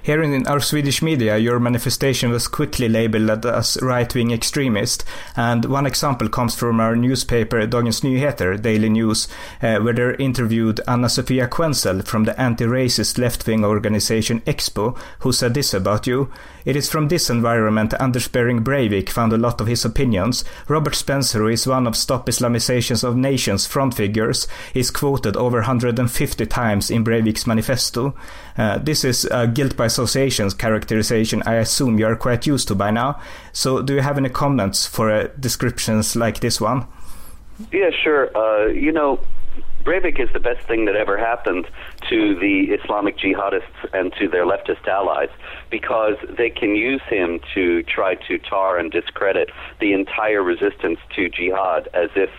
[0.04, 5.06] Here in our Swedish media, your manifestation was quickly labeled as right-wing extremist,
[5.36, 9.28] and one example comes from our newspaper Dagens Nyheter, Daily News,
[9.62, 15.54] uh, where they interviewed Anna Sofia Quenzel from the anti-racist left-wing organization Expo, who said
[15.54, 16.32] this about you.
[16.66, 20.44] It is from this environment Anders Bering Breivik found a lot of his opinions.
[20.68, 25.58] Robert Spencer, who is one of Stop Islamizations of Nations front figures, is quoted over
[25.58, 28.14] 150 times in Breivik's manifesto.
[28.58, 32.76] Uh, this is a guilt by associations characterization I assume you are quite used to
[32.76, 33.20] by now.
[33.52, 36.86] So do you have any comments for uh, descriptions like this one?
[37.72, 38.36] Yeah, sure.
[38.36, 39.20] Uh, you know,
[39.84, 41.68] Breivik is the best thing that ever happened
[42.10, 43.64] to the Islamic jihadists
[43.94, 45.30] and to their leftist allies
[45.70, 49.50] because they can use him to try to tar and discredit
[49.80, 52.30] the entire resistance to jihad as if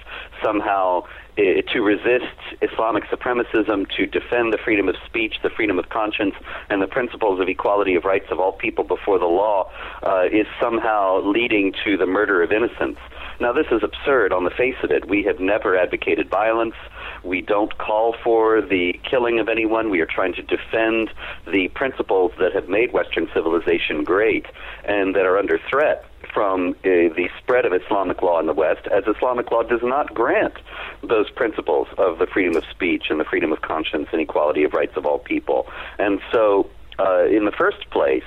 [0.43, 1.03] somehow
[1.39, 6.35] uh, to resist Islamic supremacism, to defend the freedom of speech, the freedom of conscience,
[6.69, 9.71] and the principles of equality of rights of all people before the law
[10.03, 13.01] uh, is somehow leading to the murder of innocents.
[13.41, 15.09] Now, this is absurd on the face of it.
[15.09, 16.75] We have never advocated violence.
[17.25, 19.91] We don't call for the killing of anyone.
[19.91, 21.11] We are trying to defend
[21.47, 24.47] the principles that have made Western civilization great
[24.85, 28.87] and that are under threat from uh, the spread of Islamic law in the West,
[28.87, 30.55] as Islamic law does not grant
[31.03, 34.73] those principles of the freedom of speech and the freedom of conscience and equality of
[34.73, 35.69] rights of all people.
[35.99, 38.25] And so, uh, in the first place,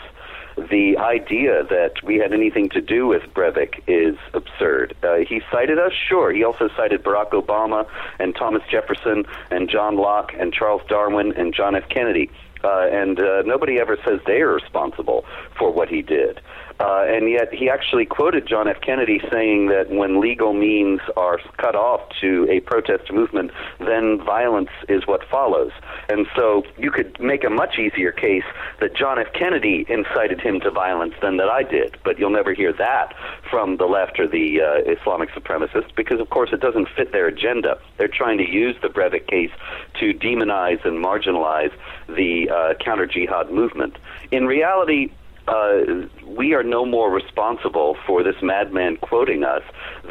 [0.57, 4.95] the idea that we had anything to do with Breivik is absurd.
[5.03, 6.31] Uh, he cited us, sure.
[6.31, 7.87] He also cited Barack Obama
[8.19, 11.87] and Thomas Jefferson and John Locke and Charles Darwin and John F.
[11.89, 12.29] Kennedy.
[12.63, 15.25] Uh, and uh, nobody ever says they are responsible
[15.55, 16.41] for what he did.
[16.79, 18.81] Uh, and yet he actually quoted John F.
[18.81, 24.69] Kennedy saying that when legal means are cut off to a protest movement, then violence
[24.89, 25.71] is what follows.
[26.09, 28.43] And so you could make a much easier case
[28.81, 29.27] that John F.
[29.33, 31.97] Kennedy incited him to violence than that I did.
[32.03, 33.13] But you'll never hear that
[33.49, 37.27] from the left or the uh, Islamic supremacists because, of course, it doesn't fit their
[37.27, 37.79] agenda.
[37.97, 39.51] They're trying to use the Breivik case
[39.99, 41.71] to demonize and marginalize
[42.09, 43.97] the uh, counter jihad movement.
[44.31, 45.11] In reality,
[45.47, 49.61] uh, we are no more responsible for this madman quoting us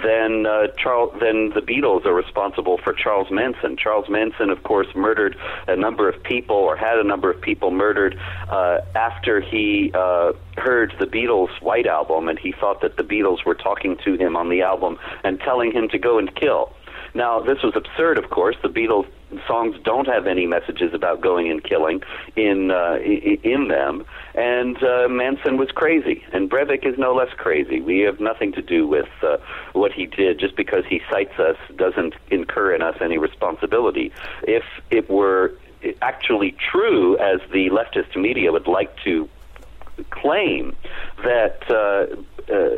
[0.03, 3.77] than uh, Charles than the Beatles are responsible for Charles Manson.
[3.77, 5.37] Charles Manson, of course, murdered
[5.67, 10.33] a number of people or had a number of people murdered uh, after he uh,
[10.57, 14.37] heard the Beatles' White Album, and he thought that the Beatles were talking to him
[14.37, 16.73] on the album and telling him to go and kill.
[17.15, 18.57] Now, this was absurd, of course.
[18.61, 19.07] The Beatles
[19.47, 22.03] songs don't have any messages about going and killing
[22.35, 24.05] in uh, in them,
[24.35, 27.81] and uh, Manson was crazy, and Breivik is no less crazy.
[27.81, 29.37] We have nothing to do with uh,
[29.73, 30.41] what he did.
[30.41, 34.13] Just because he cites us doesn't incur in us any responsibility.
[34.43, 35.53] If it were
[36.03, 39.29] actually true, as the leftist media would like to
[40.11, 40.75] claim,
[41.23, 41.63] that.
[41.71, 42.77] Uh, uh,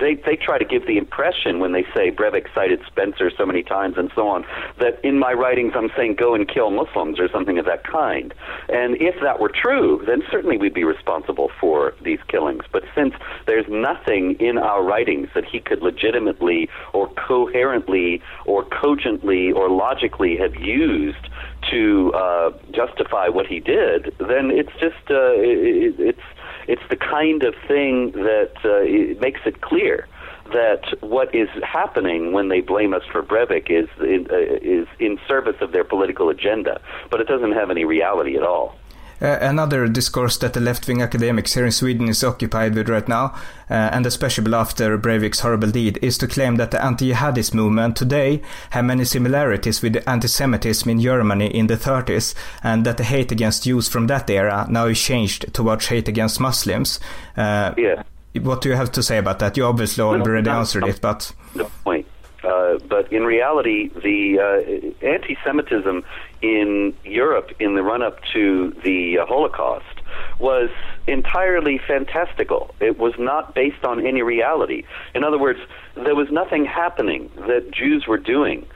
[0.00, 3.62] they they try to give the impression when they say Breivik cited Spencer so many
[3.62, 4.44] times and so on
[4.80, 8.32] that in my writings I'm saying go and kill Muslims or something of that kind.
[8.68, 12.64] And if that were true, then certainly we'd be responsible for these killings.
[12.70, 13.14] But since
[13.46, 20.36] there's nothing in our writings that he could legitimately or coherently or cogently or logically
[20.36, 21.28] have used
[21.70, 26.20] to uh, justify what he did, then it's just uh, it, it's
[26.68, 30.06] it's the kind of thing that uh, it makes it clear
[30.52, 35.18] that what is happening when they blame us for Breivik is in, uh, is in
[35.26, 36.80] service of their political agenda,
[37.10, 38.76] but it doesn't have any reality at all.
[39.20, 43.34] Uh, another discourse that the left-wing academics here in Sweden is occupied with right now,
[43.70, 48.42] uh, and especially after Breivik's horrible deed, is to claim that the anti-jihadist movement today
[48.70, 53.32] have many similarities with the anti-Semitism in Germany in the 30s, and that the hate
[53.32, 57.00] against Jews from that era now is changed towards hate against Muslims.
[57.36, 58.02] Uh, yeah.
[58.40, 59.56] What do you have to say about that?
[59.56, 61.32] You obviously already no, answered no, it, but...
[61.54, 62.06] No point.
[62.42, 66.04] Uh, but in reality, the uh, anti-Semitism
[66.44, 70.00] in Europe in the run-up to the uh, Holocaust
[70.38, 70.68] was
[71.06, 72.74] entirely fantastical.
[72.80, 74.84] It was not based on any reality.
[75.14, 75.60] In other words,
[75.94, 78.66] there was nothing happening that Jews were doing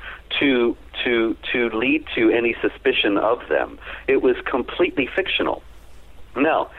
[0.40, 3.78] to to to lead to any suspicion of them.
[4.06, 5.62] It was completely fictional.
[6.36, 6.70] Now,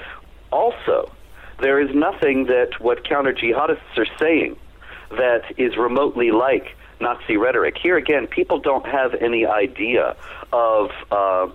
[0.52, 1.12] also,
[1.60, 4.58] there is nothing that what counter jihadists are saying
[5.12, 7.78] that is remotely like Nazi rhetoric.
[7.82, 10.16] Here again, people don't have any idea
[10.52, 10.92] of.
[11.12, 11.48] Uh,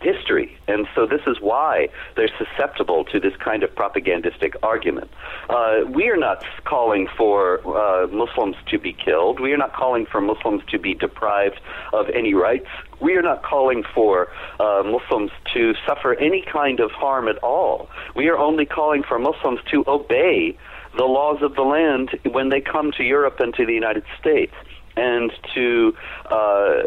[0.00, 0.56] history.
[0.66, 5.10] And so this is why they're susceptible to this kind of propagandistic argument.
[5.48, 9.40] Uh, we are not calling for uh, Muslims to be killed.
[9.40, 11.60] We are not calling for Muslims to be deprived
[11.92, 12.68] of any rights.
[13.00, 14.28] We are not calling for
[14.58, 17.88] uh, Muslims to suffer any kind of harm at all.
[18.14, 20.56] We are only calling for Muslims to obey
[20.96, 24.54] the laws of the land when they come to Europe and to the United States
[24.96, 25.94] and to
[26.30, 26.82] uh,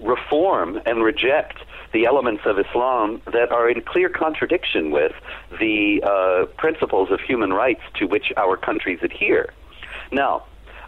[0.00, 1.58] reform and reject
[1.92, 5.12] the elements of Islam that are in clear contradiction with
[5.60, 9.52] the uh, principles of human rights to which our countries adhere.
[10.10, 10.44] Now,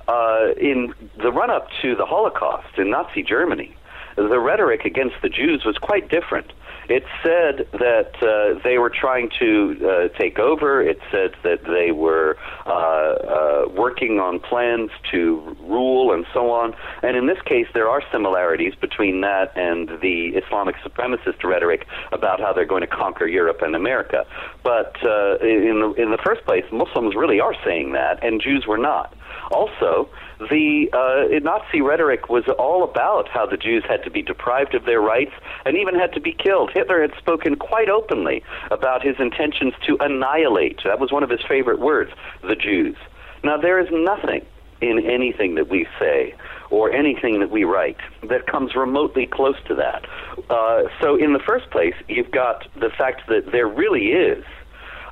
[0.09, 3.74] uh, in the run up to the Holocaust in Nazi Germany,
[4.16, 6.52] the rhetoric against the Jews was quite different.
[6.89, 10.82] It said that uh, they were trying to uh, take over.
[10.82, 12.36] It said that they were
[12.66, 16.74] uh, uh, working on plans to rule and so on.
[17.02, 22.40] And in this case, there are similarities between that and the Islamic supremacist rhetoric about
[22.40, 24.27] how they're going to conquer Europe and America.
[24.62, 28.66] But uh, in the in the first place, Muslims really are saying that, and Jews
[28.66, 29.15] were not.
[29.51, 30.09] Also,
[30.51, 34.85] the uh, Nazi rhetoric was all about how the Jews had to be deprived of
[34.85, 35.33] their rights
[35.65, 36.71] and even had to be killed.
[36.73, 40.81] Hitler had spoken quite openly about his intentions to annihilate.
[40.85, 42.11] That was one of his favorite words,
[42.43, 42.97] the Jews.
[43.43, 44.45] Now, there is nothing
[44.81, 46.35] in anything that we say
[46.71, 47.99] or anything that we write
[48.29, 50.07] that comes remotely close to that.
[50.51, 54.45] Uh, so, in the first place, you've got the fact that there really is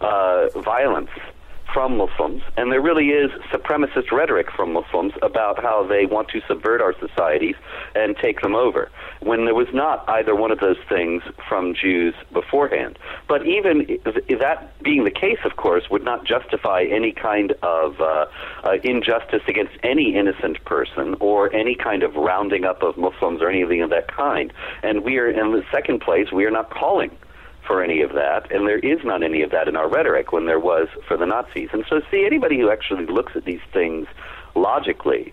[0.00, 1.10] uh, violence
[1.72, 6.40] from Muslims, and there really is supremacist rhetoric from Muslims about how they want to
[6.46, 7.54] subvert our societies
[7.94, 8.90] and take them over,
[9.20, 12.98] when there was not either one of those things from Jews beforehand.
[13.28, 13.98] But even
[14.38, 18.26] that being the case, of course, would not justify any kind of uh,
[18.64, 23.48] uh, injustice against any innocent person or any kind of rounding up of Muslims or
[23.48, 24.52] anything of that kind.
[24.82, 27.10] And we are, in the second place, we are not calling
[27.66, 30.46] for any of that, and there is not any of that in our rhetoric when
[30.46, 31.68] there was for the Nazis.
[31.72, 34.06] And so, see, anybody who actually looks at these things
[34.54, 35.32] logically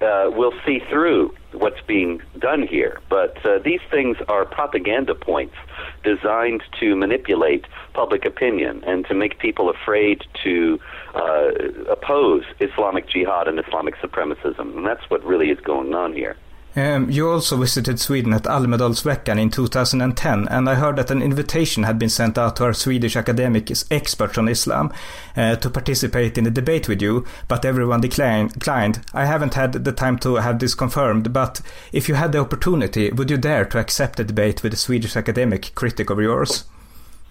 [0.00, 3.00] uh, will see through what's being done here.
[3.08, 5.54] But uh, these things are propaganda points
[6.02, 10.78] designed to manipulate public opinion and to make people afraid to
[11.14, 11.50] uh,
[11.88, 14.76] oppose Islamic jihad and Islamic supremacism.
[14.76, 16.36] And that's what really is going on here.
[16.76, 21.84] Um, you also visited Sweden at Almedalsveckan in 2010, and I heard that an invitation
[21.84, 24.92] had been sent out to our Swedish academic experts on Islam
[25.36, 29.04] uh, to participate in a debate with you, but everyone declined.
[29.14, 31.60] I haven't had the time to have this confirmed, but
[31.92, 35.16] if you had the opportunity, would you dare to accept a debate with a Swedish
[35.16, 36.64] academic critic of yours?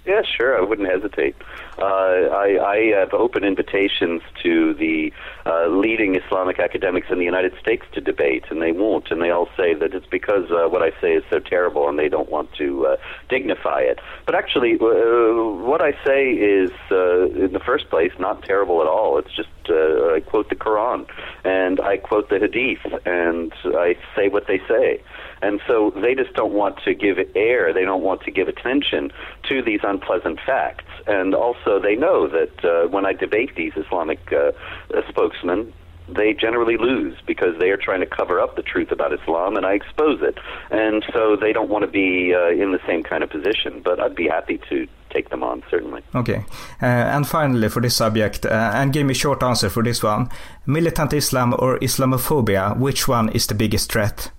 [0.06, 0.58] Yeah, sure.
[0.58, 1.36] I wouldn't hesitate.
[1.78, 5.14] Uh, I, I have open invitations to the
[5.46, 9.12] uh, leading Islamic academics in the United States to debate, and they won't.
[9.12, 11.98] And they all say that it's because uh, what I say is so terrible, and
[11.98, 12.98] they don't want to uh,
[13.30, 14.00] dignify it.
[14.26, 18.88] But actually, uh, what I say is, uh, in the first place, not terrible at
[18.88, 19.18] all.
[19.18, 21.08] It's just I quote the Quran,
[21.46, 25.02] and I quote the Hadith, and I say what they say.
[25.44, 29.12] And so they just don't want to give air, they don't want to give attention
[29.50, 30.86] to these unpleasant facts.
[31.06, 35.74] And also, they know that uh, when I debate these Islamic uh, uh, spokesmen,
[36.08, 39.66] they generally lose because they are trying to cover up the truth about Islam, and
[39.66, 40.38] I expose it.
[40.72, 43.82] And so they don't want to be uh, in the same kind of position.
[43.84, 46.02] But I'd be happy to take them on, certainly.
[46.16, 46.46] Okay.
[46.82, 50.02] Uh, and finally, for this subject, uh, and give me a short answer for this
[50.04, 50.30] one
[50.66, 54.32] militant Islam or Islamophobia, which one is the biggest threat?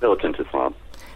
[0.00, 0.74] Militant Islam.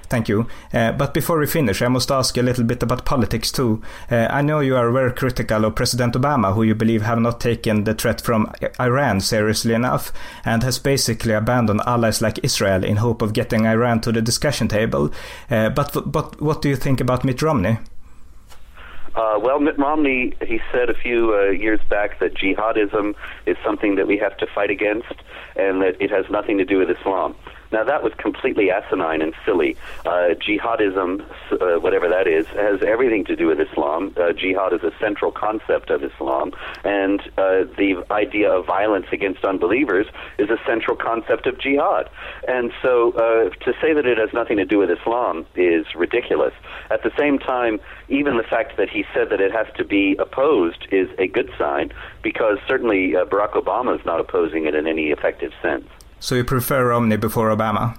[0.08, 0.46] Thank you.
[0.72, 3.82] Uh, but before we finish, I must ask a little bit about politics too.
[4.10, 7.40] Uh, I know you are very critical of President Obama, who you believe have not
[7.40, 8.50] taken the threat from
[8.80, 10.10] Iran seriously enough,
[10.46, 14.68] and has basically abandoned allies like Israel in hope of getting Iran to the discussion
[14.68, 15.12] table.
[15.50, 17.78] Uh, but but what do you think about Mitt Romney?
[19.14, 23.14] Uh, well, Mitt Romney, he said a few uh, years back that jihadism
[23.46, 25.12] is something that we have to fight against
[25.56, 27.34] and that it has nothing to do with Islam.
[27.70, 29.76] Now, that was completely asinine and silly.
[30.06, 31.20] Uh, jihadism,
[31.52, 34.14] uh, whatever that is, has everything to do with Islam.
[34.16, 36.52] Uh, jihad is a central concept of Islam,
[36.84, 40.06] and uh, the idea of violence against unbelievers
[40.38, 42.08] is a central concept of jihad.
[42.46, 46.54] And so uh, to say that it has nothing to do with Islam is ridiculous.
[46.90, 50.16] At the same time, even the fact that he said that it has to be
[50.18, 51.92] opposed is a good sign,
[52.22, 55.86] because certainly uh, Barack Obama is not opposing it in any effective sense.
[56.20, 57.98] So you prefer Romney before Obama?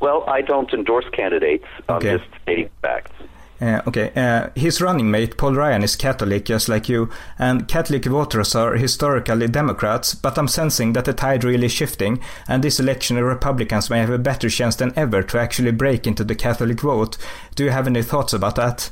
[0.00, 1.64] Well, I don't endorse candidates.
[1.88, 2.18] I'm okay.
[2.18, 3.12] just stating facts.
[3.60, 4.12] Uh, okay.
[4.14, 8.74] Uh, his running mate, Paul Ryan, is Catholic, just like you, and Catholic voters are
[8.74, 13.88] historically Democrats, but I'm sensing that the tide really is shifting, and this election Republicans
[13.88, 17.16] may have a better chance than ever to actually break into the Catholic vote.
[17.54, 18.90] Do you have any thoughts about that?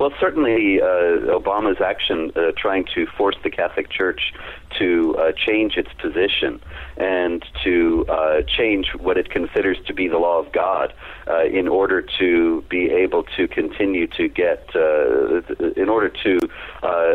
[0.00, 4.32] Well, certainly uh, Obama's action uh, trying to force the Catholic Church
[4.78, 6.60] to uh, change its position
[6.96, 10.92] and to uh, change what it considers to be the law of God
[11.28, 15.40] uh, in order to be able to continue to get, uh,
[15.76, 16.38] in order to
[16.82, 17.14] uh,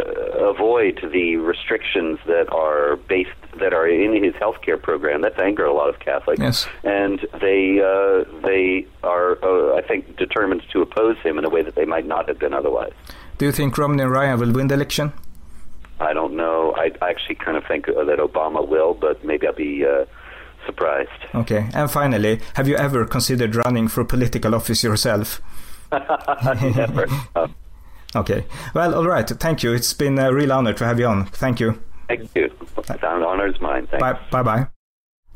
[0.50, 5.22] avoid the restrictions that are based that are in his health care program.
[5.22, 6.68] That's anger a lot of Catholics, yes.
[6.84, 11.62] and they uh, they are, uh, I think, determined to oppose him in a way
[11.62, 12.94] that they might not have been otherwise.
[13.38, 15.14] Do you think Romney and Ryan will win the election?
[16.00, 16.74] I don't know.
[16.76, 20.06] I actually kind of think that Obama will, but maybe I'll be uh,
[20.66, 21.10] surprised.
[21.36, 21.70] Okay.
[21.74, 25.42] And finally, have you ever considered running for political office yourself?
[25.92, 27.08] Never.
[28.16, 28.46] okay.
[28.74, 29.28] Well, all right.
[29.28, 29.74] Thank you.
[29.74, 31.26] It's been a real honor to have you on.
[31.28, 31.80] Thank you.
[32.08, 32.52] Thank you.
[32.76, 33.88] The honor is mine.
[33.88, 34.02] Thanks.
[34.32, 34.44] Bye.
[34.44, 34.68] Bye.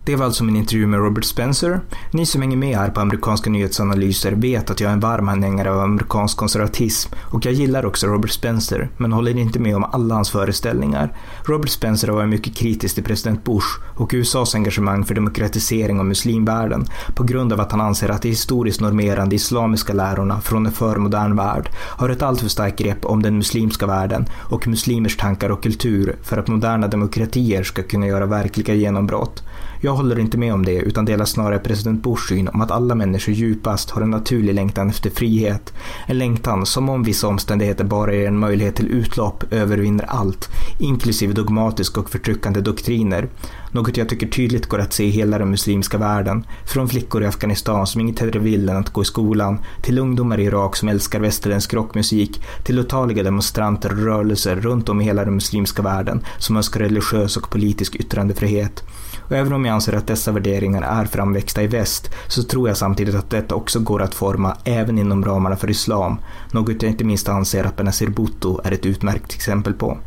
[0.07, 1.79] Det var alltså min intervju med Robert Spencer.
[2.11, 5.71] Ni som hänger med här på amerikanska nyhetsanalyser vet att jag är en varm anhängare
[5.71, 10.15] av amerikansk konservatism och jag gillar också Robert Spencer, men håller inte med om alla
[10.15, 11.13] hans föreställningar.
[11.45, 16.05] Robert Spencer har varit mycket kritisk till president Bush och USAs engagemang för demokratisering av
[16.05, 16.85] muslimvärlden
[17.15, 21.35] på grund av att han anser att de historiskt normerande islamiska lärorna från en förmodern
[21.35, 26.15] värld har ett alltför starkt grepp om den muslimska världen och muslimers tankar och kultur
[26.23, 29.43] för att moderna demokratier ska kunna göra verkliga genombrott.
[29.81, 32.95] Jag håller inte med om det utan delar snarare president Bushs syn om att alla
[32.95, 35.73] människor djupast har en naturlig längtan efter frihet.
[36.07, 40.49] En längtan som om vissa omständigheter bara ger en möjlighet till utlopp övervinner allt,
[40.79, 43.27] inklusive dogmatiska och förtryckande doktriner.
[43.71, 46.43] Något jag tycker tydligt går att se i hela den muslimska världen.
[46.65, 50.39] Från flickor i Afghanistan som inget hellre vill än att gå i skolan, till ungdomar
[50.39, 55.25] i Irak som älskar västerländsk rockmusik, till otaliga demonstranter och rörelser runt om i hela
[55.25, 58.83] den muslimska världen som önskar religiös och politisk yttrandefrihet.
[59.27, 62.77] Och även om jag anser att dessa värderingar är framväxta i väst så tror jag
[62.77, 66.17] samtidigt att detta också går att forma även inom ramarna för islam,
[66.51, 69.97] något jag inte minst anser att Benazir Bhutto är ett utmärkt exempel på.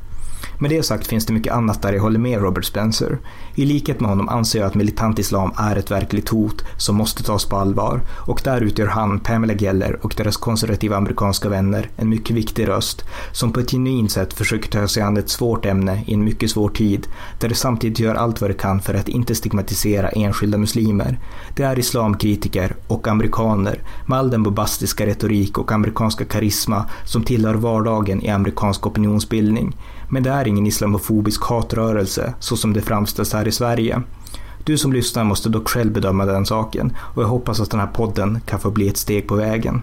[0.62, 3.18] Med det sagt finns det mycket annat där jag håller med Robert Spencer.
[3.54, 7.22] I likhet med honom anser jag att militant islam är ett verkligt hot som måste
[7.22, 12.08] tas på allvar och där utgör han, Pamela Geller och deras konservativa amerikanska vänner en
[12.08, 16.04] mycket viktig röst som på ett genuint sätt försöker ta sig an ett svårt ämne
[16.06, 17.06] i en mycket svår tid
[17.38, 21.18] där de samtidigt gör allt vad de kan för att inte stigmatisera enskilda muslimer.
[21.56, 27.54] Det är islamkritiker och amerikaner med all den bombastiska retorik och amerikanska karisma som tillhör
[27.54, 29.74] vardagen i amerikansk opinionsbildning.
[30.10, 34.02] Men det är ingen islamofobisk hatrörelse så som det framställs här i Sverige.
[34.64, 37.86] Du som lyssnar måste dock själv bedöma den saken och jag hoppas att den här
[37.86, 39.82] podden kan få bli ett steg på vägen.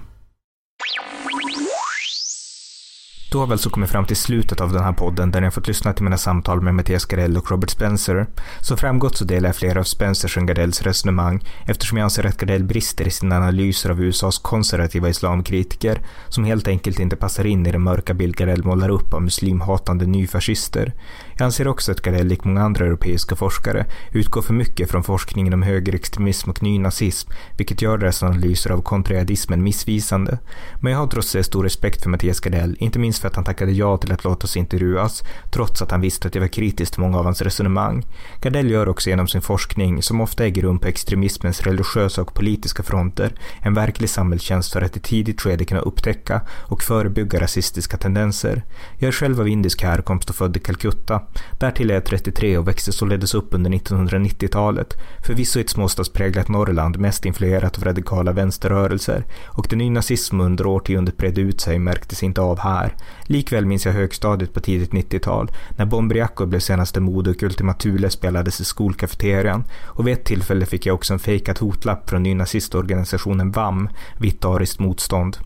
[3.29, 5.51] Då har vi alltså kommit fram till slutet av den här podden där ni har
[5.51, 8.27] fått lyssna till mina samtal med Mattias Gardell och Robert Spencer.
[8.61, 12.37] Som framgått så delar jag flera av Spencers och Gardells resonemang eftersom jag anser att
[12.37, 17.65] Gardell brister i sina analyser av USAs konservativa islamkritiker som helt enkelt inte passar in
[17.65, 20.93] i den mörka bild Gardell målar upp av muslimhatande nyfascister.
[21.39, 25.53] Jag anser också att Gardell, likt många andra europeiska forskare, utgår för mycket från forskningen
[25.53, 30.39] om högerextremism och nynazism, vilket gör deras analyser av kontrajihadismen missvisande.
[30.81, 33.45] Men jag har trots det stor respekt för Mattias Gardell, inte minst för att han
[33.45, 36.91] tackade ja till att låta oss intervjuas, trots att han visste att jag var kritisk
[36.93, 38.05] till många av hans resonemang.
[38.41, 42.83] Gardell gör också genom sin forskning, som ofta äger rum på extremismens religiösa och politiska
[42.83, 48.63] fronter, en verklig samhällstjänst för att i tidigt skede kunna upptäcka och förebygga rasistiska tendenser.
[48.97, 51.21] Jag är själv av indisk härkomst och född i Calcutta.
[51.59, 56.99] Därtill är jag 33 och växte således upp under 1990-talet, förvisso i ett småstadspräglat Norrland
[56.99, 62.41] mest influerat av radikala vänsterrörelser, och den nynazism under årtiondet bredde ut sig märktes inte
[62.41, 62.95] av här.
[63.23, 68.09] Likväl minns jag högstadiet på tidigt 90-tal, när Bombriaco blev senaste mode och Ultima Thule
[68.09, 73.51] spelades i skolkafeterian, och vid ett tillfälle fick jag också en fejkat hotlapp från nynazistorganisationen
[73.51, 73.89] VAM,
[74.19, 75.37] Vitt ariskt motstånd.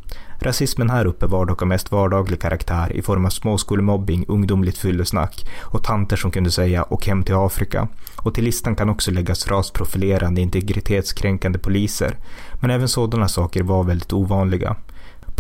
[0.44, 5.46] Rasismen här uppe var dock av mest vardaglig karaktär i form av småskolemobbing, ungdomligt fyllesnack
[5.62, 7.88] och tanter som kunde säga “och hem till Afrika”.
[8.16, 12.18] Och till listan kan också läggas rasprofilerande, integritetskränkande poliser.
[12.62, 14.76] Men även sådana saker var väldigt ovanliga.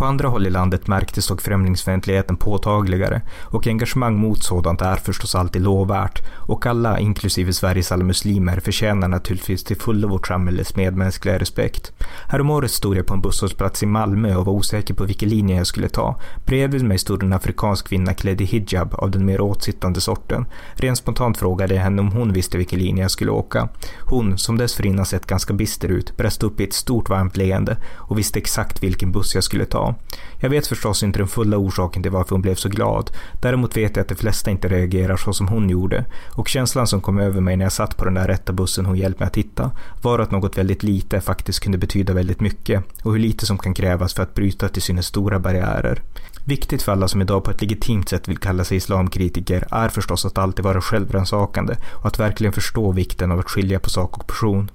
[0.01, 5.35] På andra håll i landet märktes dock främlingsfientligheten påtagligare och engagemang mot sådant är förstås
[5.35, 11.39] alltid lovvärt och alla, inklusive Sveriges alla muslimer, förtjänar naturligtvis till fullo vårt samhälles medmänskliga
[11.39, 11.93] respekt.
[12.27, 15.67] Häromåret stod jag på en busshållplats i Malmö och var osäker på vilken linje jag
[15.67, 16.19] skulle ta.
[16.45, 20.45] Bredvid mig stod en afrikansk kvinna klädd i hijab av den mer åtsittande sorten.
[20.73, 23.69] Rent spontant frågade jag henne om hon visste vilken linje jag skulle åka.
[23.99, 28.19] Hon, som dessförinnan sett ganska bister ut, brast upp i ett stort varmt leende och
[28.19, 29.90] visste exakt vilken buss jag skulle ta.
[30.39, 33.11] Jag vet förstås inte den fulla orsaken till varför hon blev så glad.
[33.41, 36.05] Däremot vet jag att de flesta inte reagerar så som hon gjorde.
[36.35, 38.97] Och känslan som kom över mig när jag satt på den där rätta bussen hon
[38.97, 43.11] hjälpte mig att hitta var att något väldigt lite faktiskt kunde betyda väldigt mycket och
[43.11, 46.01] hur lite som kan krävas för att bryta till synes stora barriärer.
[46.45, 50.25] Viktigt för alla som idag på ett legitimt sätt vill kalla sig islamkritiker är förstås
[50.25, 54.27] att alltid vara självrannsakande och att verkligen förstå vikten av att skilja på sak och
[54.27, 54.69] person.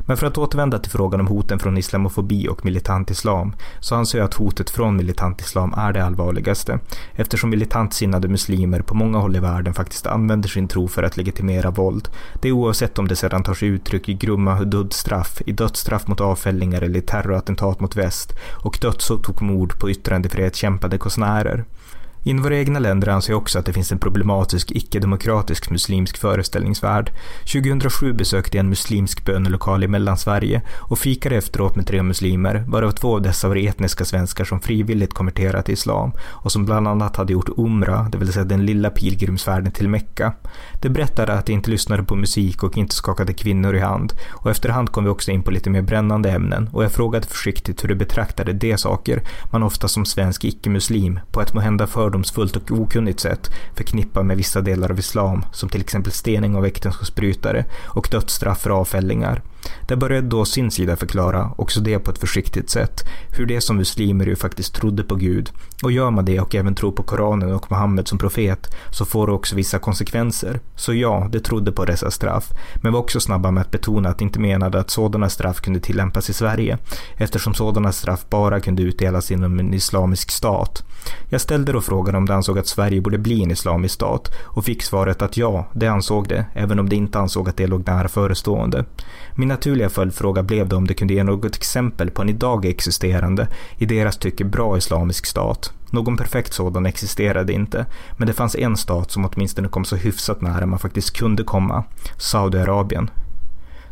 [0.00, 4.18] Men för att återvända till frågan om hoten från islamofobi och militant islam så anser
[4.18, 6.78] jag att hotet från militant islam är det allvarligaste
[7.14, 11.16] eftersom militant sinnade muslimer på många håll i världen faktiskt använder sin tro för att
[11.16, 12.08] legitimera våld.
[12.42, 16.20] Det är oavsett om det sedan tar sig uttryck i grumma dödsstraff, i dödsstraff mot
[16.20, 18.32] avfällingar eller i terrorattentat mot väst
[18.64, 21.64] och dödshot och mord på yttrandefrihetskämpande konstnärer.
[22.24, 27.10] Inom våra egna länder anser jag också att det finns en problematisk icke-demokratisk muslimsk föreställningsvärld.
[27.52, 32.90] 2007 besökte jag en muslimsk bönelokal i Mellansverige och fikade efteråt med tre muslimer, varav
[32.90, 37.16] två av dessa var etniska svenskar som frivilligt konverterat till islam och som bland annat
[37.16, 40.32] hade gjort Umra, det vill säga den lilla pilgrimsfärden till Mekka.
[40.80, 44.50] De berättade att de inte lyssnade på musik och inte skakade kvinnor i hand och
[44.50, 47.88] efterhand kom vi också in på lite mer brännande ämnen och jag frågade försiktigt hur
[47.88, 49.22] de betraktade de saker
[49.52, 54.36] man ofta som svensk icke-muslim på ett måhända för fördomsfullt och okunnigt sätt förknippar med
[54.36, 59.42] vissa delar av islam, som till exempel stening av äktenskapsbrytare och dödsstraff för avfällingar.
[59.88, 63.04] Där började då sin sida förklara, också det på ett försiktigt sätt,
[63.36, 65.50] hur det som muslimer ju faktiskt trodde på Gud.
[65.82, 69.26] Och gör man det och även tror på Koranen och Muhammed som profet, så får
[69.26, 70.60] det också vissa konsekvenser.
[70.76, 74.18] Så ja, de trodde på dessa straff, men var också snabba med att betona att
[74.18, 76.78] de inte menade att sådana straff kunde tillämpas i Sverige,
[77.16, 80.82] eftersom sådana straff bara kunde utdelas inom en islamisk stat.
[81.28, 84.64] Jag ställde då frågan om de ansåg att Sverige borde bli en islamisk stat och
[84.64, 87.86] fick svaret att ja, det ansåg det, även om de inte ansåg att det låg
[87.86, 88.84] nära förestående.
[89.34, 93.48] Min naturliga följdfråga blev då om det kunde ge något exempel på en idag existerande,
[93.78, 95.72] i deras tycke bra islamisk stat.
[95.90, 97.86] Någon perfekt sådan existerade inte,
[98.16, 101.84] men det fanns en stat som åtminstone kom så hyfsat nära man faktiskt kunde komma.
[102.18, 103.10] Saudiarabien.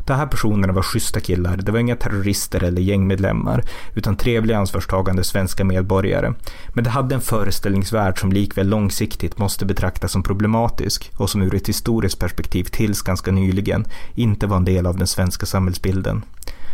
[0.09, 3.63] De här personerna var schyssta killar, det var inga terrorister eller gängmedlemmar,
[3.95, 6.33] utan trevliga ansvarstagande svenska medborgare.
[6.73, 11.55] Men det hade en föreställningsvärld som likväl långsiktigt måste betraktas som problematisk och som ur
[11.55, 16.23] ett historiskt perspektiv tills ganska nyligen inte var en del av den svenska samhällsbilden.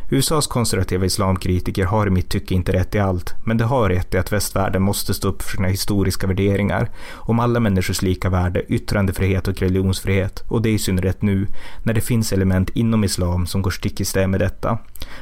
[0.09, 4.13] USAs konservativa islamkritiker har i mitt tycke inte rätt i allt, men de har rätt
[4.13, 8.73] i att västvärlden måste stå upp för sina historiska värderingar om alla människors lika värde,
[8.73, 11.47] yttrandefrihet och religionsfrihet, och det i synnerhet nu,
[11.83, 14.77] när det finns element inom islam som går stick i stäv med detta.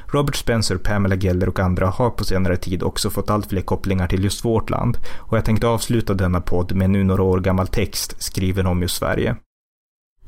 [0.07, 4.07] Robert Spencer, Pamela Geller och andra har på senare tid också fått allt fler kopplingar
[4.07, 7.39] till just vårt land, och jag tänkte avsluta denna podd med en nu några år
[7.39, 9.35] gammal text skriven om just Sverige.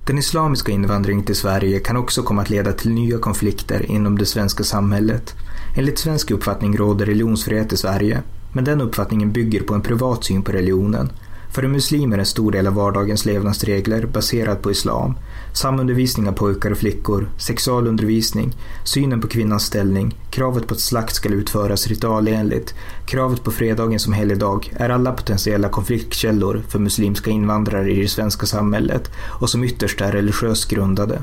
[0.06, 4.26] Den islamiska invandringen till Sverige kan också komma att leda till nya konflikter inom det
[4.26, 5.36] svenska samhället.
[5.76, 8.22] Enligt svensk uppfattning råder religionsfrihet i Sverige,
[8.54, 11.10] men den uppfattningen bygger på en privat syn på religionen.
[11.56, 15.14] För en muslim är en stor del av vardagens levnadsregler baserad på islam.
[15.54, 18.54] Samundervisning av pojkar och flickor, sexualundervisning,
[18.84, 22.76] synen på kvinnans ställning, kravet på att slakt ska utföras ritualenligt,
[23.06, 28.46] kravet på fredagen som helgdag är alla potentiella konfliktkällor för muslimska invandrare i det svenska
[28.46, 31.22] samhället och som ytterst är religiöst grundade.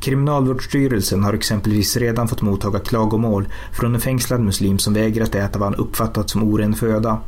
[0.00, 5.68] Kriminalvårdsstyrelsen har exempelvis redan fått mottaga klagomål från en fängslad muslim som vägrat äta vad
[5.68, 7.20] han uppfattat som oren föda.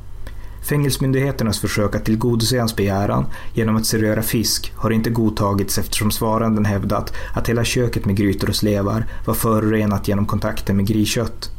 [0.69, 6.65] Fängelsemyndigheternas försök att tillgodose hans begäran genom att servera fisk har inte godtagits eftersom svaranden
[6.65, 11.51] hävdat att hela köket med grytor och slevar var förorenat genom kontakten med griskött.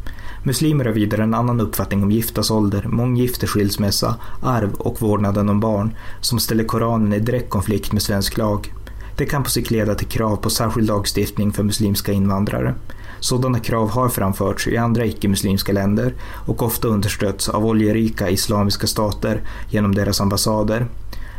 [0.44, 5.60] Muslimer har vidare en annan uppfattning om giftas ålder, månggifte, skilsmässa, arv och vårdnaden om
[5.60, 8.74] barn som ställer Koranen i direkt konflikt med svensk lag.
[9.18, 12.76] Det kan på sikt leda till krav på särskild lagstiftning för muslimska invandrare.
[13.20, 16.14] Sådana krav har framförts i andra icke-muslimska länder
[16.46, 20.88] och ofta understötts av oljerika islamiska stater genom deras ambassader.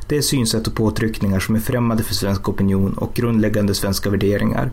[0.08, 4.70] Det är synsätt och påtryckningar som är främmande för svensk opinion och grundläggande svenska värderingar.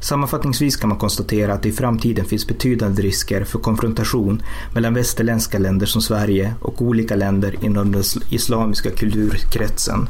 [0.00, 4.42] Sammanfattningsvis kan man konstatera att det i framtiden finns betydande risker för konfrontation
[4.74, 10.06] mellan västerländska länder som Sverige och olika länder inom den islamiska kulturkretsen.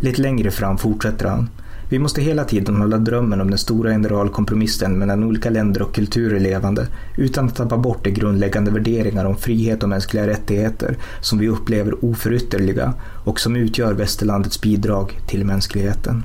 [0.00, 1.48] Lite längre fram fortsätter han.
[1.88, 6.40] Vi måste hela tiden hålla drömmen om den stora generalkompromissen mellan olika länder och kulturer
[6.40, 6.86] levande
[7.16, 12.04] utan att tappa bort de grundläggande värderingar om frihet och mänskliga rättigheter som vi upplever
[12.04, 12.94] oförytterliga
[13.24, 16.24] och som utgör västerlandets bidrag till mänskligheten.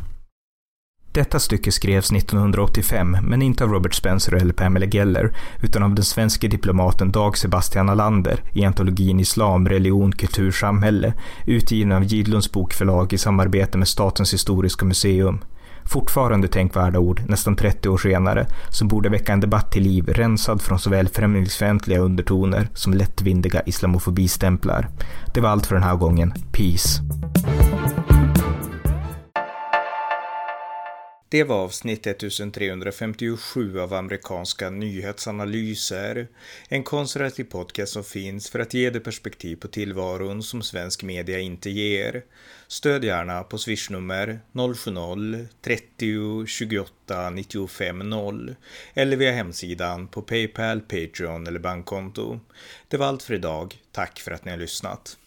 [1.11, 6.05] Detta stycke skrevs 1985, men inte av Robert Spencer eller Pamela Geller, utan av den
[6.05, 11.13] svenske diplomaten Dag Sebastian Alander i antologin Islam, religion, kultur, samhälle,
[11.45, 15.39] utgiven av Gidlunds bokförlag i samarbete med Statens historiska museum.
[15.83, 20.61] Fortfarande tänkvärda ord, nästan 30 år senare, som borde väcka en debatt till liv rensad
[20.61, 24.89] från såväl främlingsfientliga undertoner som lättvindiga islamofobistämplar.
[25.33, 26.33] Det var allt för den här gången.
[26.51, 27.01] Peace.
[31.31, 36.27] Det var avsnitt 1357 av amerikanska nyhetsanalyser.
[36.67, 41.39] En konservativ podcast som finns för att ge det perspektiv på tillvaron som svensk media
[41.39, 42.23] inte ger.
[42.67, 48.55] Stöd gärna på swishnummer 070-30 28 95 0
[48.93, 52.39] eller via hemsidan på Paypal, Patreon eller bankkonto.
[52.87, 53.75] Det var allt för idag.
[53.91, 55.17] Tack för att ni har lyssnat.